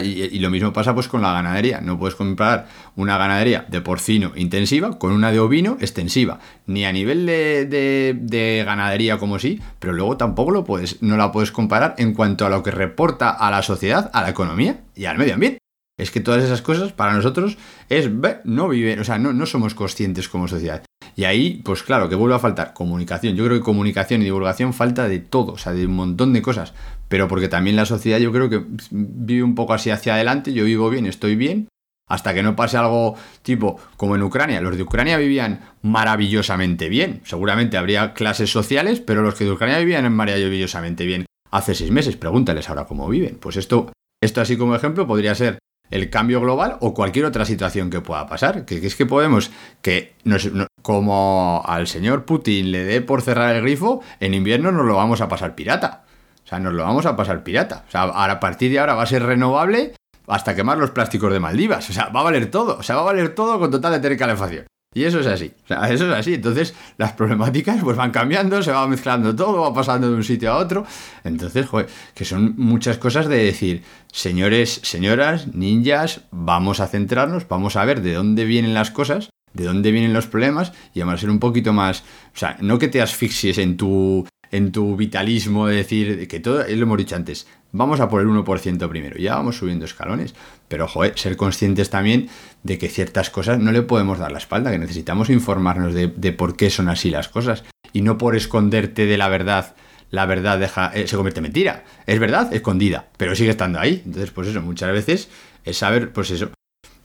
Y, 0.02 0.38
lo 0.40 0.50
mismo 0.50 0.72
pasa 0.72 0.94
pues 0.94 1.08
con 1.08 1.22
la 1.22 1.32
ganadería. 1.32 1.80
No 1.80 1.98
puedes 1.98 2.14
comprar 2.14 2.68
una 2.96 3.16
ganadería 3.16 3.64
de 3.68 3.80
porcino 3.80 4.32
intensiva 4.36 4.98
con 4.98 5.12
una 5.12 5.32
de 5.32 5.40
ovino 5.40 5.78
extensiva. 5.80 6.38
Ni 6.66 6.84
a 6.84 6.92
nivel 6.92 7.24
de, 7.26 7.64
de- 7.66 8.16
de 8.20 8.62
ganadería 8.64 9.18
como 9.18 9.38
sí, 9.38 9.60
pero 9.78 9.92
luego 9.92 10.16
tampoco 10.16 10.50
lo 10.50 10.64
puedes, 10.64 11.02
no 11.02 11.16
la 11.16 11.32
puedes 11.32 11.50
comparar 11.50 11.94
en 11.98 12.12
cuanto 12.14 12.44
a 12.44 12.50
lo 12.50 12.62
que 12.62 12.70
reporta 12.70 13.30
a 13.30 13.50
la 13.50 13.62
sociedad, 13.62 14.10
a 14.12 14.22
la 14.22 14.30
economía 14.30 14.80
y 14.94 15.06
al 15.06 15.16
medio 15.18 15.34
ambiente. 15.34 15.58
Es 15.98 16.10
que 16.10 16.20
todas 16.20 16.42
esas 16.42 16.62
cosas 16.62 16.92
para 16.92 17.12
nosotros 17.12 17.58
es 17.90 18.10
no 18.44 18.68
viven, 18.68 19.00
o 19.00 19.04
sea, 19.04 19.18
no, 19.18 19.32
no 19.34 19.44
somos 19.44 19.74
conscientes 19.74 20.28
como 20.30 20.48
sociedad. 20.48 20.82
Y 21.14 21.24
ahí, 21.24 21.60
pues 21.62 21.82
claro, 21.82 22.08
que 22.08 22.14
vuelve 22.14 22.36
a 22.36 22.38
faltar 22.38 22.72
comunicación. 22.72 23.34
Yo 23.36 23.44
creo 23.44 23.58
que 23.58 23.64
comunicación 23.64 24.22
y 24.22 24.24
divulgación 24.24 24.72
falta 24.72 25.08
de 25.08 25.18
todo, 25.18 25.52
o 25.52 25.58
sea, 25.58 25.72
de 25.72 25.84
un 25.86 25.94
montón 25.94 26.32
de 26.32 26.40
cosas. 26.40 26.72
Pero 27.10 27.26
porque 27.28 27.48
también 27.48 27.74
la 27.76 27.84
sociedad 27.84 28.18
yo 28.18 28.30
creo 28.32 28.48
que 28.48 28.62
vive 28.90 29.42
un 29.42 29.54
poco 29.56 29.74
así 29.74 29.90
hacia 29.90 30.14
adelante, 30.14 30.52
yo 30.54 30.64
vivo 30.64 30.88
bien, 30.88 31.06
estoy 31.06 31.34
bien, 31.34 31.68
hasta 32.08 32.32
que 32.34 32.42
no 32.42 32.54
pase 32.56 32.76
algo 32.76 33.16
tipo 33.42 33.78
como 33.96 34.14
en 34.14 34.22
Ucrania. 34.22 34.60
Los 34.60 34.76
de 34.76 34.84
Ucrania 34.84 35.18
vivían 35.18 35.60
maravillosamente 35.82 36.88
bien. 36.88 37.20
Seguramente 37.24 37.76
habría 37.76 38.14
clases 38.14 38.50
sociales, 38.50 39.00
pero 39.00 39.22
los 39.22 39.34
que 39.34 39.44
de 39.44 39.52
Ucrania 39.52 39.78
vivían 39.78 40.12
maravillosamente 40.12 41.04
bien 41.04 41.26
hace 41.50 41.74
seis 41.74 41.90
meses. 41.90 42.16
Pregúntales 42.16 42.68
ahora 42.68 42.86
cómo 42.86 43.08
viven. 43.08 43.38
Pues 43.40 43.56
esto, 43.56 43.92
esto 44.22 44.40
así 44.40 44.56
como 44.56 44.74
ejemplo 44.76 45.06
podría 45.06 45.34
ser 45.34 45.58
el 45.90 46.10
cambio 46.10 46.40
global 46.40 46.76
o 46.80 46.94
cualquier 46.94 47.24
otra 47.24 47.44
situación 47.44 47.90
que 47.90 48.00
pueda 48.00 48.26
pasar. 48.28 48.64
Que, 48.64 48.76
es 48.86 48.94
que 48.96 49.06
podemos, 49.06 49.50
que 49.82 50.14
nos- 50.24 50.52
no- 50.52 50.66
como 50.82 51.62
al 51.66 51.86
señor 51.88 52.24
Putin 52.24 52.70
le 52.70 52.84
dé 52.84 53.00
por 53.00 53.22
cerrar 53.22 53.54
el 53.56 53.62
grifo, 53.62 54.00
en 54.20 54.34
invierno 54.34 54.70
nos 54.72 54.86
lo 54.86 54.94
vamos 54.96 55.20
a 55.20 55.28
pasar 55.28 55.54
pirata. 55.56 56.04
Sea, 56.50 56.58
nos 56.58 56.72
lo 56.72 56.82
vamos 56.82 57.06
a 57.06 57.14
pasar 57.14 57.44
pirata. 57.44 57.84
O 57.86 57.90
sea, 57.90 58.02
a 58.02 58.40
partir 58.40 58.72
de 58.72 58.80
ahora 58.80 58.94
va 58.94 59.04
a 59.04 59.06
ser 59.06 59.22
renovable 59.22 59.94
hasta 60.26 60.56
quemar 60.56 60.78
los 60.78 60.90
plásticos 60.90 61.32
de 61.32 61.38
Maldivas. 61.38 61.88
O 61.88 61.92
sea, 61.92 62.08
va 62.08 62.20
a 62.20 62.24
valer 62.24 62.50
todo. 62.50 62.76
O 62.78 62.82
sea, 62.82 62.96
va 62.96 63.02
a 63.02 63.04
valer 63.04 63.36
todo 63.36 63.60
con 63.60 63.70
total 63.70 63.92
de 63.92 64.00
tener. 64.00 64.66
Y 64.92 65.04
eso 65.04 65.20
es 65.20 65.28
así. 65.28 65.52
O 65.62 65.68
sea, 65.68 65.88
eso 65.88 66.10
es 66.10 66.18
así. 66.18 66.34
Entonces, 66.34 66.74
las 66.98 67.12
problemáticas 67.12 67.80
pues 67.80 67.96
van 67.96 68.10
cambiando, 68.10 68.60
se 68.64 68.72
va 68.72 68.84
mezclando 68.88 69.36
todo, 69.36 69.60
va 69.60 69.72
pasando 69.72 70.10
de 70.10 70.16
un 70.16 70.24
sitio 70.24 70.50
a 70.50 70.56
otro. 70.56 70.84
Entonces, 71.22 71.68
joder, 71.68 71.86
que 72.14 72.24
son 72.24 72.54
muchas 72.56 72.98
cosas 72.98 73.28
de 73.28 73.44
decir, 73.44 73.84
señores, 74.10 74.80
señoras, 74.82 75.54
ninjas, 75.54 76.22
vamos 76.32 76.80
a 76.80 76.88
centrarnos, 76.88 77.46
vamos 77.46 77.76
a 77.76 77.84
ver 77.84 78.02
de 78.02 78.14
dónde 78.14 78.44
vienen 78.44 78.74
las 78.74 78.90
cosas, 78.90 79.30
de 79.52 79.64
dónde 79.64 79.92
vienen 79.92 80.12
los 80.12 80.26
problemas 80.26 80.72
y 80.94 80.98
vamos 80.98 81.14
a 81.14 81.18
ser 81.18 81.30
un 81.30 81.38
poquito 81.38 81.72
más, 81.72 82.00
o 82.34 82.38
sea, 82.38 82.56
no 82.60 82.80
que 82.80 82.88
te 82.88 83.00
asfixies 83.00 83.58
en 83.58 83.76
tu 83.76 84.26
en 84.50 84.72
tu 84.72 84.96
vitalismo 84.96 85.66
de 85.66 85.76
decir 85.76 86.28
que 86.28 86.40
todo, 86.40 86.64
lo 86.66 86.82
hemos 86.82 86.98
dicho 86.98 87.16
antes, 87.16 87.46
vamos 87.72 88.00
a 88.00 88.08
por 88.08 88.20
el 88.20 88.28
1% 88.28 88.88
primero, 88.88 89.16
ya 89.18 89.36
vamos 89.36 89.56
subiendo 89.56 89.84
escalones, 89.84 90.34
pero 90.68 90.88
joder, 90.88 91.18
ser 91.18 91.36
conscientes 91.36 91.90
también 91.90 92.28
de 92.62 92.78
que 92.78 92.88
ciertas 92.88 93.30
cosas 93.30 93.58
no 93.58 93.72
le 93.72 93.82
podemos 93.82 94.18
dar 94.18 94.32
la 94.32 94.38
espalda, 94.38 94.70
que 94.70 94.78
necesitamos 94.78 95.30
informarnos 95.30 95.94
de, 95.94 96.08
de 96.08 96.32
por 96.32 96.56
qué 96.56 96.70
son 96.70 96.88
así 96.88 97.10
las 97.10 97.28
cosas 97.28 97.64
y 97.92 98.02
no 98.02 98.18
por 98.18 98.36
esconderte 98.36 99.06
de 99.06 99.18
la 99.18 99.28
verdad. 99.28 99.74
La 100.10 100.26
verdad 100.26 100.58
deja, 100.58 100.90
eh, 100.92 101.06
se 101.06 101.14
convierte 101.14 101.38
en 101.38 101.44
mentira. 101.44 101.84
Es 102.06 102.18
verdad, 102.18 102.52
escondida, 102.52 103.08
pero 103.16 103.36
sigue 103.36 103.50
estando 103.50 103.78
ahí. 103.78 104.02
Entonces, 104.04 104.32
pues 104.32 104.48
eso, 104.48 104.60
muchas 104.60 104.92
veces 104.92 105.28
es 105.64 105.76
saber, 105.76 106.12
pues 106.12 106.30
eso, 106.32 106.50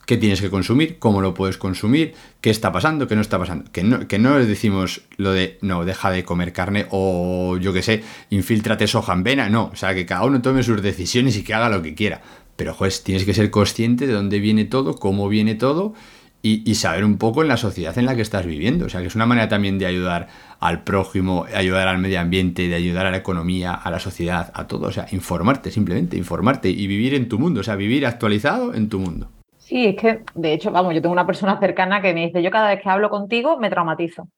qué 0.06 0.18
tienes 0.18 0.42
que 0.42 0.50
consumir, 0.50 0.98
cómo 1.00 1.22
lo 1.22 1.34
puedes 1.34 1.58
consumir, 1.58 2.14
qué 2.42 2.50
está 2.50 2.72
pasando, 2.72 3.08
qué 3.08 3.16
no 3.16 3.22
está 3.22 3.40
pasando. 3.40 3.72
Que 3.72 3.84
no, 3.84 4.08
que 4.08 4.20
no 4.20 4.38
decimos 4.38 5.02
lo 5.18 5.32
de, 5.32 5.58
no, 5.62 5.86
deja 5.86 6.12
de 6.12 6.24
comer 6.24 6.54
carne 6.54 6.88
o 6.92 7.58
yo 7.58 7.74
qué 7.74 7.82
sé, 7.82 8.04
infíltrate 8.30 8.88
soja 8.88 9.14
en 9.14 9.24
vena, 9.24 9.50
no. 9.50 9.70
O 9.74 9.76
sea, 9.76 9.94
que 9.96 10.06
cada 10.06 10.24
uno 10.24 10.42
tome 10.42 10.64
sus 10.64 10.82
decisiones 10.82 11.38
y 11.38 11.44
que 11.44 11.54
haga 11.54 11.70
lo 11.70 11.82
que 11.82 11.96
quiera. 11.96 12.22
Pero, 12.56 12.74
juez, 12.74 13.04
tienes 13.04 13.26
que 13.26 13.34
ser 13.34 13.50
consciente 13.52 14.08
de 14.08 14.14
dónde 14.14 14.40
viene 14.40 14.66
todo, 14.66 14.96
cómo 14.96 15.28
viene 15.28 15.56
todo 15.56 15.94
y, 16.42 16.70
y 16.70 16.76
saber 16.76 17.04
un 17.04 17.18
poco 17.18 17.42
en 17.42 17.50
la 17.50 17.58
sociedad 17.58 17.98
en 17.98 18.06
la 18.06 18.16
que 18.16 18.22
estás 18.22 18.46
viviendo. 18.46 18.86
O 18.86 18.90
sea, 18.90 19.02
que 19.02 19.08
es 19.08 19.16
una 19.16 19.26
manera 19.26 19.50
también 19.50 19.78
de 19.78 19.88
ayudar 19.88 20.28
al 20.60 20.84
prójimo, 20.84 21.46
ayudar 21.54 21.88
al 21.88 21.98
medio 21.98 22.20
ambiente, 22.20 22.68
de 22.68 22.76
ayudar 22.76 23.08
a 23.08 23.12
la 23.12 23.18
economía, 23.18 23.74
a 23.74 23.92
la 23.92 24.00
sociedad, 24.00 24.52
a 24.54 24.68
todo. 24.68 24.88
O 24.88 24.92
sea, 24.92 25.08
informarte, 25.12 25.72
simplemente, 25.72 26.16
informarte 26.16 26.70
y 26.70 26.88
vivir 26.88 27.14
en 27.14 27.28
tu 27.28 27.40
mundo. 27.40 27.60
O 27.62 27.64
sea, 27.64 27.76
vivir 27.76 28.06
actualizado 28.06 28.74
en 28.74 28.88
tu 28.88 29.00
mundo. 29.00 29.30
Sí, 29.68 29.88
es 29.88 29.96
que, 29.96 30.24
de 30.36 30.54
hecho, 30.54 30.72
vamos, 30.72 30.94
yo 30.94 31.02
tengo 31.02 31.14
una 31.14 31.26
persona 31.26 31.60
cercana 31.60 32.02
que 32.02 32.14
me 32.14 32.28
dice, 32.28 32.44
yo 32.44 32.52
cada 32.52 32.70
vez 32.70 32.82
que 32.82 32.90
hablo 32.90 33.10
contigo 33.10 33.58
me 33.58 33.70
traumatizo. 33.70 34.24
O 34.24 34.30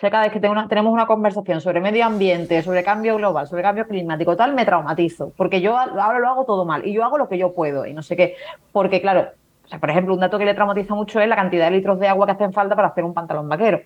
sea, 0.00 0.10
cada 0.10 0.24
vez 0.24 0.32
que 0.32 0.40
tengo 0.40 0.52
una- 0.52 0.68
tenemos 0.68 0.92
una 0.92 1.06
conversación 1.06 1.60
sobre 1.60 1.80
medio 1.80 2.04
ambiente, 2.06 2.62
sobre 2.62 2.84
cambio 2.84 3.16
global, 3.16 3.48
sobre 3.48 3.62
cambio 3.62 3.86
climático, 3.88 4.36
tal, 4.36 4.54
me 4.54 4.64
traumatizo, 4.64 5.32
porque 5.36 5.60
yo 5.60 5.76
ahora 5.76 6.18
lo 6.20 6.28
hago 6.28 6.44
todo 6.46 6.64
mal 6.64 6.86
y 6.86 6.92
yo 6.94 7.04
hago 7.04 7.18
lo 7.18 7.28
que 7.28 7.38
yo 7.38 7.54
puedo 7.54 7.86
y 7.86 7.94
no 7.94 8.02
sé 8.02 8.16
qué. 8.16 8.36
Porque, 8.72 9.00
claro, 9.00 9.28
o 9.64 9.68
sea, 9.68 9.80
por 9.80 9.90
ejemplo, 9.90 10.14
un 10.14 10.20
dato 10.20 10.38
que 10.38 10.44
le 10.44 10.54
traumatiza 10.54 10.94
mucho 10.94 11.20
es 11.20 11.28
la 11.28 11.36
cantidad 11.36 11.66
de 11.66 11.72
litros 11.76 11.98
de 12.00 12.08
agua 12.08 12.26
que 12.26 12.32
hacen 12.32 12.52
falta 12.52 12.76
para 12.76 12.88
hacer 12.88 13.04
un 13.04 13.14
pantalón 13.14 13.48
vaquero. 13.48 13.80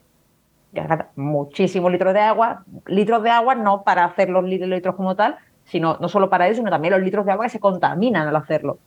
Muchísimos 1.16 1.90
litros 1.92 2.14
de 2.14 2.20
agua, 2.20 2.64
litros 2.86 3.22
de 3.22 3.30
agua 3.30 3.54
no 3.54 3.82
para 3.82 4.04
hacer 4.04 4.28
los 4.30 4.44
li- 4.44 4.58
litros 4.58 4.94
como 4.94 5.14
tal, 5.16 5.36
sino 5.64 5.96
no 6.00 6.08
solo 6.08 6.28
para 6.30 6.48
eso, 6.48 6.58
sino 6.58 6.70
también 6.70 6.92
los 6.92 7.02
litros 7.02 7.24
de 7.26 7.32
agua 7.32 7.44
que 7.46 7.50
se 7.50 7.60
contaminan 7.60 8.28
al 8.28 8.36
hacerlo. 8.36 8.78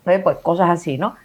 Entonces, 0.00 0.22
pues 0.22 0.38
cosas 0.38 0.70
así, 0.70 0.98
¿no? 0.98 1.16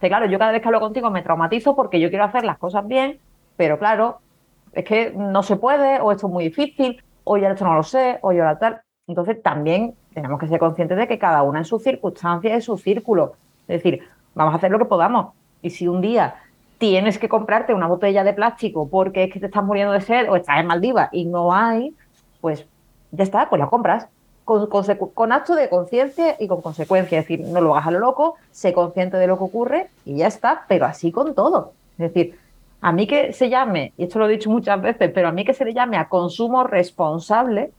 Claro, 0.00 0.26
yo 0.26 0.38
cada 0.38 0.52
vez 0.52 0.62
que 0.62 0.68
hablo 0.68 0.80
contigo 0.80 1.10
me 1.10 1.22
traumatizo 1.22 1.76
porque 1.76 2.00
yo 2.00 2.08
quiero 2.08 2.24
hacer 2.24 2.44
las 2.44 2.58
cosas 2.58 2.86
bien, 2.86 3.18
pero 3.56 3.78
claro, 3.78 4.20
es 4.72 4.84
que 4.84 5.12
no 5.14 5.42
se 5.42 5.56
puede, 5.56 6.00
o 6.00 6.10
esto 6.10 6.26
es 6.26 6.32
muy 6.32 6.44
difícil, 6.44 7.02
o 7.24 7.36
ya 7.36 7.50
esto 7.50 7.66
no 7.66 7.74
lo 7.74 7.82
sé, 7.82 8.18
o 8.22 8.32
yo 8.32 8.44
la 8.44 8.58
tal. 8.58 8.80
Entonces, 9.06 9.42
también 9.42 9.94
tenemos 10.14 10.40
que 10.40 10.48
ser 10.48 10.58
conscientes 10.58 10.96
de 10.96 11.06
que 11.06 11.18
cada 11.18 11.42
una 11.42 11.58
en 11.58 11.64
sus 11.64 11.82
circunstancias, 11.82 12.54
en 12.54 12.62
su 12.62 12.78
círculo. 12.78 13.34
Es 13.68 13.82
decir, 13.82 14.02
vamos 14.34 14.54
a 14.54 14.56
hacer 14.56 14.70
lo 14.70 14.78
que 14.78 14.86
podamos. 14.86 15.34
Y 15.60 15.70
si 15.70 15.86
un 15.86 16.00
día 16.00 16.36
tienes 16.78 17.18
que 17.18 17.28
comprarte 17.28 17.74
una 17.74 17.86
botella 17.86 18.24
de 18.24 18.32
plástico 18.32 18.88
porque 18.88 19.24
es 19.24 19.32
que 19.32 19.38
te 19.38 19.46
estás 19.46 19.62
muriendo 19.62 19.92
de 19.92 20.00
sed 20.00 20.30
o 20.30 20.36
estás 20.36 20.60
en 20.60 20.66
Maldivas 20.66 21.10
y 21.12 21.26
no 21.26 21.52
hay, 21.52 21.94
pues 22.40 22.66
ya 23.10 23.24
está, 23.24 23.50
pues 23.50 23.60
la 23.60 23.66
compras. 23.66 24.08
Con, 24.44 24.66
con 24.66 25.32
acto 25.32 25.54
de 25.54 25.68
conciencia 25.68 26.36
y 26.38 26.48
con 26.48 26.60
consecuencia. 26.60 27.18
Es 27.18 27.24
decir, 27.24 27.46
no 27.46 27.60
lo 27.60 27.74
hagas 27.74 27.88
a 27.88 27.90
lo 27.92 28.00
loco, 28.00 28.36
sé 28.50 28.72
consciente 28.72 29.16
de 29.16 29.26
lo 29.26 29.38
que 29.38 29.44
ocurre 29.44 29.90
y 30.04 30.16
ya 30.16 30.26
está, 30.26 30.64
pero 30.66 30.86
así 30.86 31.12
con 31.12 31.34
todo. 31.34 31.72
Es 31.98 32.12
decir, 32.12 32.38
a 32.80 32.92
mí 32.92 33.06
que 33.06 33.32
se 33.32 33.50
llame, 33.50 33.92
y 33.96 34.04
esto 34.04 34.18
lo 34.18 34.26
he 34.26 34.32
dicho 34.32 34.50
muchas 34.50 34.80
veces, 34.80 35.10
pero 35.14 35.28
a 35.28 35.32
mí 35.32 35.44
que 35.44 35.54
se 35.54 35.64
le 35.64 35.74
llame 35.74 35.98
a 35.98 36.08
consumo 36.08 36.64
responsable, 36.64 37.72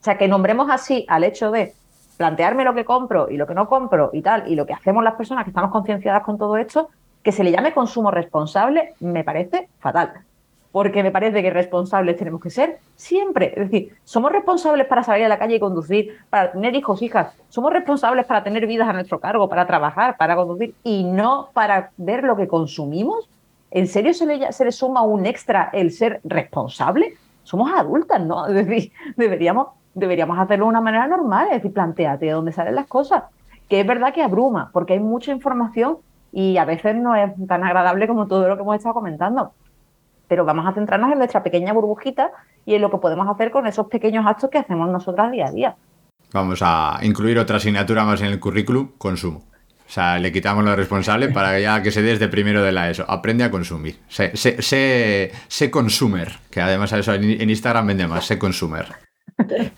o 0.00 0.04
sea, 0.04 0.16
que 0.16 0.28
nombremos 0.28 0.70
así 0.70 1.04
al 1.08 1.24
hecho 1.24 1.50
de 1.50 1.74
plantearme 2.16 2.64
lo 2.64 2.74
que 2.74 2.84
compro 2.84 3.28
y 3.28 3.36
lo 3.36 3.46
que 3.46 3.54
no 3.54 3.68
compro 3.68 4.10
y 4.12 4.22
tal, 4.22 4.46
y 4.46 4.54
lo 4.54 4.66
que 4.66 4.72
hacemos 4.72 5.02
las 5.02 5.14
personas 5.14 5.44
que 5.44 5.50
estamos 5.50 5.70
concienciadas 5.70 6.22
con 6.22 6.38
todo 6.38 6.56
esto, 6.56 6.88
que 7.22 7.32
se 7.32 7.44
le 7.44 7.50
llame 7.50 7.74
consumo 7.74 8.10
responsable, 8.10 8.94
me 9.00 9.24
parece 9.24 9.68
fatal. 9.80 10.12
Porque 10.72 11.02
me 11.02 11.10
parece 11.10 11.42
que 11.42 11.50
responsables 11.50 12.16
tenemos 12.16 12.40
que 12.40 12.50
ser 12.50 12.78
siempre. 12.94 13.52
Es 13.56 13.70
decir, 13.70 13.96
somos 14.04 14.30
responsables 14.30 14.86
para 14.86 15.02
salir 15.02 15.24
a 15.24 15.28
la 15.28 15.38
calle 15.38 15.56
y 15.56 15.60
conducir, 15.60 16.16
para 16.30 16.52
tener 16.52 16.74
hijos, 16.76 17.02
hijas. 17.02 17.34
Somos 17.48 17.72
responsables 17.72 18.24
para 18.26 18.44
tener 18.44 18.66
vidas 18.66 18.88
a 18.88 18.92
nuestro 18.92 19.18
cargo, 19.18 19.48
para 19.48 19.66
trabajar, 19.66 20.16
para 20.16 20.36
conducir 20.36 20.74
y 20.84 21.04
no 21.04 21.48
para 21.52 21.90
ver 21.96 22.22
lo 22.22 22.36
que 22.36 22.46
consumimos. 22.46 23.28
¿En 23.72 23.86
serio 23.86 24.14
se 24.14 24.26
le, 24.26 24.52
se 24.52 24.64
le 24.64 24.72
suma 24.72 25.02
un 25.02 25.26
extra 25.26 25.70
el 25.72 25.90
ser 25.90 26.20
responsable? 26.24 27.14
Somos 27.42 27.72
adultas, 27.72 28.20
¿no? 28.20 28.46
Es 28.46 28.54
decir, 28.54 28.92
deberíamos, 29.16 29.68
deberíamos 29.94 30.38
hacerlo 30.38 30.66
de 30.66 30.70
una 30.70 30.80
manera 30.80 31.06
normal, 31.08 31.48
es 31.48 31.54
decir, 31.54 31.72
planteate 31.72 32.26
de 32.26 32.32
dónde 32.32 32.52
salen 32.52 32.74
las 32.76 32.86
cosas. 32.86 33.24
Que 33.68 33.80
es 33.80 33.86
verdad 33.86 34.12
que 34.14 34.22
abruma, 34.22 34.70
porque 34.72 34.92
hay 34.92 35.00
mucha 35.00 35.32
información 35.32 35.98
y 36.32 36.56
a 36.58 36.64
veces 36.64 36.96
no 36.96 37.14
es 37.14 37.32
tan 37.46 37.64
agradable 37.64 38.06
como 38.06 38.26
todo 38.26 38.48
lo 38.48 38.56
que 38.56 38.62
hemos 38.62 38.76
estado 38.76 38.94
comentando. 38.94 39.52
Pero 40.30 40.44
vamos 40.44 40.64
a 40.64 40.72
centrarnos 40.72 41.10
en 41.10 41.18
nuestra 41.18 41.42
pequeña 41.42 41.72
burbujita 41.72 42.30
y 42.64 42.74
en 42.74 42.82
lo 42.82 42.90
que 42.92 42.98
podemos 42.98 43.26
hacer 43.28 43.50
con 43.50 43.66
esos 43.66 43.88
pequeños 43.88 44.24
actos 44.24 44.48
que 44.48 44.58
hacemos 44.58 44.88
nosotras 44.88 45.32
día 45.32 45.48
a 45.48 45.50
día. 45.50 45.76
Vamos 46.32 46.60
a 46.62 47.00
incluir 47.02 47.36
otra 47.36 47.56
asignatura 47.56 48.04
más 48.04 48.20
en 48.20 48.28
el 48.28 48.38
currículum, 48.38 48.92
consumo. 48.96 49.42
O 49.88 49.92
sea, 49.92 50.20
le 50.20 50.30
quitamos 50.30 50.64
lo 50.64 50.76
responsable 50.76 51.30
para 51.30 51.58
ya 51.58 51.82
que 51.82 51.90
se 51.90 52.00
dé 52.00 52.10
desde 52.10 52.28
primero 52.28 52.62
de 52.62 52.70
la 52.70 52.88
ESO. 52.88 53.04
Aprende 53.08 53.42
a 53.42 53.50
consumir. 53.50 53.98
Sé, 54.06 54.36
sé, 54.36 54.62
sé, 54.62 55.32
sé 55.48 55.68
consumer, 55.68 56.30
que 56.48 56.60
además 56.60 56.92
eso 56.92 57.12
en 57.12 57.24
en 57.24 57.50
Instagram 57.50 57.88
vende 57.88 58.06
más, 58.06 58.24
sé 58.24 58.38
consumer. 58.38 58.86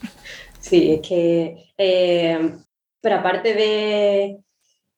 Sí, 0.60 0.92
es 0.92 1.08
que, 1.08 1.72
eh, 1.76 2.54
pero 3.00 3.16
aparte 3.16 3.52
de, 3.52 4.38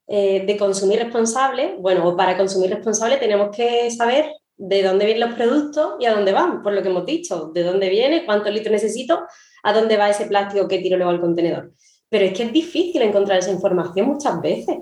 eh, 0.07 0.45
de 0.47 0.57
consumir 0.59 0.99
responsable, 0.99 1.77
bueno, 1.79 2.15
para 2.15 2.37
consumir 2.37 2.69
responsable 2.69 3.17
tenemos 3.17 3.57
que 3.57 3.91
saber 3.91 4.27
de 4.57 4.83
dónde 4.83 5.07
vienen 5.07 5.29
los 5.29 5.37
productos 5.37 5.95
y 5.99 6.07
a 6.07 6.15
dónde 6.15 6.33
van, 6.33 6.63
por 6.63 6.73
lo 6.73 6.83
que 6.83 6.89
hemos 6.89 7.07
dicho, 7.07 7.51
de 7.53 7.63
dónde 7.63 7.89
viene, 7.89 8.25
cuántos 8.25 8.53
litros 8.53 8.73
necesito, 8.73 9.21
a 9.63 9.73
dónde 9.73 9.97
va 9.97 10.11
ese 10.11 10.27
plástico 10.27 10.69
que 10.69 10.79
tiro 10.79 10.97
luego 10.97 11.11
al 11.11 11.21
contenedor. 11.21 11.73
Pero 12.09 12.25
es 12.27 12.33
que 12.33 12.45
es 12.45 12.53
difícil 12.53 13.03
encontrar 13.03 13.39
esa 13.39 13.51
información 13.51 14.07
muchas 14.07 14.41
veces. 14.41 14.79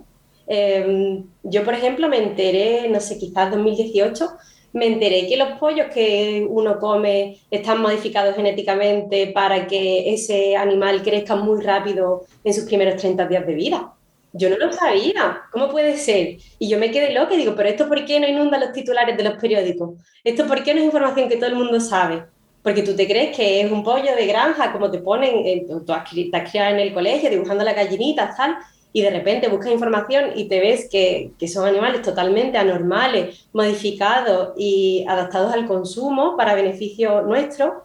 Eh, 0.46 1.22
yo, 1.42 1.64
por 1.64 1.74
ejemplo, 1.74 2.08
me 2.08 2.18
enteré, 2.18 2.88
no 2.88 3.00
sé, 3.00 3.18
quizás 3.18 3.50
2018, 3.50 4.28
me 4.74 4.86
enteré 4.86 5.26
que 5.26 5.36
los 5.36 5.58
pollos 5.58 5.86
que 5.92 6.46
uno 6.48 6.78
come 6.78 7.38
están 7.50 7.80
modificados 7.80 8.34
genéticamente 8.34 9.28
para 9.28 9.66
que 9.66 10.12
ese 10.12 10.56
animal 10.56 11.02
crezca 11.02 11.36
muy 11.36 11.62
rápido 11.62 12.22
en 12.42 12.54
sus 12.54 12.64
primeros 12.64 12.96
30 12.96 13.26
días 13.26 13.46
de 13.46 13.54
vida. 13.54 13.92
Yo 14.32 14.48
no 14.48 14.56
lo 14.56 14.72
sabía. 14.72 15.42
¿Cómo 15.50 15.68
puede 15.68 15.96
ser? 15.96 16.38
Y 16.58 16.68
yo 16.68 16.78
me 16.78 16.90
quedé 16.90 17.12
loca 17.12 17.34
y 17.34 17.38
digo, 17.38 17.54
pero 17.54 17.68
¿esto 17.68 17.88
por 17.88 18.04
qué 18.04 18.18
no 18.18 18.28
inunda 18.28 18.58
los 18.58 18.72
titulares 18.72 19.16
de 19.16 19.24
los 19.24 19.34
periódicos? 19.34 19.98
¿Esto 20.24 20.46
por 20.46 20.62
qué 20.62 20.74
no 20.74 20.80
es 20.80 20.86
información 20.86 21.28
que 21.28 21.36
todo 21.36 21.48
el 21.48 21.56
mundo 21.56 21.80
sabe? 21.80 22.24
Porque 22.62 22.82
tú 22.82 22.94
te 22.94 23.06
crees 23.06 23.36
que 23.36 23.60
es 23.60 23.70
un 23.70 23.82
pollo 23.82 24.14
de 24.14 24.26
granja, 24.26 24.72
como 24.72 24.90
te 24.90 24.98
ponen, 24.98 25.46
eh, 25.46 25.66
tú 25.66 25.92
has 25.92 26.08
te 26.10 26.30
has 26.32 26.50
criado 26.50 26.74
en 26.74 26.80
el 26.80 26.94
colegio 26.94 27.28
dibujando 27.28 27.64
las 27.64 27.74
gallinitas, 27.74 28.36
tal, 28.36 28.56
y 28.92 29.02
de 29.02 29.10
repente 29.10 29.48
buscas 29.48 29.72
información 29.72 30.32
y 30.36 30.48
te 30.48 30.60
ves 30.60 30.88
que, 30.90 31.32
que 31.38 31.48
son 31.48 31.66
animales 31.66 32.02
totalmente 32.02 32.58
anormales, 32.58 33.46
modificados 33.52 34.52
y 34.56 35.04
adaptados 35.08 35.52
al 35.52 35.66
consumo 35.66 36.36
para 36.36 36.54
beneficio 36.54 37.22
nuestro, 37.22 37.84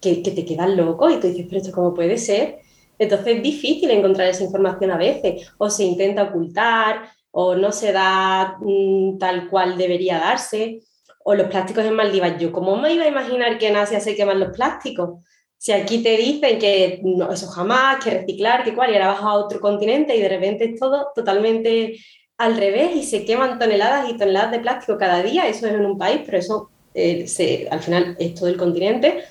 que, 0.00 0.22
que 0.22 0.30
te 0.32 0.44
quedas 0.44 0.68
loco 0.70 1.10
y 1.10 1.18
tú 1.18 1.28
dices, 1.28 1.46
pero 1.48 1.60
esto 1.60 1.72
cómo 1.72 1.94
puede 1.94 2.18
ser. 2.18 2.58
Entonces 2.98 3.36
es 3.36 3.42
difícil 3.42 3.90
encontrar 3.90 4.28
esa 4.28 4.44
información 4.44 4.90
a 4.90 4.98
veces, 4.98 5.50
o 5.58 5.70
se 5.70 5.84
intenta 5.84 6.24
ocultar, 6.24 7.10
o 7.30 7.54
no 7.54 7.72
se 7.72 7.92
da 7.92 8.56
mm, 8.60 9.18
tal 9.18 9.48
cual 9.48 9.76
debería 9.76 10.18
darse, 10.18 10.80
o 11.24 11.34
los 11.34 11.48
plásticos 11.48 11.84
en 11.84 11.94
Maldivas. 11.94 12.38
Yo, 12.38 12.52
¿cómo 12.52 12.76
me 12.76 12.92
iba 12.92 13.04
a 13.04 13.08
imaginar 13.08 13.58
que 13.58 13.68
en 13.68 13.76
Asia 13.76 14.00
se 14.00 14.16
queman 14.16 14.40
los 14.40 14.56
plásticos? 14.56 15.22
Si 15.56 15.72
aquí 15.72 16.02
te 16.02 16.16
dicen 16.16 16.58
que 16.58 17.02
eso 17.32 17.48
jamás, 17.48 18.02
que 18.02 18.10
reciclar, 18.10 18.64
que 18.64 18.74
cuál, 18.74 18.90
y 18.90 18.94
ahora 18.94 19.08
vas 19.08 19.22
a 19.22 19.34
otro 19.34 19.60
continente 19.60 20.16
y 20.16 20.22
de 20.22 20.28
repente 20.28 20.64
es 20.64 20.80
todo 20.80 21.08
totalmente 21.14 21.96
al 22.38 22.56
revés 22.56 22.94
y 22.94 23.02
se 23.02 23.24
queman 23.24 23.58
toneladas 23.58 24.08
y 24.08 24.16
toneladas 24.16 24.52
de 24.52 24.60
plástico 24.60 24.96
cada 24.96 25.22
día, 25.22 25.48
eso 25.48 25.66
es 25.66 25.74
en 25.74 25.84
un 25.84 25.98
país, 25.98 26.22
pero 26.24 26.38
eso 26.38 26.70
eh, 26.94 27.68
al 27.70 27.80
final 27.80 28.16
es 28.18 28.34
todo 28.34 28.48
el 28.48 28.56
continente 28.56 29.24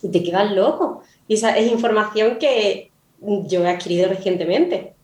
y 0.00 0.08
te 0.08 0.22
quedas 0.22 0.52
loco. 0.52 1.02
Y 1.28 1.34
es 1.34 1.72
información 1.72 2.38
que 2.38 2.90
yo 3.20 3.64
he 3.64 3.68
adquirido 3.68 4.08
recientemente. 4.08 4.94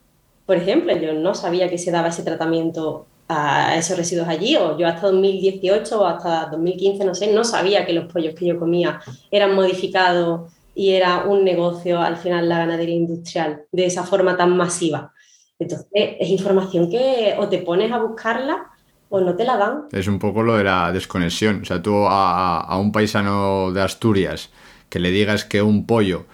Por 0.45 0.57
ejemplo, 0.57 0.95
yo 0.97 1.13
no 1.13 1.33
sabía 1.35 1.69
que 1.69 1.77
se 1.77 1.91
daba 1.91 2.09
ese 2.09 2.23
tratamiento 2.23 3.05
a 3.27 3.77
esos 3.77 3.95
residuos 3.95 4.27
allí, 4.27 4.55
o 4.55 4.77
yo 4.77 4.87
hasta 4.87 5.07
2018 5.07 6.01
o 6.01 6.05
hasta 6.05 6.47
2015, 6.47 7.05
no 7.05 7.13
sé, 7.13 7.31
no 7.31 7.43
sabía 7.43 7.85
que 7.85 7.93
los 7.93 8.11
pollos 8.11 8.33
que 8.33 8.47
yo 8.47 8.57
comía 8.57 8.99
eran 9.29 9.53
modificados 9.53 10.51
y 10.73 10.93
era 10.93 11.25
un 11.25 11.43
negocio 11.43 11.99
al 12.01 12.17
final 12.17 12.49
la 12.49 12.59
ganadería 12.59 12.95
industrial 12.95 13.63
de 13.71 13.85
esa 13.85 14.03
forma 14.03 14.35
tan 14.35 14.57
masiva. 14.57 15.13
Entonces, 15.59 15.87
es 15.93 16.29
información 16.29 16.89
que 16.89 17.35
o 17.37 17.47
te 17.47 17.59
pones 17.59 17.91
a 17.91 17.99
buscarla 17.99 18.65
o 19.09 19.19
no 19.19 19.35
te 19.35 19.43
la 19.43 19.57
dan. 19.57 19.85
Es 19.91 20.07
un 20.07 20.17
poco 20.17 20.41
lo 20.41 20.55
de 20.55 20.63
la 20.63 20.91
desconexión. 20.91 21.61
O 21.61 21.65
sea, 21.65 21.81
tú 21.81 22.07
a, 22.07 22.61
a 22.61 22.77
un 22.79 22.91
paisano 22.91 23.71
de 23.71 23.81
Asturias 23.81 24.49
que 24.89 24.99
le 24.99 25.11
digas 25.11 25.45
que 25.45 25.61
un 25.61 25.85
pollo 25.85 26.25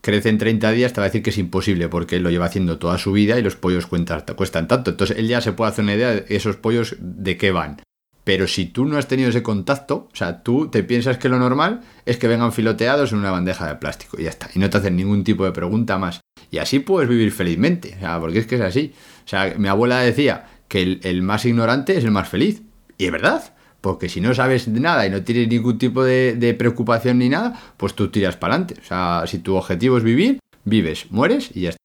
crece 0.00 0.28
en 0.28 0.38
30 0.38 0.70
días, 0.72 0.92
te 0.92 1.00
va 1.00 1.06
a 1.06 1.08
decir 1.08 1.22
que 1.22 1.30
es 1.30 1.38
imposible 1.38 1.88
porque 1.88 2.16
él 2.16 2.22
lo 2.22 2.30
lleva 2.30 2.46
haciendo 2.46 2.78
toda 2.78 2.98
su 2.98 3.12
vida 3.12 3.38
y 3.38 3.42
los 3.42 3.56
pollos 3.56 3.86
cuestan 3.86 4.68
tanto. 4.68 4.90
Entonces 4.90 5.18
él 5.18 5.28
ya 5.28 5.40
se 5.40 5.52
puede 5.52 5.70
hacer 5.70 5.84
una 5.84 5.94
idea 5.94 6.10
de 6.10 6.26
esos 6.28 6.56
pollos 6.56 6.96
de 6.98 7.36
qué 7.36 7.50
van. 7.50 7.82
Pero 8.24 8.46
si 8.46 8.66
tú 8.66 8.84
no 8.84 8.98
has 8.98 9.08
tenido 9.08 9.30
ese 9.30 9.42
contacto, 9.42 10.08
o 10.12 10.16
sea, 10.16 10.42
tú 10.42 10.68
te 10.68 10.82
piensas 10.82 11.16
que 11.16 11.30
lo 11.30 11.38
normal 11.38 11.80
es 12.04 12.18
que 12.18 12.28
vengan 12.28 12.52
filoteados 12.52 13.12
en 13.12 13.18
una 13.18 13.30
bandeja 13.30 13.66
de 13.66 13.76
plástico 13.76 14.20
y 14.20 14.24
ya 14.24 14.30
está. 14.30 14.50
Y 14.54 14.58
no 14.58 14.68
te 14.68 14.76
hacen 14.76 14.96
ningún 14.96 15.24
tipo 15.24 15.46
de 15.46 15.52
pregunta 15.52 15.96
más. 15.96 16.20
Y 16.50 16.58
así 16.58 16.78
puedes 16.78 17.08
vivir 17.08 17.32
felizmente, 17.32 17.94
o 17.96 18.00
sea, 18.00 18.20
porque 18.20 18.38
es 18.40 18.46
que 18.46 18.56
es 18.56 18.60
así. 18.60 18.92
O 19.24 19.28
sea, 19.28 19.54
mi 19.56 19.68
abuela 19.68 20.00
decía 20.00 20.46
que 20.68 21.00
el 21.02 21.22
más 21.22 21.46
ignorante 21.46 21.96
es 21.96 22.04
el 22.04 22.10
más 22.10 22.28
feliz. 22.28 22.62
Y 22.98 23.06
es 23.06 23.12
verdad. 23.12 23.54
Porque 23.80 24.08
si 24.08 24.20
no 24.20 24.34
sabes 24.34 24.66
nada 24.68 25.06
y 25.06 25.10
no 25.10 25.22
tienes 25.22 25.48
ningún 25.48 25.78
tipo 25.78 26.02
de, 26.02 26.56
preocupación 26.58 27.18
ni 27.18 27.28
nada, 27.28 27.58
pues 27.76 27.94
tú 27.94 28.08
tiras 28.08 28.36
para 28.36 28.54
adelante. 28.54 28.80
O 28.80 28.84
sea, 28.84 29.22
si 29.26 29.38
tu 29.38 29.54
objetivo 29.54 29.98
es 29.98 30.04
vivir, 30.04 30.40
vives, 30.64 31.06
mueres 31.10 31.50
y 31.54 31.62
ya 31.62 31.68
está. 31.70 31.82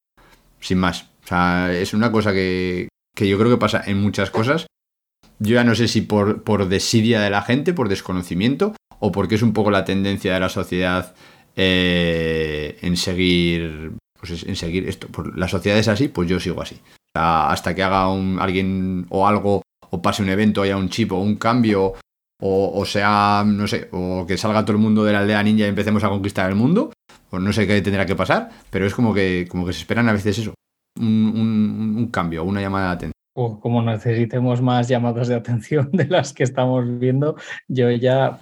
Sin 0.59 0.79
más. 0.79 1.03
O 1.23 1.27
sea, 1.27 1.71
es 1.73 1.93
una 1.93 2.11
cosa 2.11 2.33
que, 2.33 2.87
que 3.15 3.27
yo 3.27 3.37
creo 3.37 3.51
que 3.51 3.57
pasa 3.57 3.83
en 3.85 4.01
muchas 4.01 4.31
cosas. 4.31 4.65
Yo 5.39 5.55
ya 5.55 5.63
no 5.63 5.75
sé 5.75 5.87
si 5.87 6.01
por, 6.01 6.43
por 6.43 6.67
desidia 6.67 7.21
de 7.21 7.29
la 7.29 7.41
gente, 7.41 7.73
por 7.73 7.89
desconocimiento, 7.89 8.75
o 8.99 9.11
porque 9.11 9.35
es 9.35 9.41
un 9.41 9.53
poco 9.53 9.71
la 9.71 9.85
tendencia 9.85 10.33
de 10.33 10.39
la 10.39 10.49
sociedad 10.49 11.13
eh, 11.55 12.77
en 12.81 12.97
seguir. 12.97 13.93
Pues 14.19 14.43
en 14.43 14.55
seguir 14.55 14.87
esto. 14.87 15.09
La 15.35 15.49
sociedad 15.49 15.77
es 15.77 15.89
así, 15.89 16.07
pues 16.07 16.29
yo 16.29 16.39
sigo 16.39 16.61
así. 16.61 16.75
O 16.75 17.19
sea, 17.19 17.49
hasta 17.49 17.75
que 17.75 17.83
haga 17.83 18.09
un, 18.09 18.39
alguien 18.39 19.05
o 19.09 19.27
algo 19.27 19.61
o 19.93 20.01
pase 20.01 20.23
un 20.23 20.29
evento, 20.29 20.63
haya 20.63 20.75
un 20.75 20.89
chip 20.89 21.11
o 21.11 21.19
un 21.21 21.35
cambio 21.35 21.93
o, 22.41 22.79
o 22.79 22.83
sea, 22.83 23.43
no 23.45 23.67
sé, 23.67 23.89
o 23.91 24.25
que 24.27 24.37
salga 24.37 24.65
todo 24.65 24.75
el 24.75 24.81
mundo 24.81 25.05
de 25.05 25.13
la 25.13 25.19
aldea 25.19 25.43
ninja 25.43 25.65
y 25.65 25.69
empecemos 25.69 26.03
a 26.03 26.09
conquistar 26.09 26.49
el 26.49 26.55
mundo, 26.55 26.91
pues 27.29 27.41
no 27.43 27.53
sé 27.53 27.67
qué 27.67 27.79
tendrá 27.81 28.05
que 28.05 28.15
pasar, 28.15 28.49
pero 28.71 28.87
es 28.87 28.95
como 28.95 29.13
que, 29.13 29.47
como 29.47 29.65
que 29.65 29.73
se 29.73 29.79
esperan 29.79 30.09
a 30.09 30.13
veces 30.13 30.39
eso, 30.39 30.53
un, 30.99 32.09
cambio, 32.11 32.43
una 32.43 32.59
llamada 32.59 32.87
de 32.87 32.93
atención. 32.93 33.13
O 33.35 33.59
como 33.59 33.81
necesitemos 33.83 34.61
más 34.61 34.87
llamadas 34.87 35.27
de 35.27 35.35
atención 35.35 35.89
de 35.93 36.05
las 36.05 36.33
que 36.33 36.43
estamos 36.43 36.83
viendo, 36.99 37.35
yo 37.67 37.91
ya... 37.91 38.37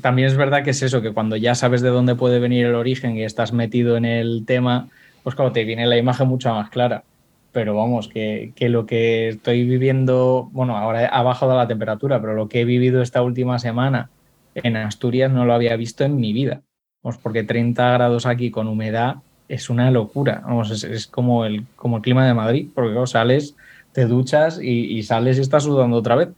También 0.00 0.28
es 0.28 0.36
verdad 0.36 0.64
que 0.64 0.70
es 0.70 0.82
eso, 0.82 1.02
que 1.02 1.12
cuando 1.12 1.36
ya 1.36 1.54
sabes 1.54 1.82
de 1.82 1.90
dónde 1.90 2.14
puede 2.14 2.40
venir 2.40 2.66
el 2.66 2.74
origen 2.74 3.16
y 3.16 3.24
estás 3.24 3.52
metido 3.52 3.96
en 3.96 4.06
el 4.06 4.44
tema, 4.46 4.88
pues 5.22 5.36
claro, 5.36 5.52
te 5.52 5.64
viene 5.64 5.86
la 5.86 5.98
imagen 5.98 6.28
mucho 6.28 6.52
más 6.52 6.70
clara. 6.70 7.04
Pero 7.52 7.76
vamos, 7.76 8.08
que, 8.08 8.52
que 8.56 8.68
lo 8.68 8.86
que 8.86 9.28
estoy 9.28 9.64
viviendo, 9.64 10.48
bueno, 10.52 10.76
ahora 10.76 11.06
ha 11.06 11.22
bajado 11.22 11.56
la 11.56 11.68
temperatura, 11.68 12.20
pero 12.20 12.34
lo 12.34 12.48
que 12.48 12.62
he 12.62 12.64
vivido 12.64 13.02
esta 13.02 13.22
última 13.22 13.58
semana 13.58 14.10
en 14.54 14.76
Asturias 14.76 15.30
no 15.30 15.44
lo 15.44 15.52
había 15.52 15.76
visto 15.76 16.04
en 16.04 16.16
mi 16.16 16.32
vida. 16.32 16.62
Vamos, 17.02 17.18
porque 17.18 17.42
30 17.42 17.92
grados 17.92 18.26
aquí 18.26 18.50
con 18.50 18.68
humedad 18.68 19.16
es 19.48 19.68
una 19.68 19.90
locura. 19.90 20.42
Vamos, 20.44 20.84
es, 20.84 21.06
como, 21.06 21.44
el, 21.44 21.66
como 21.76 21.96
el 21.96 22.02
clima 22.02 22.26
de 22.26 22.34
Madrid, 22.34 22.68
porque 22.74 23.06
sales, 23.06 23.54
te 23.92 24.06
duchas 24.06 24.58
y, 24.62 24.96
y 24.96 25.02
sales 25.02 25.36
y 25.38 25.42
estás 25.42 25.64
sudando 25.64 25.96
otra 25.96 26.16
vez. 26.16 26.28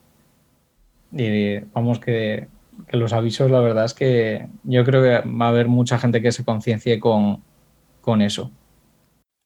Y 1.13 1.59
vamos, 1.73 2.01
que, 2.01 2.49
que 2.89 2.97
los 2.97 3.13
avisos, 3.13 3.51
la 3.51 3.61
verdad 3.61 3.85
es 3.85 3.95
que 3.95 4.49
yo 4.65 4.85
creo 4.85 5.03
que 5.03 5.29
va 5.29 5.47
a 5.47 5.49
haber 5.49 5.69
mucha 5.69 5.99
gente 5.99 6.21
que 6.21 6.33
se 6.33 6.45
conciencie 6.45 6.99
con, 6.99 7.43
con 8.01 8.23
eso, 8.23 8.51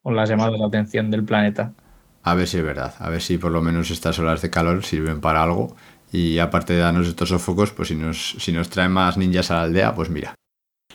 con 0.08 0.16
las 0.16 0.30
llamadas 0.30 0.58
de 0.58 0.64
atención 0.64 1.10
del 1.10 1.22
planeta. 1.22 1.74
A 2.22 2.34
ver 2.34 2.48
si 2.48 2.56
es 2.56 2.64
verdad, 2.64 2.94
a 2.98 3.10
ver 3.10 3.20
si 3.20 3.36
por 3.36 3.52
lo 3.52 3.60
menos 3.60 3.90
estas 3.90 4.18
olas 4.18 4.40
de 4.40 4.48
calor 4.48 4.82
sirven 4.82 5.20
para 5.20 5.42
algo. 5.42 5.76
Y 6.10 6.38
aparte 6.38 6.72
de 6.72 6.78
darnos 6.78 7.06
estos 7.06 7.28
sofocos, 7.28 7.72
pues 7.72 7.88
si 7.88 7.94
nos, 7.94 8.36
si 8.38 8.50
nos 8.52 8.70
traen 8.70 8.90
más 8.90 9.18
ninjas 9.18 9.50
a 9.50 9.56
la 9.56 9.62
aldea, 9.64 9.94
pues 9.94 10.08
mira, 10.08 10.34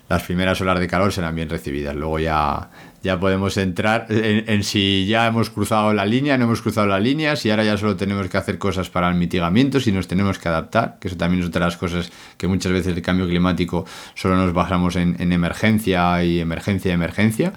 las 0.09 0.23
primeras 0.23 0.59
olas 0.61 0.79
de 0.79 0.87
calor 0.87 1.13
serán 1.13 1.35
bien 1.35 1.47
recibidas. 1.47 1.95
Luego 1.95 2.17
ya, 2.17 2.71
ya 3.03 3.19
podemos 3.19 3.55
entrar 3.57 4.07
en, 4.09 4.63
si 4.63 5.05
ya 5.05 5.27
hemos 5.27 5.51
cruzado 5.51 5.93
la 5.93 6.07
línea, 6.07 6.35
no 6.39 6.45
hemos 6.45 6.63
cruzado 6.63 6.87
la 6.87 6.99
línea, 6.99 7.35
si 7.35 7.51
ahora 7.51 7.63
ya 7.63 7.77
solo 7.77 7.95
tenemos 7.95 8.27
que 8.29 8.37
hacer 8.37 8.57
cosas 8.57 8.89
para 8.89 9.09
el 9.09 9.15
mitigamiento, 9.15 9.79
si 9.79 9.91
nos 9.91 10.07
tenemos 10.07 10.39
que 10.39 10.49
adaptar, 10.49 10.97
que 10.99 11.07
eso 11.07 11.17
también 11.17 11.43
es 11.43 11.49
otra 11.49 11.59
de 11.59 11.65
las 11.67 11.77
cosas 11.77 12.11
que 12.35 12.47
muchas 12.47 12.71
veces 12.71 12.95
el 12.95 13.03
cambio 13.03 13.27
climático 13.27 13.85
solo 14.15 14.37
nos 14.37 14.53
basamos 14.53 14.95
en 14.95 15.31
emergencia 15.31 16.23
y 16.23 16.39
emergencia 16.39 16.89
y 16.89 16.93
emergencia. 16.95 17.53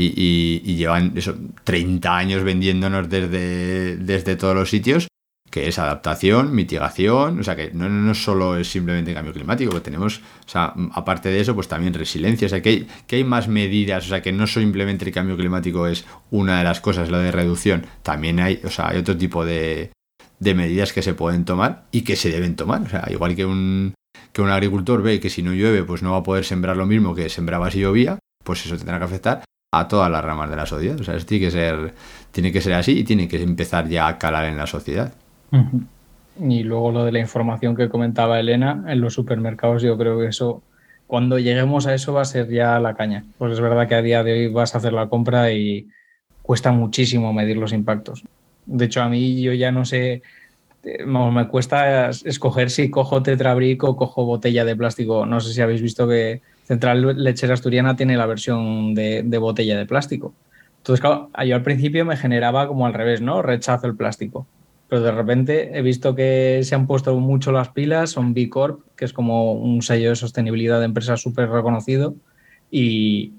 Y, 0.00 0.76
llevan 0.76 1.12
eso, 1.16 1.34
30 1.64 2.16
años 2.16 2.42
vendiéndonos 2.42 3.08
desde, 3.08 3.96
desde 3.96 4.36
todos 4.36 4.54
los 4.54 4.70
sitios 4.70 5.08
que 5.50 5.66
es 5.66 5.78
adaptación, 5.78 6.54
mitigación, 6.54 7.40
o 7.40 7.42
sea 7.42 7.56
que 7.56 7.72
no, 7.72 7.88
no, 7.88 8.14
solo 8.14 8.56
es 8.56 8.70
simplemente 8.70 9.12
cambio 9.12 9.32
climático, 9.32 9.72
que 9.72 9.80
tenemos, 9.80 10.18
o 10.46 10.48
sea, 10.48 10.72
aparte 10.92 11.28
de 11.28 11.40
eso, 11.40 11.54
pues 11.54 11.66
también 11.66 11.92
resiliencia, 11.92 12.46
o 12.46 12.48
sea 12.48 12.62
que 12.62 12.68
hay, 12.68 12.88
que 13.06 13.16
hay 13.16 13.24
más 13.24 13.48
medidas, 13.48 14.06
o 14.06 14.08
sea 14.08 14.22
que 14.22 14.32
no 14.32 14.46
simplemente 14.46 15.04
el 15.04 15.12
cambio 15.12 15.36
climático 15.36 15.88
es 15.88 16.06
una 16.30 16.58
de 16.58 16.64
las 16.64 16.80
cosas, 16.80 17.10
la 17.10 17.18
de 17.18 17.32
reducción, 17.32 17.84
también 18.02 18.38
hay, 18.38 18.60
o 18.64 18.70
sea, 18.70 18.90
hay 18.90 18.98
otro 18.98 19.16
tipo 19.16 19.44
de, 19.44 19.90
de 20.38 20.54
medidas 20.54 20.92
que 20.92 21.02
se 21.02 21.14
pueden 21.14 21.44
tomar 21.44 21.86
y 21.90 22.02
que 22.02 22.14
se 22.14 22.30
deben 22.30 22.54
tomar, 22.54 22.82
o 22.82 22.88
sea, 22.88 23.08
igual 23.10 23.34
que 23.34 23.44
un, 23.44 23.94
que 24.32 24.42
un 24.42 24.50
agricultor 24.50 25.02
ve 25.02 25.18
que 25.18 25.30
si 25.30 25.42
no 25.42 25.52
llueve, 25.52 25.82
pues 25.82 26.02
no 26.02 26.12
va 26.12 26.18
a 26.18 26.22
poder 26.22 26.44
sembrar 26.44 26.76
lo 26.76 26.86
mismo 26.86 27.16
que 27.16 27.28
sembraba 27.28 27.72
si 27.72 27.80
llovía, 27.80 28.20
pues 28.44 28.64
eso 28.64 28.76
tendrá 28.76 28.98
que 28.98 29.04
afectar 29.04 29.42
a 29.72 29.86
todas 29.86 30.10
las 30.10 30.24
ramas 30.24 30.50
de 30.50 30.56
la 30.56 30.66
sociedad, 30.66 31.00
o 31.00 31.04
sea, 31.04 31.14
esto 31.14 31.28
tiene 31.28 31.46
que 31.46 31.50
ser, 31.50 31.94
tiene 32.32 32.52
que 32.52 32.60
ser 32.60 32.72
así 32.74 32.98
y 32.98 33.04
tiene 33.04 33.28
que 33.28 33.40
empezar 33.42 33.88
ya 33.88 34.08
a 34.08 34.18
calar 34.18 34.46
en 34.46 34.56
la 34.56 34.66
sociedad. 34.66 35.12
Y 36.40 36.62
luego 36.64 36.90
lo 36.90 37.04
de 37.04 37.12
la 37.12 37.20
información 37.20 37.76
que 37.76 37.88
comentaba 37.88 38.40
Elena, 38.40 38.84
en 38.88 39.00
los 39.00 39.14
supermercados 39.14 39.82
yo 39.82 39.96
creo 39.96 40.18
que 40.18 40.26
eso, 40.26 40.62
cuando 41.06 41.38
lleguemos 41.38 41.86
a 41.86 41.94
eso 41.94 42.12
va 42.12 42.22
a 42.22 42.24
ser 42.24 42.48
ya 42.48 42.80
la 42.80 42.94
caña. 42.94 43.24
Pues 43.38 43.52
es 43.52 43.60
verdad 43.60 43.86
que 43.86 43.94
a 43.94 44.02
día 44.02 44.24
de 44.24 44.32
hoy 44.32 44.48
vas 44.48 44.74
a 44.74 44.78
hacer 44.78 44.92
la 44.92 45.08
compra 45.08 45.52
y 45.52 45.88
cuesta 46.42 46.72
muchísimo 46.72 47.32
medir 47.32 47.56
los 47.56 47.72
impactos. 47.72 48.24
De 48.66 48.86
hecho, 48.86 49.02
a 49.02 49.08
mí 49.08 49.40
yo 49.40 49.52
ya 49.52 49.70
no 49.70 49.84
sé, 49.84 50.22
eh, 50.82 51.04
me 51.06 51.46
cuesta 51.46 52.08
escoger 52.08 52.70
si 52.70 52.90
cojo 52.90 53.22
tetrabric 53.22 53.84
o 53.84 53.96
cojo 53.96 54.24
botella 54.24 54.64
de 54.64 54.74
plástico. 54.74 55.26
No 55.26 55.40
sé 55.40 55.52
si 55.52 55.60
habéis 55.60 55.82
visto 55.82 56.08
que 56.08 56.42
Central 56.70 57.22
Lechera 57.22 57.54
Asturiana 57.54 57.96
tiene 57.96 58.16
la 58.16 58.26
versión 58.26 58.94
de, 58.94 59.24
de 59.24 59.38
botella 59.38 59.76
de 59.76 59.86
plástico. 59.86 60.32
Entonces, 60.78 61.00
claro, 61.00 61.28
yo 61.44 61.56
al 61.56 61.62
principio 61.62 62.04
me 62.04 62.16
generaba 62.16 62.68
como 62.68 62.86
al 62.86 62.94
revés, 62.94 63.20
¿no? 63.20 63.42
Rechazo 63.42 63.88
el 63.88 63.96
plástico 63.96 64.46
pero 64.90 65.02
de 65.02 65.12
repente 65.12 65.78
he 65.78 65.82
visto 65.82 66.16
que 66.16 66.62
se 66.64 66.74
han 66.74 66.88
puesto 66.88 67.14
mucho 67.14 67.52
las 67.52 67.68
pilas, 67.68 68.10
son 68.10 68.34
B 68.34 68.50
Corp, 68.50 68.80
que 68.96 69.04
es 69.04 69.12
como 69.12 69.52
un 69.52 69.82
sello 69.82 70.08
de 70.10 70.16
sostenibilidad 70.16 70.80
de 70.80 70.86
empresa 70.86 71.16
súper 71.16 71.48
reconocido, 71.48 72.16
y, 72.72 73.32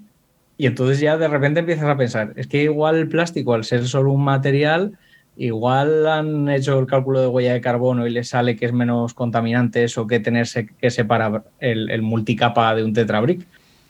y 0.56 0.64
entonces 0.64 0.98
ya 0.98 1.18
de 1.18 1.28
repente 1.28 1.60
empiezas 1.60 1.84
a 1.84 1.96
pensar, 1.98 2.32
es 2.36 2.46
que 2.46 2.62
igual 2.62 2.96
el 2.96 3.06
plástico, 3.06 3.52
al 3.52 3.64
ser 3.64 3.86
solo 3.86 4.12
un 4.12 4.24
material, 4.24 4.98
igual 5.36 6.06
han 6.06 6.48
hecho 6.48 6.78
el 6.78 6.86
cálculo 6.86 7.20
de 7.20 7.26
huella 7.26 7.52
de 7.54 7.60
carbono 7.60 8.06
y 8.06 8.10
les 8.10 8.28
sale 8.28 8.56
que 8.56 8.66
es 8.66 8.72
menos 8.72 9.14
contaminante 9.14 9.84
eso 9.84 10.06
que 10.06 10.20
tenerse 10.20 10.66
que 10.66 10.90
separar 10.90 11.44
el, 11.58 12.02
multicapa 12.02 12.74
de 12.74 12.84
un 12.84 12.92
tetrabric. 12.92 13.46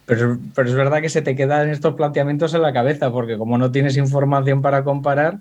Pero, 0.06 0.38
pero 0.54 0.68
es 0.68 0.74
verdad 0.74 1.00
que 1.00 1.08
se 1.08 1.22
te 1.22 1.36
quedan 1.36 1.68
estos 1.68 1.94
planteamientos 1.94 2.54
en 2.54 2.62
la 2.62 2.72
cabeza, 2.72 3.10
porque 3.12 3.38
como 3.38 3.56
no 3.58 3.70
tienes 3.70 3.96
información 3.96 4.60
para 4.60 4.84
comparar, 4.84 5.38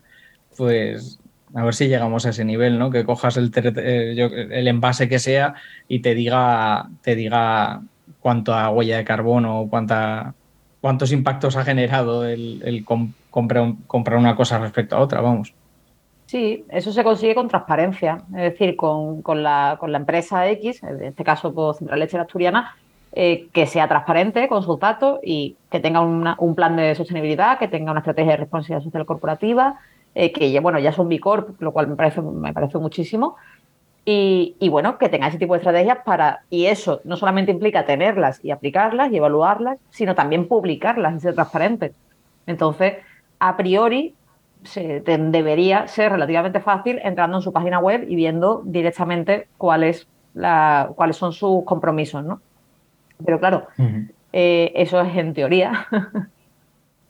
pues 0.56 1.20
a 1.54 1.64
ver 1.64 1.74
si 1.74 1.88
llegamos 1.88 2.26
a 2.26 2.30
ese 2.30 2.46
nivel, 2.46 2.80
¿no? 2.80 2.90
Que 2.92 3.04
cojas 3.04 3.38
el, 3.38 3.52
eh, 3.56 4.48
el 4.52 4.68
envase 4.68 5.10
que 5.10 5.20
sea 5.20 5.56
y 5.88 6.00
te 6.00 6.16
diga, 6.16 6.90
te 7.02 7.16
diga 7.16 7.82
cuánta 8.20 8.70
huella 8.70 8.98
de 8.98 9.04
carbono, 9.04 9.68
cuánta, 9.70 10.34
cuántos 10.80 11.12
impactos 11.12 11.58
ha 11.58 11.66
generado 11.66 12.26
el, 12.26 12.62
el 12.64 12.86
com- 12.86 13.14
comprar, 13.30 13.74
comprar 13.88 14.20
una 14.20 14.36
cosa 14.36 14.60
respecto 14.60 14.96
a 14.96 15.00
otra, 15.00 15.22
vamos. 15.22 15.54
Sí, 16.32 16.64
eso 16.70 16.94
se 16.94 17.04
consigue 17.04 17.36
con 17.36 17.50
transparencia, 17.50 18.24
es 18.30 18.54
decir, 18.54 18.78
con, 18.78 19.22
con 19.22 19.44
la, 19.44 19.76
con 19.78 19.92
la 19.92 19.98
empresa 19.98 20.48
X, 20.50 20.82
en 20.84 21.04
este 21.04 21.26
caso 21.26 21.54
por 21.54 21.76
Central 21.76 22.00
Lechera 22.00 22.24
Asturiana, 22.24 22.74
eh, 23.12 23.50
que 23.52 23.66
sea 23.68 23.90
transparente 23.90 24.48
con 24.48 24.64
sus 24.64 24.80
datos 24.80 25.20
y 25.24 25.58
que 25.70 25.82
tenga 25.82 26.00
una- 26.00 26.38
un 26.40 26.56
plan 26.56 26.78
de 26.78 26.96
sostenibilidad, 26.96 27.60
que 27.60 27.68
tenga 27.68 27.92
una 27.92 28.00
estrategia 28.00 28.32
de 28.32 28.38
responsabilidad 28.38 28.82
social 28.86 29.06
corporativa, 29.06 29.82
eh, 30.16 30.32
que 30.32 30.50
ya, 30.54 30.62
bueno, 30.62 30.80
ya 30.80 30.94
son 30.94 31.10
B 31.10 31.20
Corp, 31.20 31.62
lo 31.62 31.74
cual 31.74 31.88
me 31.90 31.98
parece, 31.98 32.22
me 32.22 32.54
parece 32.54 32.78
muchísimo. 32.78 33.36
Y, 34.06 34.56
y, 34.60 34.70
bueno, 34.70 34.98
que 34.98 35.10
tenga 35.10 35.28
ese 35.28 35.38
tipo 35.38 35.54
de 35.54 35.60
estrategias 35.60 36.00
para, 36.06 36.42
y 36.50 36.66
eso 36.68 37.02
no 37.04 37.18
solamente 37.18 37.52
implica 37.52 37.86
tenerlas 37.86 38.44
y 38.44 38.52
aplicarlas 38.52 39.12
y 39.12 39.18
evaluarlas, 39.18 39.80
sino 39.92 40.16
también 40.16 40.48
publicarlas 40.48 41.16
y 41.18 41.20
ser 41.20 41.36
transparentes. 41.36 41.92
Entonces, 42.48 42.96
a 43.40 43.58
priori, 43.58 44.16
se, 44.64 45.02
te- 45.02 45.18
debería 45.18 45.88
ser 45.88 46.12
relativamente 46.12 46.60
fácil 46.60 47.00
entrando 47.04 47.38
en 47.38 47.44
su 47.44 47.52
página 47.54 47.80
web 47.80 48.06
y 48.08 48.16
viendo 48.16 48.62
directamente 48.66 49.48
cuáles 49.58 50.08
la, 50.34 50.92
cuáles 50.96 51.18
son 51.18 51.34
sus 51.34 51.64
compromisos, 51.66 52.24
¿no? 52.24 52.42
Pero 53.26 53.40
claro, 53.40 53.68
eh, 54.34 54.72
eso 54.76 55.02
es 55.02 55.16
en 55.18 55.34
teoría. 55.34 55.88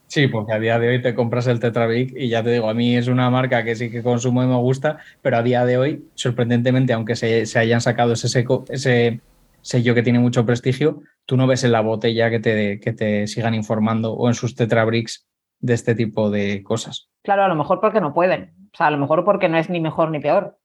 Sí, 0.07 0.27
porque 0.27 0.51
a 0.51 0.59
día 0.59 0.77
de 0.77 0.89
hoy 0.89 1.01
te 1.01 1.15
compras 1.15 1.47
el 1.47 1.61
Tetrabric 1.61 2.11
y 2.17 2.27
ya 2.27 2.43
te 2.43 2.51
digo, 2.51 2.69
a 2.69 2.73
mí 2.73 2.97
es 2.97 3.07
una 3.07 3.29
marca 3.29 3.63
que 3.63 3.75
sí 3.75 3.89
que 3.89 4.03
consumo 4.03 4.43
y 4.43 4.47
me 4.47 4.57
gusta, 4.57 4.97
pero 5.21 5.37
a 5.37 5.43
día 5.43 5.63
de 5.63 5.77
hoy, 5.77 6.11
sorprendentemente, 6.15 6.91
aunque 6.91 7.15
se, 7.15 7.45
se 7.45 7.59
hayan 7.59 7.79
sacado 7.79 8.11
ese, 8.13 8.27
seco, 8.27 8.65
ese 8.67 9.23
sello 9.61 9.95
que 9.95 10.03
tiene 10.03 10.19
mucho 10.19 10.45
prestigio, 10.45 11.01
tú 11.25 11.37
no 11.37 11.47
ves 11.47 11.63
en 11.63 11.71
la 11.71 11.79
botella 11.79 12.29
que 12.29 12.41
te, 12.41 12.79
que 12.81 12.91
te 12.91 13.25
sigan 13.27 13.53
informando 13.53 14.11
o 14.13 14.27
en 14.27 14.33
sus 14.33 14.53
Tetrabrics 14.55 15.27
de 15.61 15.73
este 15.73 15.95
tipo 15.95 16.29
de 16.29 16.63
cosas. 16.63 17.09
Claro, 17.23 17.43
a 17.43 17.47
lo 17.47 17.55
mejor 17.55 17.79
porque 17.79 18.01
no 18.01 18.13
pueden. 18.13 18.53
O 18.73 18.77
sea, 18.77 18.87
a 18.87 18.91
lo 18.91 18.97
mejor 18.97 19.23
porque 19.23 19.47
no 19.47 19.57
es 19.57 19.69
ni 19.69 19.79
mejor 19.79 20.09
ni 20.11 20.19
peor. 20.19 20.57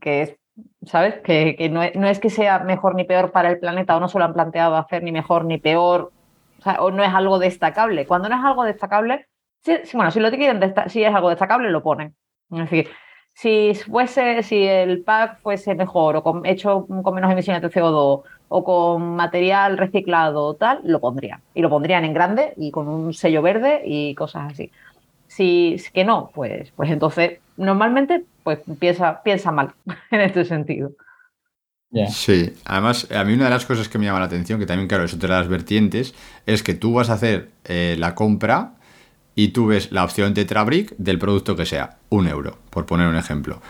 Que 0.00 0.22
es, 0.22 0.36
¿sabes? 0.84 1.16
Que, 1.22 1.56
que 1.56 1.68
no, 1.68 1.82
es, 1.82 1.94
no 1.96 2.08
es 2.08 2.20
que 2.20 2.30
sea 2.30 2.60
mejor 2.60 2.94
ni 2.94 3.04
peor 3.04 3.32
para 3.32 3.50
el 3.50 3.58
planeta 3.58 3.96
o 3.96 4.00
no 4.00 4.08
se 4.08 4.18
lo 4.18 4.24
han 4.24 4.34
planteado 4.34 4.76
hacer 4.76 5.02
ni 5.02 5.12
mejor 5.12 5.44
ni 5.44 5.58
peor. 5.58 6.12
O, 6.58 6.62
sea, 6.62 6.82
o 6.82 6.90
no 6.90 7.02
es 7.02 7.12
algo 7.12 7.38
destacable. 7.38 8.06
Cuando 8.06 8.28
no 8.28 8.36
es 8.36 8.44
algo 8.44 8.64
destacable, 8.64 9.26
sí, 9.62 9.76
bueno, 9.92 10.10
si 10.10 10.20
lo 10.20 10.30
quieren, 10.30 10.74
si 10.86 11.02
es 11.02 11.14
algo 11.14 11.30
destacable, 11.30 11.70
lo 11.70 11.82
ponen. 11.82 12.14
Es 12.50 12.58
decir, 12.58 12.88
si 13.34 13.74
fuese, 13.74 14.42
si 14.44 14.64
el 14.64 15.02
pack 15.02 15.40
fuese 15.40 15.74
mejor 15.74 16.16
o 16.16 16.22
con, 16.22 16.46
hecho 16.46 16.86
con 16.86 17.14
menos 17.14 17.32
emisiones 17.32 17.62
de 17.62 17.70
CO2 17.70 18.22
o 18.56 18.62
con 18.62 19.16
material 19.16 19.76
reciclado 19.76 20.44
o 20.44 20.54
tal, 20.54 20.78
lo 20.84 21.00
pondrían. 21.00 21.40
Y 21.54 21.60
lo 21.60 21.68
pondrían 21.68 22.04
en 22.04 22.14
grande 22.14 22.52
y 22.56 22.70
con 22.70 22.86
un 22.86 23.12
sello 23.12 23.42
verde 23.42 23.82
y 23.84 24.14
cosas 24.14 24.52
así. 24.52 24.70
Si 25.26 25.74
es 25.74 25.90
que 25.90 26.04
no, 26.04 26.30
pues, 26.32 26.70
pues 26.76 26.88
entonces 26.88 27.40
normalmente 27.56 28.22
pues 28.44 28.60
piensa, 28.78 29.24
piensa 29.24 29.50
mal 29.50 29.72
en 30.12 30.20
este 30.20 30.44
sentido. 30.44 30.92
Sí, 32.08 32.52
además, 32.64 33.10
a 33.10 33.24
mí 33.24 33.34
una 33.34 33.44
de 33.44 33.50
las 33.50 33.66
cosas 33.66 33.88
que 33.88 33.98
me 33.98 34.04
llama 34.04 34.20
la 34.20 34.26
atención, 34.26 34.60
que 34.60 34.66
también, 34.66 34.86
claro, 34.86 35.02
es 35.02 35.14
otra 35.14 35.34
de 35.34 35.40
las 35.40 35.48
vertientes, 35.48 36.14
es 36.46 36.62
que 36.62 36.74
tú 36.74 36.92
vas 36.92 37.10
a 37.10 37.14
hacer 37.14 37.50
eh, 37.64 37.96
la 37.98 38.14
compra 38.14 38.74
y 39.34 39.48
tú 39.48 39.66
ves 39.66 39.90
la 39.90 40.04
opción 40.04 40.32
Tetrabric 40.32 40.94
del 40.96 41.18
producto 41.18 41.56
que 41.56 41.66
sea, 41.66 41.98
un 42.08 42.28
euro, 42.28 42.58
por 42.70 42.86
poner 42.86 43.08
un 43.08 43.16
ejemplo. 43.16 43.60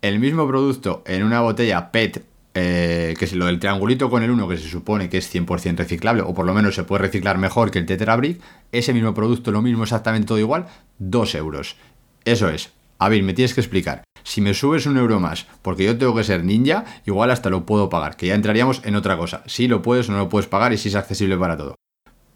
El 0.00 0.18
mismo 0.18 0.48
producto 0.48 1.04
en 1.06 1.22
una 1.22 1.40
botella 1.42 1.92
PET 1.92 2.31
eh, 2.54 3.14
que 3.18 3.24
es 3.24 3.32
lo 3.32 3.46
del 3.46 3.58
triangulito 3.58 4.10
con 4.10 4.22
el 4.22 4.30
1, 4.30 4.48
que 4.48 4.58
se 4.58 4.68
supone 4.68 5.08
que 5.08 5.18
es 5.18 5.34
100% 5.34 5.76
reciclable, 5.76 6.22
o 6.22 6.34
por 6.34 6.46
lo 6.46 6.54
menos 6.54 6.74
se 6.74 6.84
puede 6.84 7.02
reciclar 7.02 7.38
mejor 7.38 7.70
que 7.70 7.78
el 7.78 7.86
Tetrabrick, 7.86 8.40
ese 8.72 8.92
mismo 8.92 9.14
producto, 9.14 9.50
lo 9.50 9.62
mismo, 9.62 9.84
exactamente 9.84 10.26
todo 10.26 10.38
igual, 10.38 10.66
2 10.98 11.34
euros. 11.36 11.76
Eso 12.24 12.48
es. 12.48 12.72
A 12.98 13.08
ver, 13.08 13.22
me 13.22 13.34
tienes 13.34 13.54
que 13.54 13.60
explicar. 13.60 14.04
Si 14.22 14.40
me 14.40 14.54
subes 14.54 14.86
un 14.86 14.96
euro 14.96 15.18
más, 15.18 15.46
porque 15.62 15.84
yo 15.84 15.98
tengo 15.98 16.14
que 16.14 16.24
ser 16.24 16.44
ninja, 16.44 16.84
igual 17.04 17.30
hasta 17.30 17.50
lo 17.50 17.66
puedo 17.66 17.88
pagar, 17.88 18.16
que 18.16 18.26
ya 18.26 18.34
entraríamos 18.34 18.80
en 18.84 18.94
otra 18.94 19.16
cosa. 19.16 19.42
Si 19.46 19.66
lo 19.66 19.82
puedes 19.82 20.08
o 20.08 20.12
no 20.12 20.18
lo 20.18 20.28
puedes 20.28 20.46
pagar 20.46 20.72
y 20.72 20.78
si 20.78 20.88
es 20.88 20.94
accesible 20.94 21.36
para 21.36 21.56
todo. 21.56 21.74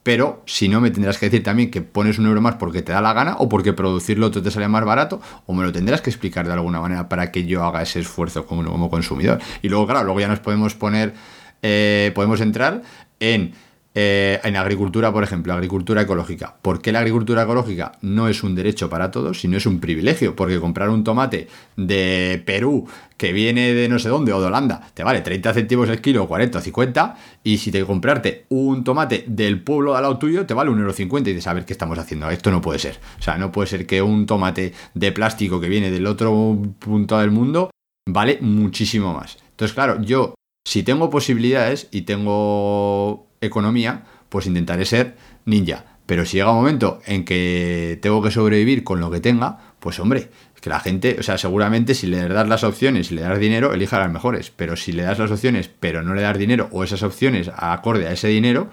Pero 0.06 0.44
si 0.46 0.68
no, 0.68 0.80
me 0.80 0.92
tendrás 0.92 1.18
que 1.18 1.26
decir 1.26 1.42
también 1.42 1.68
que 1.68 1.82
pones 1.82 2.20
un 2.20 2.26
euro 2.26 2.40
más 2.40 2.54
porque 2.54 2.80
te 2.80 2.92
da 2.92 3.00
la 3.00 3.12
gana 3.12 3.34
o 3.40 3.48
porque 3.48 3.72
producirlo 3.72 4.30
te 4.30 4.48
sale 4.52 4.68
más 4.68 4.84
barato, 4.84 5.20
o 5.46 5.52
me 5.52 5.64
lo 5.64 5.72
tendrás 5.72 6.00
que 6.00 6.10
explicar 6.10 6.46
de 6.46 6.52
alguna 6.52 6.80
manera 6.80 7.08
para 7.08 7.32
que 7.32 7.44
yo 7.44 7.64
haga 7.64 7.82
ese 7.82 7.98
esfuerzo 7.98 8.46
como, 8.46 8.70
como 8.70 8.88
consumidor. 8.88 9.40
Y 9.62 9.68
luego, 9.68 9.84
claro, 9.88 10.04
luego 10.04 10.20
ya 10.20 10.28
nos 10.28 10.38
podemos 10.38 10.76
poner, 10.76 11.12
eh, 11.60 12.12
podemos 12.14 12.40
entrar 12.40 12.82
en 13.18 13.54
eh, 13.98 14.40
en 14.44 14.56
agricultura, 14.56 15.10
por 15.10 15.24
ejemplo, 15.24 15.54
agricultura 15.54 16.02
ecológica. 16.02 16.54
¿Por 16.60 16.82
qué 16.82 16.92
la 16.92 16.98
agricultura 16.98 17.44
ecológica 17.44 17.92
no 18.02 18.28
es 18.28 18.42
un 18.42 18.54
derecho 18.54 18.90
para 18.90 19.10
todos, 19.10 19.40
sino 19.40 19.56
es 19.56 19.64
un 19.64 19.80
privilegio? 19.80 20.36
Porque 20.36 20.60
comprar 20.60 20.90
un 20.90 21.02
tomate 21.02 21.48
de 21.78 22.42
Perú 22.44 22.86
que 23.16 23.32
viene 23.32 23.72
de 23.72 23.88
no 23.88 23.98
sé 23.98 24.10
dónde 24.10 24.34
o 24.34 24.40
de 24.42 24.48
Holanda 24.48 24.86
te 24.92 25.02
vale 25.02 25.22
30 25.22 25.54
céntimos 25.54 25.88
el 25.88 26.02
kilo, 26.02 26.28
40 26.28 26.58
o 26.58 26.60
50, 26.60 27.16
y 27.42 27.56
si 27.56 27.72
te 27.72 27.82
comprarte 27.86 28.44
un 28.50 28.84
tomate 28.84 29.24
del 29.28 29.62
pueblo 29.62 29.96
al 29.96 30.02
lado 30.02 30.18
tuyo 30.18 30.44
te 30.44 30.52
vale 30.52 30.70
1,50€ 30.70 31.20
y 31.20 31.32
dices, 31.32 31.46
a 31.46 31.54
ver 31.54 31.64
qué 31.64 31.72
estamos 31.72 31.98
haciendo, 31.98 32.28
esto 32.28 32.50
no 32.50 32.60
puede 32.60 32.78
ser. 32.78 32.98
O 33.18 33.22
sea, 33.22 33.38
no 33.38 33.50
puede 33.50 33.68
ser 33.68 33.86
que 33.86 34.02
un 34.02 34.26
tomate 34.26 34.74
de 34.92 35.12
plástico 35.12 35.58
que 35.58 35.70
viene 35.70 35.90
del 35.90 36.06
otro 36.06 36.58
punto 36.78 37.18
del 37.18 37.30
mundo 37.30 37.70
vale 38.06 38.36
muchísimo 38.42 39.14
más. 39.14 39.38
Entonces, 39.52 39.72
claro, 39.74 40.02
yo 40.02 40.34
si 40.66 40.82
tengo 40.82 41.08
posibilidades 41.08 41.88
y 41.92 42.02
tengo 42.02 43.26
economía, 43.46 44.04
pues 44.28 44.46
intentaré 44.46 44.84
ser 44.84 45.16
ninja. 45.44 45.84
Pero 46.06 46.24
si 46.24 46.36
llega 46.36 46.50
un 46.50 46.58
momento 46.58 47.00
en 47.04 47.24
que 47.24 47.98
tengo 48.00 48.22
que 48.22 48.30
sobrevivir 48.30 48.84
con 48.84 49.00
lo 49.00 49.10
que 49.10 49.20
tenga, 49.20 49.58
pues 49.80 49.98
hombre, 49.98 50.30
que 50.66 50.70
la 50.70 50.80
gente, 50.80 51.16
o 51.18 51.22
sea, 51.22 51.38
seguramente 51.38 51.94
si 51.94 52.08
le 52.08 52.28
das 52.28 52.48
las 52.48 52.64
opciones 52.64 53.12
y 53.12 53.14
le 53.14 53.22
das 53.22 53.38
dinero, 53.38 53.72
elija 53.72 54.00
las 54.00 54.10
mejores. 54.10 54.50
Pero 54.50 54.74
si 54.74 54.90
le 54.90 55.04
das 55.04 55.18
las 55.18 55.30
opciones, 55.30 55.68
pero 55.68 56.02
no 56.02 56.12
le 56.12 56.22
das 56.22 56.38
dinero, 56.38 56.68
o 56.72 56.82
esas 56.82 57.04
opciones 57.04 57.50
acorde 57.54 58.08
a 58.08 58.12
ese 58.12 58.26
dinero, 58.26 58.68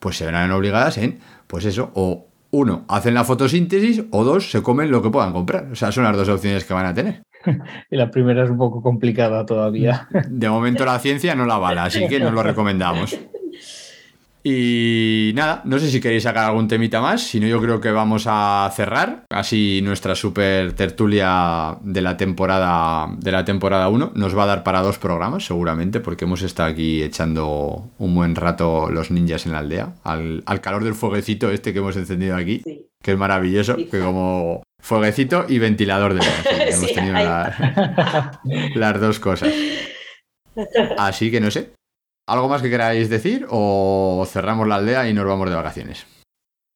pues 0.00 0.16
se 0.16 0.26
verán 0.26 0.50
obligadas 0.50 0.98
en, 0.98 1.20
pues 1.46 1.64
eso, 1.64 1.92
o 1.94 2.26
uno, 2.50 2.84
hacen 2.88 3.14
la 3.14 3.22
fotosíntesis, 3.22 4.06
o 4.10 4.24
dos, 4.24 4.50
se 4.50 4.60
comen 4.60 4.90
lo 4.90 5.02
que 5.02 5.10
puedan 5.10 5.32
comprar. 5.32 5.68
O 5.70 5.76
sea, 5.76 5.92
son 5.92 6.02
las 6.02 6.16
dos 6.16 6.28
opciones 6.28 6.64
que 6.64 6.74
van 6.74 6.86
a 6.86 6.94
tener. 6.94 7.22
y 7.90 7.96
la 7.96 8.10
primera 8.10 8.42
es 8.42 8.50
un 8.50 8.58
poco 8.58 8.82
complicada 8.82 9.46
todavía. 9.46 10.08
De 10.28 10.48
momento 10.48 10.84
la 10.84 10.98
ciencia 10.98 11.34
no 11.34 11.46
la 11.46 11.58
bala, 11.58 11.84
así 11.84 12.08
que 12.08 12.18
nos 12.18 12.32
lo 12.32 12.42
recomendamos. 12.42 13.16
Y 14.48 15.32
nada, 15.34 15.60
no 15.64 15.76
sé 15.80 15.90
si 15.90 16.00
queréis 16.00 16.22
sacar 16.22 16.44
algún 16.44 16.68
temita 16.68 17.00
más, 17.00 17.20
si 17.20 17.40
no 17.40 17.48
yo 17.48 17.60
creo 17.60 17.80
que 17.80 17.90
vamos 17.90 18.26
a 18.28 18.70
cerrar 18.72 19.24
así 19.28 19.80
nuestra 19.82 20.14
super 20.14 20.72
tertulia 20.74 21.76
de 21.80 22.00
la 22.00 22.16
temporada 22.16 23.08
de 23.18 23.32
la 23.32 23.44
temporada 23.44 23.88
1 23.88 24.12
nos 24.14 24.38
va 24.38 24.44
a 24.44 24.46
dar 24.46 24.62
para 24.62 24.82
dos 24.82 24.98
programas 24.98 25.44
seguramente 25.46 25.98
porque 25.98 26.26
hemos 26.26 26.42
estado 26.42 26.68
aquí 26.68 27.02
echando 27.02 27.90
un 27.98 28.14
buen 28.14 28.36
rato 28.36 28.88
los 28.88 29.10
ninjas 29.10 29.46
en 29.46 29.52
la 29.52 29.58
aldea 29.58 29.94
al, 30.04 30.44
calor 30.60 30.84
del 30.84 30.94
fueguecito 30.94 31.50
este 31.50 31.72
que 31.72 31.80
hemos 31.80 31.96
encendido 31.96 32.36
aquí, 32.36 32.62
que 33.02 33.10
es 33.10 33.18
maravilloso, 33.18 33.74
que 33.74 33.98
como 33.98 34.62
fueguecito 34.80 35.46
y 35.48 35.58
ventilador 35.58 36.14
de 36.14 36.20
hemos 36.68 36.92
tenido 36.92 37.16
las 38.76 39.00
dos 39.00 39.18
cosas. 39.18 39.52
Así 40.96 41.32
que 41.32 41.40
no 41.40 41.50
sé, 41.50 41.72
¿Algo 42.26 42.48
más 42.48 42.60
que 42.60 42.70
queráis 42.70 43.08
decir 43.08 43.46
o 43.50 44.24
cerramos 44.26 44.66
la 44.66 44.76
aldea 44.76 45.08
y 45.08 45.14
nos 45.14 45.26
vamos 45.26 45.48
de 45.48 45.54
vacaciones? 45.54 46.06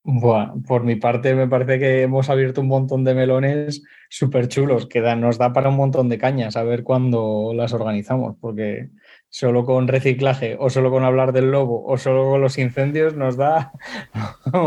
Bueno, 0.02 0.62
por 0.66 0.84
mi 0.84 0.94
parte 0.96 1.34
me 1.34 1.48
parece 1.48 1.78
que 1.78 2.02
hemos 2.02 2.30
abierto 2.30 2.60
un 2.60 2.68
montón 2.68 3.02
de 3.04 3.14
melones 3.14 3.82
súper 4.08 4.46
chulos 4.48 4.86
que 4.86 5.00
nos 5.16 5.38
da 5.38 5.52
para 5.52 5.68
un 5.68 5.76
montón 5.76 6.08
de 6.08 6.18
cañas 6.18 6.56
a 6.56 6.62
ver 6.62 6.84
cuándo 6.84 7.52
las 7.52 7.72
organizamos, 7.72 8.36
porque 8.40 8.90
solo 9.28 9.64
con 9.64 9.88
reciclaje 9.88 10.56
o 10.58 10.70
solo 10.70 10.90
con 10.90 11.04
hablar 11.04 11.32
del 11.32 11.50
lobo 11.50 11.84
o 11.84 11.98
solo 11.98 12.30
con 12.30 12.40
los 12.40 12.56
incendios 12.56 13.16
nos 13.16 13.36
da 13.36 13.72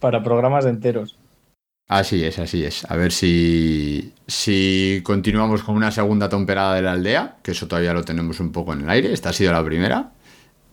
para 0.00 0.22
programas 0.22 0.66
enteros. 0.66 1.16
Así 1.88 2.24
es, 2.24 2.38
así 2.40 2.64
es. 2.64 2.84
A 2.90 2.96
ver 2.96 3.12
si, 3.12 4.12
si 4.26 5.00
continuamos 5.04 5.62
con 5.62 5.76
una 5.76 5.92
segunda 5.92 6.28
temporada 6.28 6.74
de 6.74 6.82
la 6.82 6.92
aldea, 6.92 7.36
que 7.44 7.52
eso 7.52 7.68
todavía 7.68 7.92
lo 7.94 8.04
tenemos 8.04 8.40
un 8.40 8.50
poco 8.50 8.72
en 8.72 8.80
el 8.82 8.90
aire. 8.90 9.12
Esta 9.12 9.28
ha 9.28 9.32
sido 9.32 9.52
la 9.52 9.64
primera. 9.64 10.12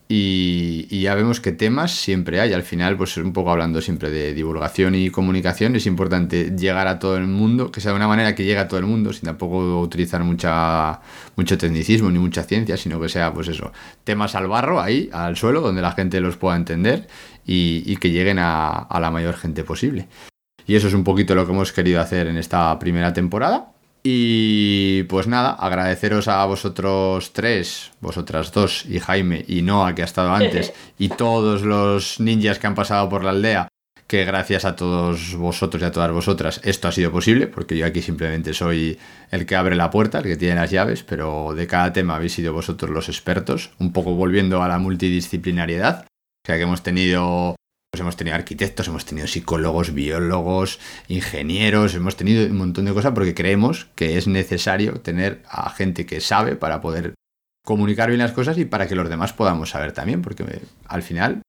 Y, 0.07 1.01
ya 1.01 1.15
vemos 1.15 1.39
qué 1.39 1.51
temas 1.51 1.91
siempre 1.91 2.39
hay. 2.41 2.53
Al 2.53 2.63
final, 2.63 2.97
pues 2.97 3.15
un 3.17 3.31
poco 3.33 3.51
hablando 3.51 3.81
siempre 3.81 4.09
de 4.09 4.33
divulgación 4.33 4.95
y 4.95 5.09
comunicación, 5.11 5.75
es 5.75 5.85
importante 5.85 6.51
llegar 6.57 6.87
a 6.87 6.99
todo 6.99 7.17
el 7.17 7.27
mundo, 7.27 7.71
que 7.71 7.81
sea 7.81 7.91
de 7.91 7.97
una 7.97 8.07
manera 8.07 8.35
que 8.35 8.43
llegue 8.43 8.59
a 8.59 8.67
todo 8.67 8.79
el 8.79 8.85
mundo, 8.87 9.13
sin 9.13 9.25
tampoco 9.25 9.79
utilizar 9.81 10.23
mucha, 10.23 11.01
mucho 11.35 11.57
tecnicismo 11.57 12.09
ni 12.11 12.19
mucha 12.19 12.43
ciencia, 12.43 12.77
sino 12.77 12.99
que 12.99 13.09
sea, 13.09 13.33
pues 13.33 13.47
eso, 13.47 13.71
temas 14.03 14.35
al 14.35 14.47
barro, 14.47 14.81
ahí, 14.81 15.09
al 15.13 15.35
suelo, 15.37 15.61
donde 15.61 15.81
la 15.81 15.91
gente 15.93 16.19
los 16.21 16.37
pueda 16.37 16.55
entender 16.55 17.07
y, 17.45 17.95
que 17.97 18.11
lleguen 18.11 18.39
a 18.39 18.87
la 18.99 19.11
mayor 19.11 19.35
gente 19.35 19.63
posible. 19.63 20.07
Y 20.65 20.75
eso 20.75 20.87
es 20.87 20.93
un 20.93 21.03
poquito 21.03 21.35
lo 21.35 21.45
que 21.45 21.51
hemos 21.51 21.71
querido 21.71 22.01
hacer 22.01 22.27
en 22.27 22.37
esta 22.37 22.77
primera 22.79 23.13
temporada. 23.13 23.73
Y 24.03 25.03
pues 25.03 25.27
nada, 25.27 25.51
agradeceros 25.53 26.27
a 26.27 26.43
vosotros 26.45 27.31
tres, 27.31 27.91
vosotras 28.01 28.51
dos 28.51 28.85
y 28.85 28.99
Jaime 28.99 29.45
y 29.47 29.61
Noah 29.61 29.95
que 29.95 30.01
ha 30.01 30.05
estado 30.05 30.33
antes 30.33 30.73
y 30.99 31.07
todos 31.07 31.61
los 31.61 32.19
ninjas 32.19 32.59
que 32.59 32.67
han 32.67 32.75
pasado 32.75 33.07
por 33.07 33.23
la 33.23 33.29
aldea, 33.29 33.69
que 34.05 34.25
gracias 34.25 34.65
a 34.65 34.75
todos 34.75 35.35
vosotros 35.37 35.81
y 35.81 35.85
a 35.85 35.91
todas 35.93 36.11
vosotras 36.11 36.59
esto 36.65 36.89
ha 36.89 36.91
sido 36.91 37.13
posible, 37.13 37.47
porque 37.47 37.77
yo 37.77 37.85
aquí 37.85 38.01
simplemente 38.01 38.53
soy 38.53 38.99
el 39.31 39.45
que 39.45 39.55
abre 39.55 39.77
la 39.77 39.89
puerta, 39.89 40.17
el 40.17 40.25
que 40.25 40.35
tiene 40.35 40.55
las 40.55 40.69
llaves, 40.69 41.03
pero 41.03 41.53
de 41.55 41.65
cada 41.65 41.93
tema 41.93 42.17
habéis 42.17 42.33
sido 42.33 42.51
vosotros 42.51 42.91
los 42.91 43.07
expertos, 43.07 43.71
un 43.79 43.93
poco 43.93 44.15
volviendo 44.15 44.61
a 44.61 44.67
la 44.67 44.79
multidisciplinariedad, 44.79 46.03
o 46.03 46.45
sea 46.45 46.57
que 46.57 46.63
hemos 46.63 46.83
tenido 46.83 47.55
pues 47.93 48.01
hemos 48.01 48.17
tenido 48.17 48.35
arquitectos, 48.35 48.87
hemos 48.87 49.05
tenido 49.05 49.27
psicólogos, 49.27 49.93
biólogos, 49.93 50.79
ingenieros, 51.09 51.93
hemos 51.93 52.15
tenido 52.15 52.43
un 52.47 52.57
montón 52.57 52.85
de 52.85 52.93
cosas 52.93 53.11
porque 53.13 53.35
creemos 53.35 53.85
que 53.93 54.17
es 54.17 54.25
necesario 54.27 54.93
tener 54.93 55.43
a 55.47 55.69
gente 55.69 56.07
que 56.07 56.19
sabe 56.19 56.55
para 56.55 56.81
poder 56.81 57.13
comunicar 57.63 58.09
bien 58.09 58.17
las 58.17 58.31
cosas 58.31 58.57
y 58.57 58.65
para 58.65 58.87
que 58.87 58.95
los 58.95 59.09
demás 59.09 59.33
podamos 59.33 59.69
saber 59.69 59.91
también, 59.91 60.23
porque 60.23 60.43
al 60.87 61.03
final, 61.03 61.43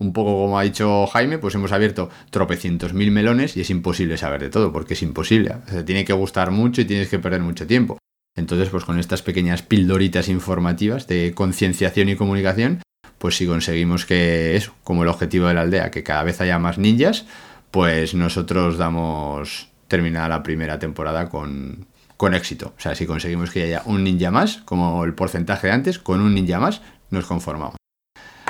un 0.00 0.12
poco 0.12 0.32
como 0.42 0.58
ha 0.58 0.64
dicho 0.64 1.06
Jaime, 1.06 1.38
pues 1.38 1.54
hemos 1.54 1.70
abierto 1.70 2.10
tropecientos 2.30 2.92
mil 2.92 3.12
melones 3.12 3.56
y 3.56 3.60
es 3.60 3.70
imposible 3.70 4.18
saber 4.18 4.40
de 4.40 4.50
todo, 4.50 4.72
porque 4.72 4.94
es 4.94 5.02
imposible. 5.02 5.54
O 5.72 5.84
tiene 5.84 6.04
que 6.04 6.12
gustar 6.12 6.50
mucho 6.50 6.80
y 6.80 6.86
tienes 6.86 7.08
que 7.08 7.20
perder 7.20 7.42
mucho 7.42 7.68
tiempo. 7.68 7.96
Entonces, 8.36 8.70
pues 8.70 8.84
con 8.84 8.98
estas 8.98 9.22
pequeñas 9.22 9.62
pildoritas 9.62 10.28
informativas 10.28 11.06
de 11.06 11.32
concienciación 11.32 12.08
y 12.08 12.16
comunicación, 12.16 12.82
pues 13.20 13.36
si 13.36 13.46
conseguimos 13.46 14.06
que 14.06 14.56
es 14.56 14.72
como 14.82 15.02
el 15.02 15.10
objetivo 15.10 15.46
de 15.46 15.52
la 15.52 15.60
aldea, 15.60 15.90
que 15.90 16.02
cada 16.02 16.22
vez 16.22 16.40
haya 16.40 16.58
más 16.58 16.78
ninjas, 16.78 17.26
pues 17.70 18.14
nosotros 18.14 18.78
damos 18.78 19.68
terminada 19.88 20.30
la 20.30 20.42
primera 20.42 20.78
temporada 20.78 21.28
con, 21.28 21.86
con 22.16 22.32
éxito. 22.32 22.72
O 22.78 22.80
sea, 22.80 22.94
si 22.94 23.04
conseguimos 23.04 23.50
que 23.50 23.64
haya 23.64 23.82
un 23.84 24.04
ninja 24.04 24.30
más, 24.30 24.62
como 24.64 25.04
el 25.04 25.14
porcentaje 25.14 25.66
de 25.66 25.74
antes, 25.74 25.98
con 25.98 26.22
un 26.22 26.34
ninja 26.34 26.58
más 26.58 26.80
nos 27.10 27.26
conformamos. 27.26 27.76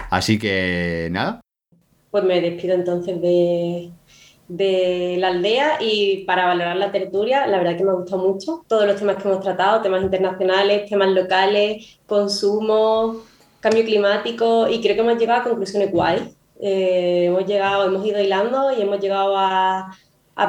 Así 0.09 0.39
que 0.39 1.09
nada. 1.11 1.41
Pues 2.13 2.23
me 2.23 2.41
despido 2.41 2.75
entonces 2.77 3.21
de, 3.21 3.91
de 4.47 5.17
la 5.19 5.29
aldea 5.29 5.79
y 5.81 6.19
para 6.27 6.47
valorar 6.47 6.77
la 6.77 6.93
tertulia, 6.93 7.49
la 7.49 7.59
verdad 7.59 7.77
que 7.77 7.83
me 7.83 7.91
ha 7.91 7.95
gustado 7.95 8.25
mucho 8.25 8.65
todos 8.69 8.87
los 8.87 8.95
temas 8.95 9.17
que 9.17 9.29
hemos 9.29 9.41
tratado, 9.41 9.83
temas 9.83 10.05
internacionales, 10.05 10.89
temas 10.89 11.11
locales, 11.11 11.99
consumo, 12.07 13.29
cambio 13.61 13.85
climático 13.85 14.69
y 14.69 14.81
creo 14.81 14.95
que 14.95 15.03
hemos 15.03 15.19
llegado 15.19 15.41
a 15.41 15.45
conclusiones 15.45 15.91
guay. 15.91 16.35
Eh, 16.61 17.27
hemos 17.27 17.47
llegado, 17.47 17.87
hemos 17.87 18.05
ido 18.07 18.21
hilando 18.21 18.73
y 18.77 18.83
hemos 18.83 19.01
llegado 19.01 19.37
a, 19.37 19.97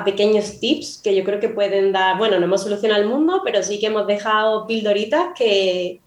pequeños 0.05 0.59
tips 0.61 1.01
que 1.03 1.13
yo 1.13 1.23
creo 1.25 1.41
que 1.41 1.49
pueden 1.49 1.91
dar, 1.91 2.17
bueno, 2.17 2.39
no 2.39 2.45
hemos 2.45 2.63
solucionado 2.63 3.01
el 3.01 3.09
mundo, 3.09 3.41
pero 3.43 3.61
sí 3.61 3.77
que 3.77 3.87
hemos 3.87 4.07
dejado 4.07 4.65
pildoritas 4.65 5.33
que 5.37 5.99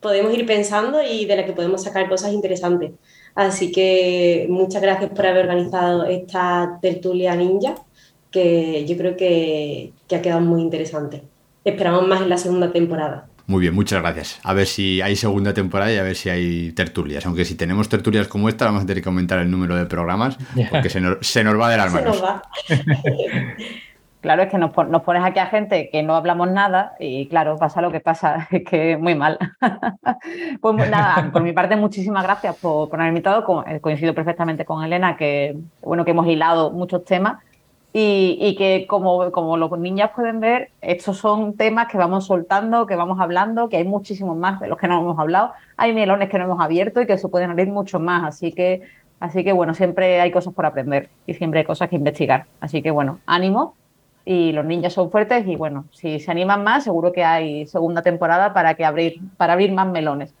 podemos 0.00 0.34
ir 0.34 0.44
pensando 0.44 1.02
y 1.02 1.24
de 1.24 1.36
las 1.36 1.46
que 1.46 1.54
podemos 1.54 1.82
sacar 1.82 2.06
cosas 2.08 2.34
interesantes. 2.34 2.92
Así 3.34 3.72
que 3.72 4.46
muchas 4.50 4.82
gracias 4.82 5.10
por 5.10 5.26
haber 5.26 5.44
organizado 5.44 6.04
esta 6.04 6.78
tertulia 6.82 7.34
ninja, 7.34 7.76
que 8.30 8.84
yo 8.84 8.96
creo 8.98 9.16
que 9.16 9.92
ha 10.14 10.20
quedado 10.20 10.42
muy 10.42 10.60
interesante. 10.60 11.22
Esperamos 11.64 12.06
más 12.06 12.20
en 12.20 12.28
la 12.28 12.36
segunda 12.36 12.72
temporada. 12.72 13.26
Muy 13.46 13.60
bien, 13.60 13.74
muchas 13.74 14.00
gracias. 14.00 14.40
A 14.42 14.54
ver 14.54 14.66
si 14.66 15.02
hay 15.02 15.16
segunda 15.16 15.52
temporada 15.52 15.92
y 15.92 15.98
a 15.98 16.02
ver 16.02 16.16
si 16.16 16.30
hay 16.30 16.72
tertulias. 16.72 17.26
Aunque 17.26 17.44
si 17.44 17.56
tenemos 17.56 17.90
tertulias 17.90 18.26
como 18.26 18.48
esta, 18.48 18.64
vamos 18.64 18.84
a 18.84 18.86
tener 18.86 19.02
que 19.02 19.08
aumentar 19.10 19.38
el 19.38 19.50
número 19.50 19.76
de 19.76 19.84
programas 19.84 20.38
porque 20.70 20.88
se 20.88 21.00
nos, 21.00 21.60
va 21.60 21.68
de 21.70 21.76
las 21.76 21.92
manos. 21.92 22.22
Claro, 24.20 24.42
es 24.44 24.50
que 24.50 24.56
nos, 24.56 24.70
nos 24.88 25.02
pones 25.02 25.22
aquí 25.22 25.38
a 25.38 25.48
gente 25.48 25.90
que 25.92 26.02
no 26.02 26.14
hablamos 26.16 26.50
nada 26.50 26.94
y 26.98 27.28
claro, 27.28 27.58
pasa 27.58 27.82
lo 27.82 27.92
que 27.92 28.00
pasa, 28.00 28.48
es 28.50 28.64
que 28.64 28.96
muy 28.96 29.14
mal. 29.14 29.38
pues 30.62 30.90
nada, 30.90 31.30
por 31.30 31.42
mi 31.42 31.52
parte, 31.52 31.76
muchísimas 31.76 32.22
gracias 32.22 32.56
por, 32.56 32.88
por 32.88 32.98
haber 32.98 33.10
invitado. 33.10 33.44
Co- 33.44 33.62
Coincido 33.82 34.14
perfectamente 34.14 34.64
con 34.64 34.82
Elena 34.82 35.14
que, 35.18 35.54
bueno, 35.82 36.06
que 36.06 36.12
hemos 36.12 36.26
hilado 36.26 36.70
muchos 36.70 37.04
temas 37.04 37.34
y, 37.96 38.56
que 38.58 38.86
como, 38.88 39.30
como 39.30 39.56
los 39.56 39.70
niñas 39.78 40.10
pueden 40.16 40.40
ver, 40.40 40.70
estos 40.80 41.16
son 41.18 41.56
temas 41.56 41.86
que 41.86 41.96
vamos 41.96 42.26
soltando, 42.26 42.86
que 42.86 42.96
vamos 42.96 43.20
hablando, 43.20 43.68
que 43.68 43.76
hay 43.76 43.84
muchísimos 43.84 44.36
más 44.36 44.58
de 44.58 44.66
los 44.66 44.78
que 44.78 44.88
no 44.88 45.00
hemos 45.00 45.16
hablado. 45.16 45.52
Hay 45.76 45.94
melones 45.94 46.28
que 46.28 46.36
no 46.36 46.44
hemos 46.46 46.60
abierto 46.60 47.00
y 47.00 47.06
que 47.06 47.16
se 47.18 47.28
pueden 47.28 47.52
abrir 47.52 47.68
muchos 47.68 48.00
más. 48.00 48.24
Así 48.24 48.50
que, 48.50 48.82
así 49.20 49.44
que 49.44 49.52
bueno, 49.52 49.74
siempre 49.74 50.20
hay 50.20 50.32
cosas 50.32 50.52
por 50.54 50.66
aprender 50.66 51.08
y 51.24 51.34
siempre 51.34 51.60
hay 51.60 51.66
cosas 51.66 51.88
que 51.88 51.94
investigar. 51.94 52.46
Así 52.58 52.82
que 52.82 52.90
bueno, 52.90 53.20
ánimo 53.26 53.76
y 54.24 54.50
los 54.50 54.64
ninjas 54.64 54.92
son 54.92 55.12
fuertes 55.12 55.46
y 55.46 55.54
bueno, 55.54 55.84
si 55.92 56.18
se 56.18 56.32
animan 56.32 56.64
más, 56.64 56.82
seguro 56.82 57.12
que 57.12 57.22
hay 57.22 57.64
segunda 57.68 58.02
temporada 58.02 58.52
para 58.52 58.74
que 58.74 58.84
abrir, 58.84 59.20
para 59.36 59.52
abrir 59.52 59.70
más 59.70 59.86
melones. 59.86 60.34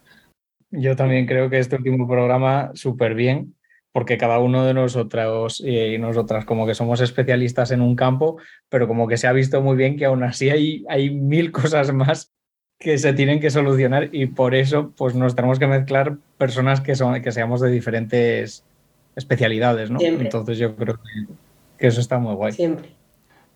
Yo 0.72 0.96
también 0.96 1.24
creo 1.24 1.48
que 1.48 1.60
este 1.60 1.76
último 1.76 2.08
programa 2.08 2.72
súper 2.74 3.14
bien, 3.14 3.53
porque 3.94 4.18
cada 4.18 4.40
uno 4.40 4.66
de 4.66 4.74
nosotros 4.74 5.62
eh, 5.64 5.92
y 5.94 5.98
nosotras 5.98 6.44
como 6.44 6.66
que 6.66 6.74
somos 6.74 7.00
especialistas 7.00 7.70
en 7.70 7.80
un 7.80 7.94
campo, 7.94 8.38
pero 8.68 8.88
como 8.88 9.06
que 9.06 9.16
se 9.16 9.28
ha 9.28 9.32
visto 9.32 9.62
muy 9.62 9.76
bien 9.76 9.96
que 9.96 10.06
aún 10.06 10.24
así 10.24 10.50
hay, 10.50 10.84
hay 10.88 11.10
mil 11.10 11.52
cosas 11.52 11.94
más 11.94 12.32
que 12.76 12.98
se 12.98 13.12
tienen 13.12 13.38
que 13.38 13.50
solucionar 13.50 14.08
y 14.10 14.26
por 14.26 14.56
eso 14.56 14.92
pues 14.96 15.14
nos 15.14 15.36
tenemos 15.36 15.60
que 15.60 15.68
mezclar 15.68 16.16
personas 16.38 16.80
que, 16.80 16.96
son, 16.96 17.22
que 17.22 17.30
seamos 17.30 17.60
de 17.60 17.70
diferentes 17.70 18.64
especialidades, 19.14 19.92
¿no? 19.92 20.00
Siempre. 20.00 20.24
Entonces 20.24 20.58
yo 20.58 20.74
creo 20.74 20.96
que, 20.96 21.32
que 21.78 21.86
eso 21.86 22.00
está 22.00 22.18
muy 22.18 22.34
guay. 22.34 22.50
Siempre. 22.50 22.88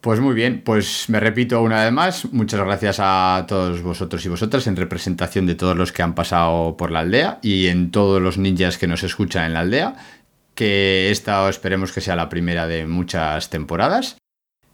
Pues 0.01 0.21
muy 0.21 0.33
bien, 0.37 0.63
pues 0.65 1.07
me 1.09 1.19
repito 1.19 1.61
una 1.61 1.83
vez 1.83 1.93
más, 1.93 2.33
muchas 2.33 2.61
gracias 2.61 2.99
a 3.01 3.45
todos 3.49 3.83
vosotros 3.83 4.25
y 4.25 4.29
vosotras 4.29 4.69
en 4.69 4.77
representación 4.77 5.45
de 5.47 5.57
todos 5.57 5.77
los 5.77 5.91
que 5.91 6.03
han 6.03 6.15
pasado 6.15 6.77
por 6.77 6.93
la 6.93 7.01
aldea 7.01 7.41
y 7.43 7.67
en 7.67 7.91
todos 7.91 8.23
los 8.23 8.39
ninjas 8.39 8.79
que 8.79 8.87
nos 8.87 9.03
escuchan 9.03 9.47
en 9.47 9.55
la 9.55 9.61
aldea, 9.61 9.97
que 10.59 11.13
esta 11.13 11.49
esperemos 11.49 11.93
que 11.93 12.01
sea 12.01 12.17
la 12.17 12.29
primera 12.29 12.67
de 12.67 12.85
muchas 12.85 13.49
temporadas, 13.49 14.17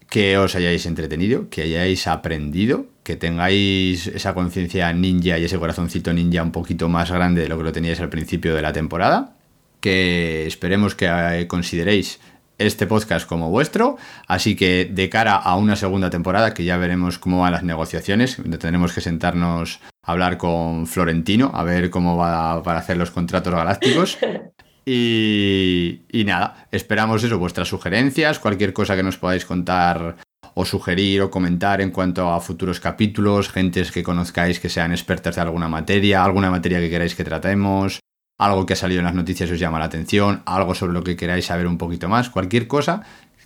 que 0.08 0.38
os 0.38 0.56
hayáis 0.56 0.86
entretenido, 0.86 1.50
que 1.50 1.60
hayáis 1.60 2.06
aprendido, 2.06 2.86
que 3.02 3.16
tengáis 3.16 4.06
esa 4.06 4.32
conciencia 4.32 4.90
ninja 4.94 5.38
y 5.38 5.44
ese 5.44 5.58
corazoncito 5.58 6.14
ninja 6.14 6.42
un 6.42 6.52
poquito 6.52 6.88
más 6.88 7.10
grande 7.10 7.42
de 7.42 7.48
lo 7.48 7.58
que 7.58 7.64
lo 7.64 7.72
teníais 7.72 8.00
al 8.00 8.08
principio 8.08 8.54
de 8.54 8.62
la 8.62 8.72
temporada, 8.72 9.36
que 9.80 10.46
esperemos 10.46 10.94
que 10.94 11.04
eh, 11.06 11.46
consideréis 11.48 12.18
este 12.56 12.86
podcast 12.86 13.28
como 13.28 13.50
vuestro. 13.50 13.98
Así 14.26 14.56
que 14.56 14.88
de 14.90 15.10
cara 15.10 15.36
a 15.36 15.54
una 15.56 15.76
segunda 15.76 16.08
temporada, 16.08 16.54
que 16.54 16.64
ya 16.64 16.78
veremos 16.78 17.18
cómo 17.18 17.40
van 17.40 17.52
las 17.52 17.62
negociaciones, 17.62 18.38
donde 18.38 18.56
tendremos 18.56 18.94
que 18.94 19.02
sentarnos 19.02 19.80
a 20.02 20.12
hablar 20.12 20.38
con 20.38 20.86
Florentino, 20.86 21.50
a 21.52 21.62
ver 21.62 21.90
cómo 21.90 22.16
va 22.16 22.62
para 22.62 22.78
hacer 22.78 22.96
los 22.96 23.10
contratos 23.10 23.52
galácticos. 23.52 24.16
Y, 24.86 26.24
nada, 26.26 26.66
esperamos 26.70 27.24
eso, 27.24 27.38
vuestras 27.38 27.68
sugerencias, 27.68 28.38
cualquier 28.38 28.72
cosa 28.72 28.96
que 28.96 29.02
nos 29.02 29.16
podáis 29.16 29.44
contar 29.44 30.16
o 30.54 30.64
sugerir 30.64 31.22
o 31.22 31.30
comentar 31.30 31.80
en 31.80 31.90
cuanto 31.90 32.30
a 32.30 32.40
futuros 32.40 32.80
capítulos, 32.80 33.48
gentes 33.48 33.90
que 33.90 34.02
conozcáis 34.02 34.60
que 34.60 34.68
sean 34.68 34.92
expertas 34.92 35.36
de 35.36 35.40
alguna 35.40 35.68
materia, 35.68 36.22
alguna 36.22 36.50
materia 36.50 36.78
que 36.78 36.90
queráis 36.90 37.14
que 37.14 37.24
tratemos, 37.24 38.00
algo 38.38 38.66
que 38.66 38.74
ha 38.74 38.76
salido 38.76 39.00
en 39.00 39.06
las 39.06 39.14
noticias 39.14 39.50
os 39.50 39.58
llama 39.58 39.78
la 39.78 39.86
atención, 39.86 40.42
algo 40.44 40.74
sobre 40.74 40.92
lo 40.92 41.02
que 41.02 41.16
queráis 41.16 41.46
saber 41.46 41.66
un 41.66 41.78
poquito 41.78 42.08
más, 42.08 42.30
cualquier 42.30 42.68
cosa, 42.68 43.02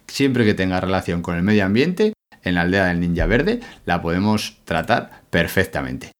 siempre 0.07 0.45
que 0.45 0.55
tenga 0.55 0.81
relación 0.81 1.23
con 1.23 1.37
el 1.37 1.43
medio 1.43 1.65
ambiente, 1.65 2.13
en 2.43 2.55
la 2.55 2.63
aldea 2.63 2.87
del 2.87 3.01
Ninja 3.01 3.27
Verde, 3.27 3.61
la 3.85 4.03
podemos 4.03 4.59
tratar 4.65 5.23
perfectamente. 5.31 6.13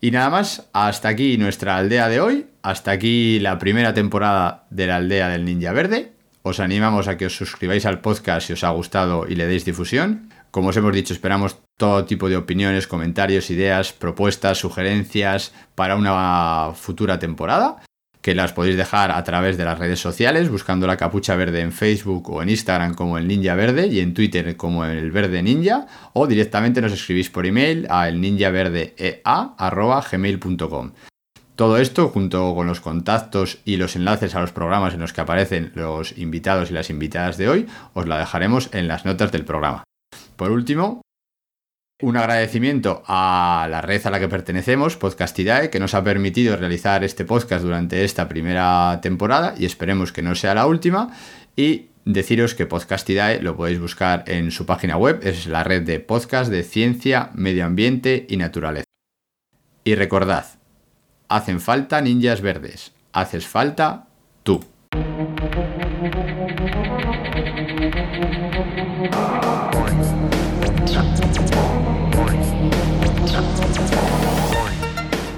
Y 0.00 0.10
nada 0.10 0.30
más, 0.30 0.68
hasta 0.72 1.08
aquí 1.08 1.38
nuestra 1.38 1.76
aldea 1.76 2.08
de 2.08 2.20
hoy, 2.20 2.46
hasta 2.62 2.90
aquí 2.90 3.38
la 3.40 3.58
primera 3.58 3.94
temporada 3.94 4.66
de 4.70 4.86
la 4.86 4.96
aldea 4.96 5.28
del 5.28 5.44
Ninja 5.44 5.72
Verde. 5.72 6.12
Os 6.42 6.60
animamos 6.60 7.08
a 7.08 7.16
que 7.16 7.26
os 7.26 7.36
suscribáis 7.36 7.86
al 7.86 8.00
podcast 8.00 8.46
si 8.46 8.52
os 8.52 8.62
ha 8.64 8.70
gustado 8.70 9.26
y 9.28 9.36
le 9.36 9.46
deis 9.46 9.64
difusión. 9.64 10.28
Como 10.50 10.70
os 10.70 10.76
hemos 10.76 10.92
dicho, 10.92 11.14
esperamos 11.14 11.58
todo 11.78 12.04
tipo 12.04 12.28
de 12.28 12.36
opiniones, 12.36 12.86
comentarios, 12.86 13.50
ideas, 13.50 13.92
propuestas, 13.92 14.58
sugerencias 14.58 15.52
para 15.74 15.96
una 15.96 16.72
futura 16.74 17.18
temporada, 17.18 17.78
que 18.20 18.34
las 18.34 18.52
podéis 18.52 18.76
dejar 18.76 19.10
a 19.10 19.24
través 19.24 19.56
de 19.56 19.64
las 19.64 19.78
redes 19.78 20.00
sociales, 20.00 20.50
buscando 20.50 20.86
la 20.86 20.96
capucha 20.96 21.36
verde 21.36 21.60
en 21.60 21.72
Facebook 21.72 22.30
o 22.30 22.42
en 22.42 22.50
Instagram 22.50 22.94
como 22.94 23.18
el 23.18 23.26
Ninja 23.26 23.54
Verde 23.54 23.86
y 23.86 24.00
en 24.00 24.14
Twitter 24.14 24.56
como 24.56 24.84
el 24.84 25.10
Verde 25.10 25.42
Ninja, 25.42 25.86
o 26.12 26.26
directamente 26.26 26.80
nos 26.80 26.92
escribís 26.92 27.30
por 27.30 27.46
email 27.46 27.86
a 27.88 28.08
el 28.08 28.20
ninjaverdea@gmail.com. 28.20 30.92
Todo 31.62 31.78
esto, 31.78 32.08
junto 32.08 32.56
con 32.56 32.66
los 32.66 32.80
contactos 32.80 33.60
y 33.64 33.76
los 33.76 33.94
enlaces 33.94 34.34
a 34.34 34.40
los 34.40 34.50
programas 34.50 34.94
en 34.94 35.00
los 35.00 35.12
que 35.12 35.20
aparecen 35.20 35.70
los 35.76 36.18
invitados 36.18 36.72
y 36.72 36.74
las 36.74 36.90
invitadas 36.90 37.36
de 37.36 37.48
hoy, 37.48 37.68
os 37.94 38.08
la 38.08 38.18
dejaremos 38.18 38.68
en 38.74 38.88
las 38.88 39.04
notas 39.04 39.30
del 39.30 39.44
programa. 39.44 39.84
Por 40.34 40.50
último, 40.50 41.02
un 42.00 42.16
agradecimiento 42.16 43.04
a 43.06 43.68
la 43.70 43.80
red 43.80 44.04
a 44.04 44.10
la 44.10 44.18
que 44.18 44.26
pertenecemos, 44.26 44.96
Podcastidae, 44.96 45.70
que 45.70 45.78
nos 45.78 45.94
ha 45.94 46.02
permitido 46.02 46.56
realizar 46.56 47.04
este 47.04 47.24
podcast 47.24 47.62
durante 47.62 48.02
esta 48.02 48.28
primera 48.28 48.98
temporada 49.00 49.54
y 49.56 49.64
esperemos 49.64 50.10
que 50.10 50.22
no 50.22 50.34
sea 50.34 50.56
la 50.56 50.66
última. 50.66 51.16
Y 51.54 51.90
deciros 52.04 52.56
que 52.56 52.66
Podcastidae 52.66 53.40
lo 53.40 53.56
podéis 53.56 53.78
buscar 53.78 54.24
en 54.26 54.50
su 54.50 54.66
página 54.66 54.96
web, 54.96 55.20
es 55.22 55.46
la 55.46 55.62
red 55.62 55.82
de 55.82 56.00
podcast 56.00 56.50
de 56.50 56.64
ciencia, 56.64 57.30
medio 57.34 57.64
ambiente 57.64 58.26
y 58.28 58.36
naturaleza. 58.36 58.86
Y 59.84 59.94
recordad, 59.94 60.46
hacen 61.32 61.60
falta 61.60 61.98
ninjas 62.02 62.42
verdes, 62.42 62.92
haces 63.14 63.46
falta 63.46 64.04
tú. 64.42 64.62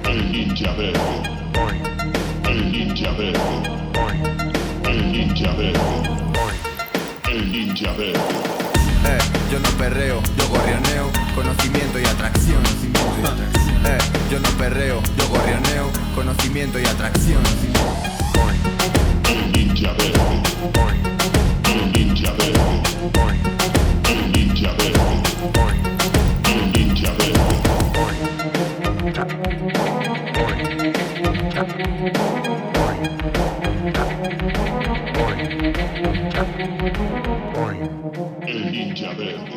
El 0.05 0.33
ninja 0.33 0.73
verde. 0.73 0.99
El 2.49 2.73
ninja 2.73 3.13
verde. 3.13 3.39
El 4.89 5.13
ninja 5.13 5.53
verde. 5.55 5.81
El 7.31 7.53
ninja 7.53 7.93
verde. 7.93 8.19
Eh, 9.07 9.19
yo 9.49 9.61
no 9.61 9.69
perreo, 9.79 10.21
yo 10.37 10.49
gorrioneo, 10.49 11.09
conocimiento 11.37 12.01
y 12.01 12.05
atracción. 12.05 12.64
Eh, 14.25 14.31
yo 14.31 14.41
no 14.41 14.49
perreo, 14.51 15.03
yo 15.17 15.29
gorrioneo, 15.29 15.91
conocimiento 16.15 16.79
y 16.79 16.85
atracción. 16.85 17.43
El 19.29 19.53
ninja 19.53 19.93
verde. 19.93 20.19
Ninja 21.93 22.33
verde. 22.33 22.83
El 24.09 24.33
verde. 24.73 25.03
El 26.47 26.73
ninja 26.73 27.11
verde. 27.13 27.55
El 38.47 38.73
ninja 38.73 39.13
verde. 39.15 39.51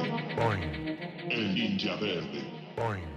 El 1.30 1.56
ninja 1.56 1.96
verde. 1.96 3.17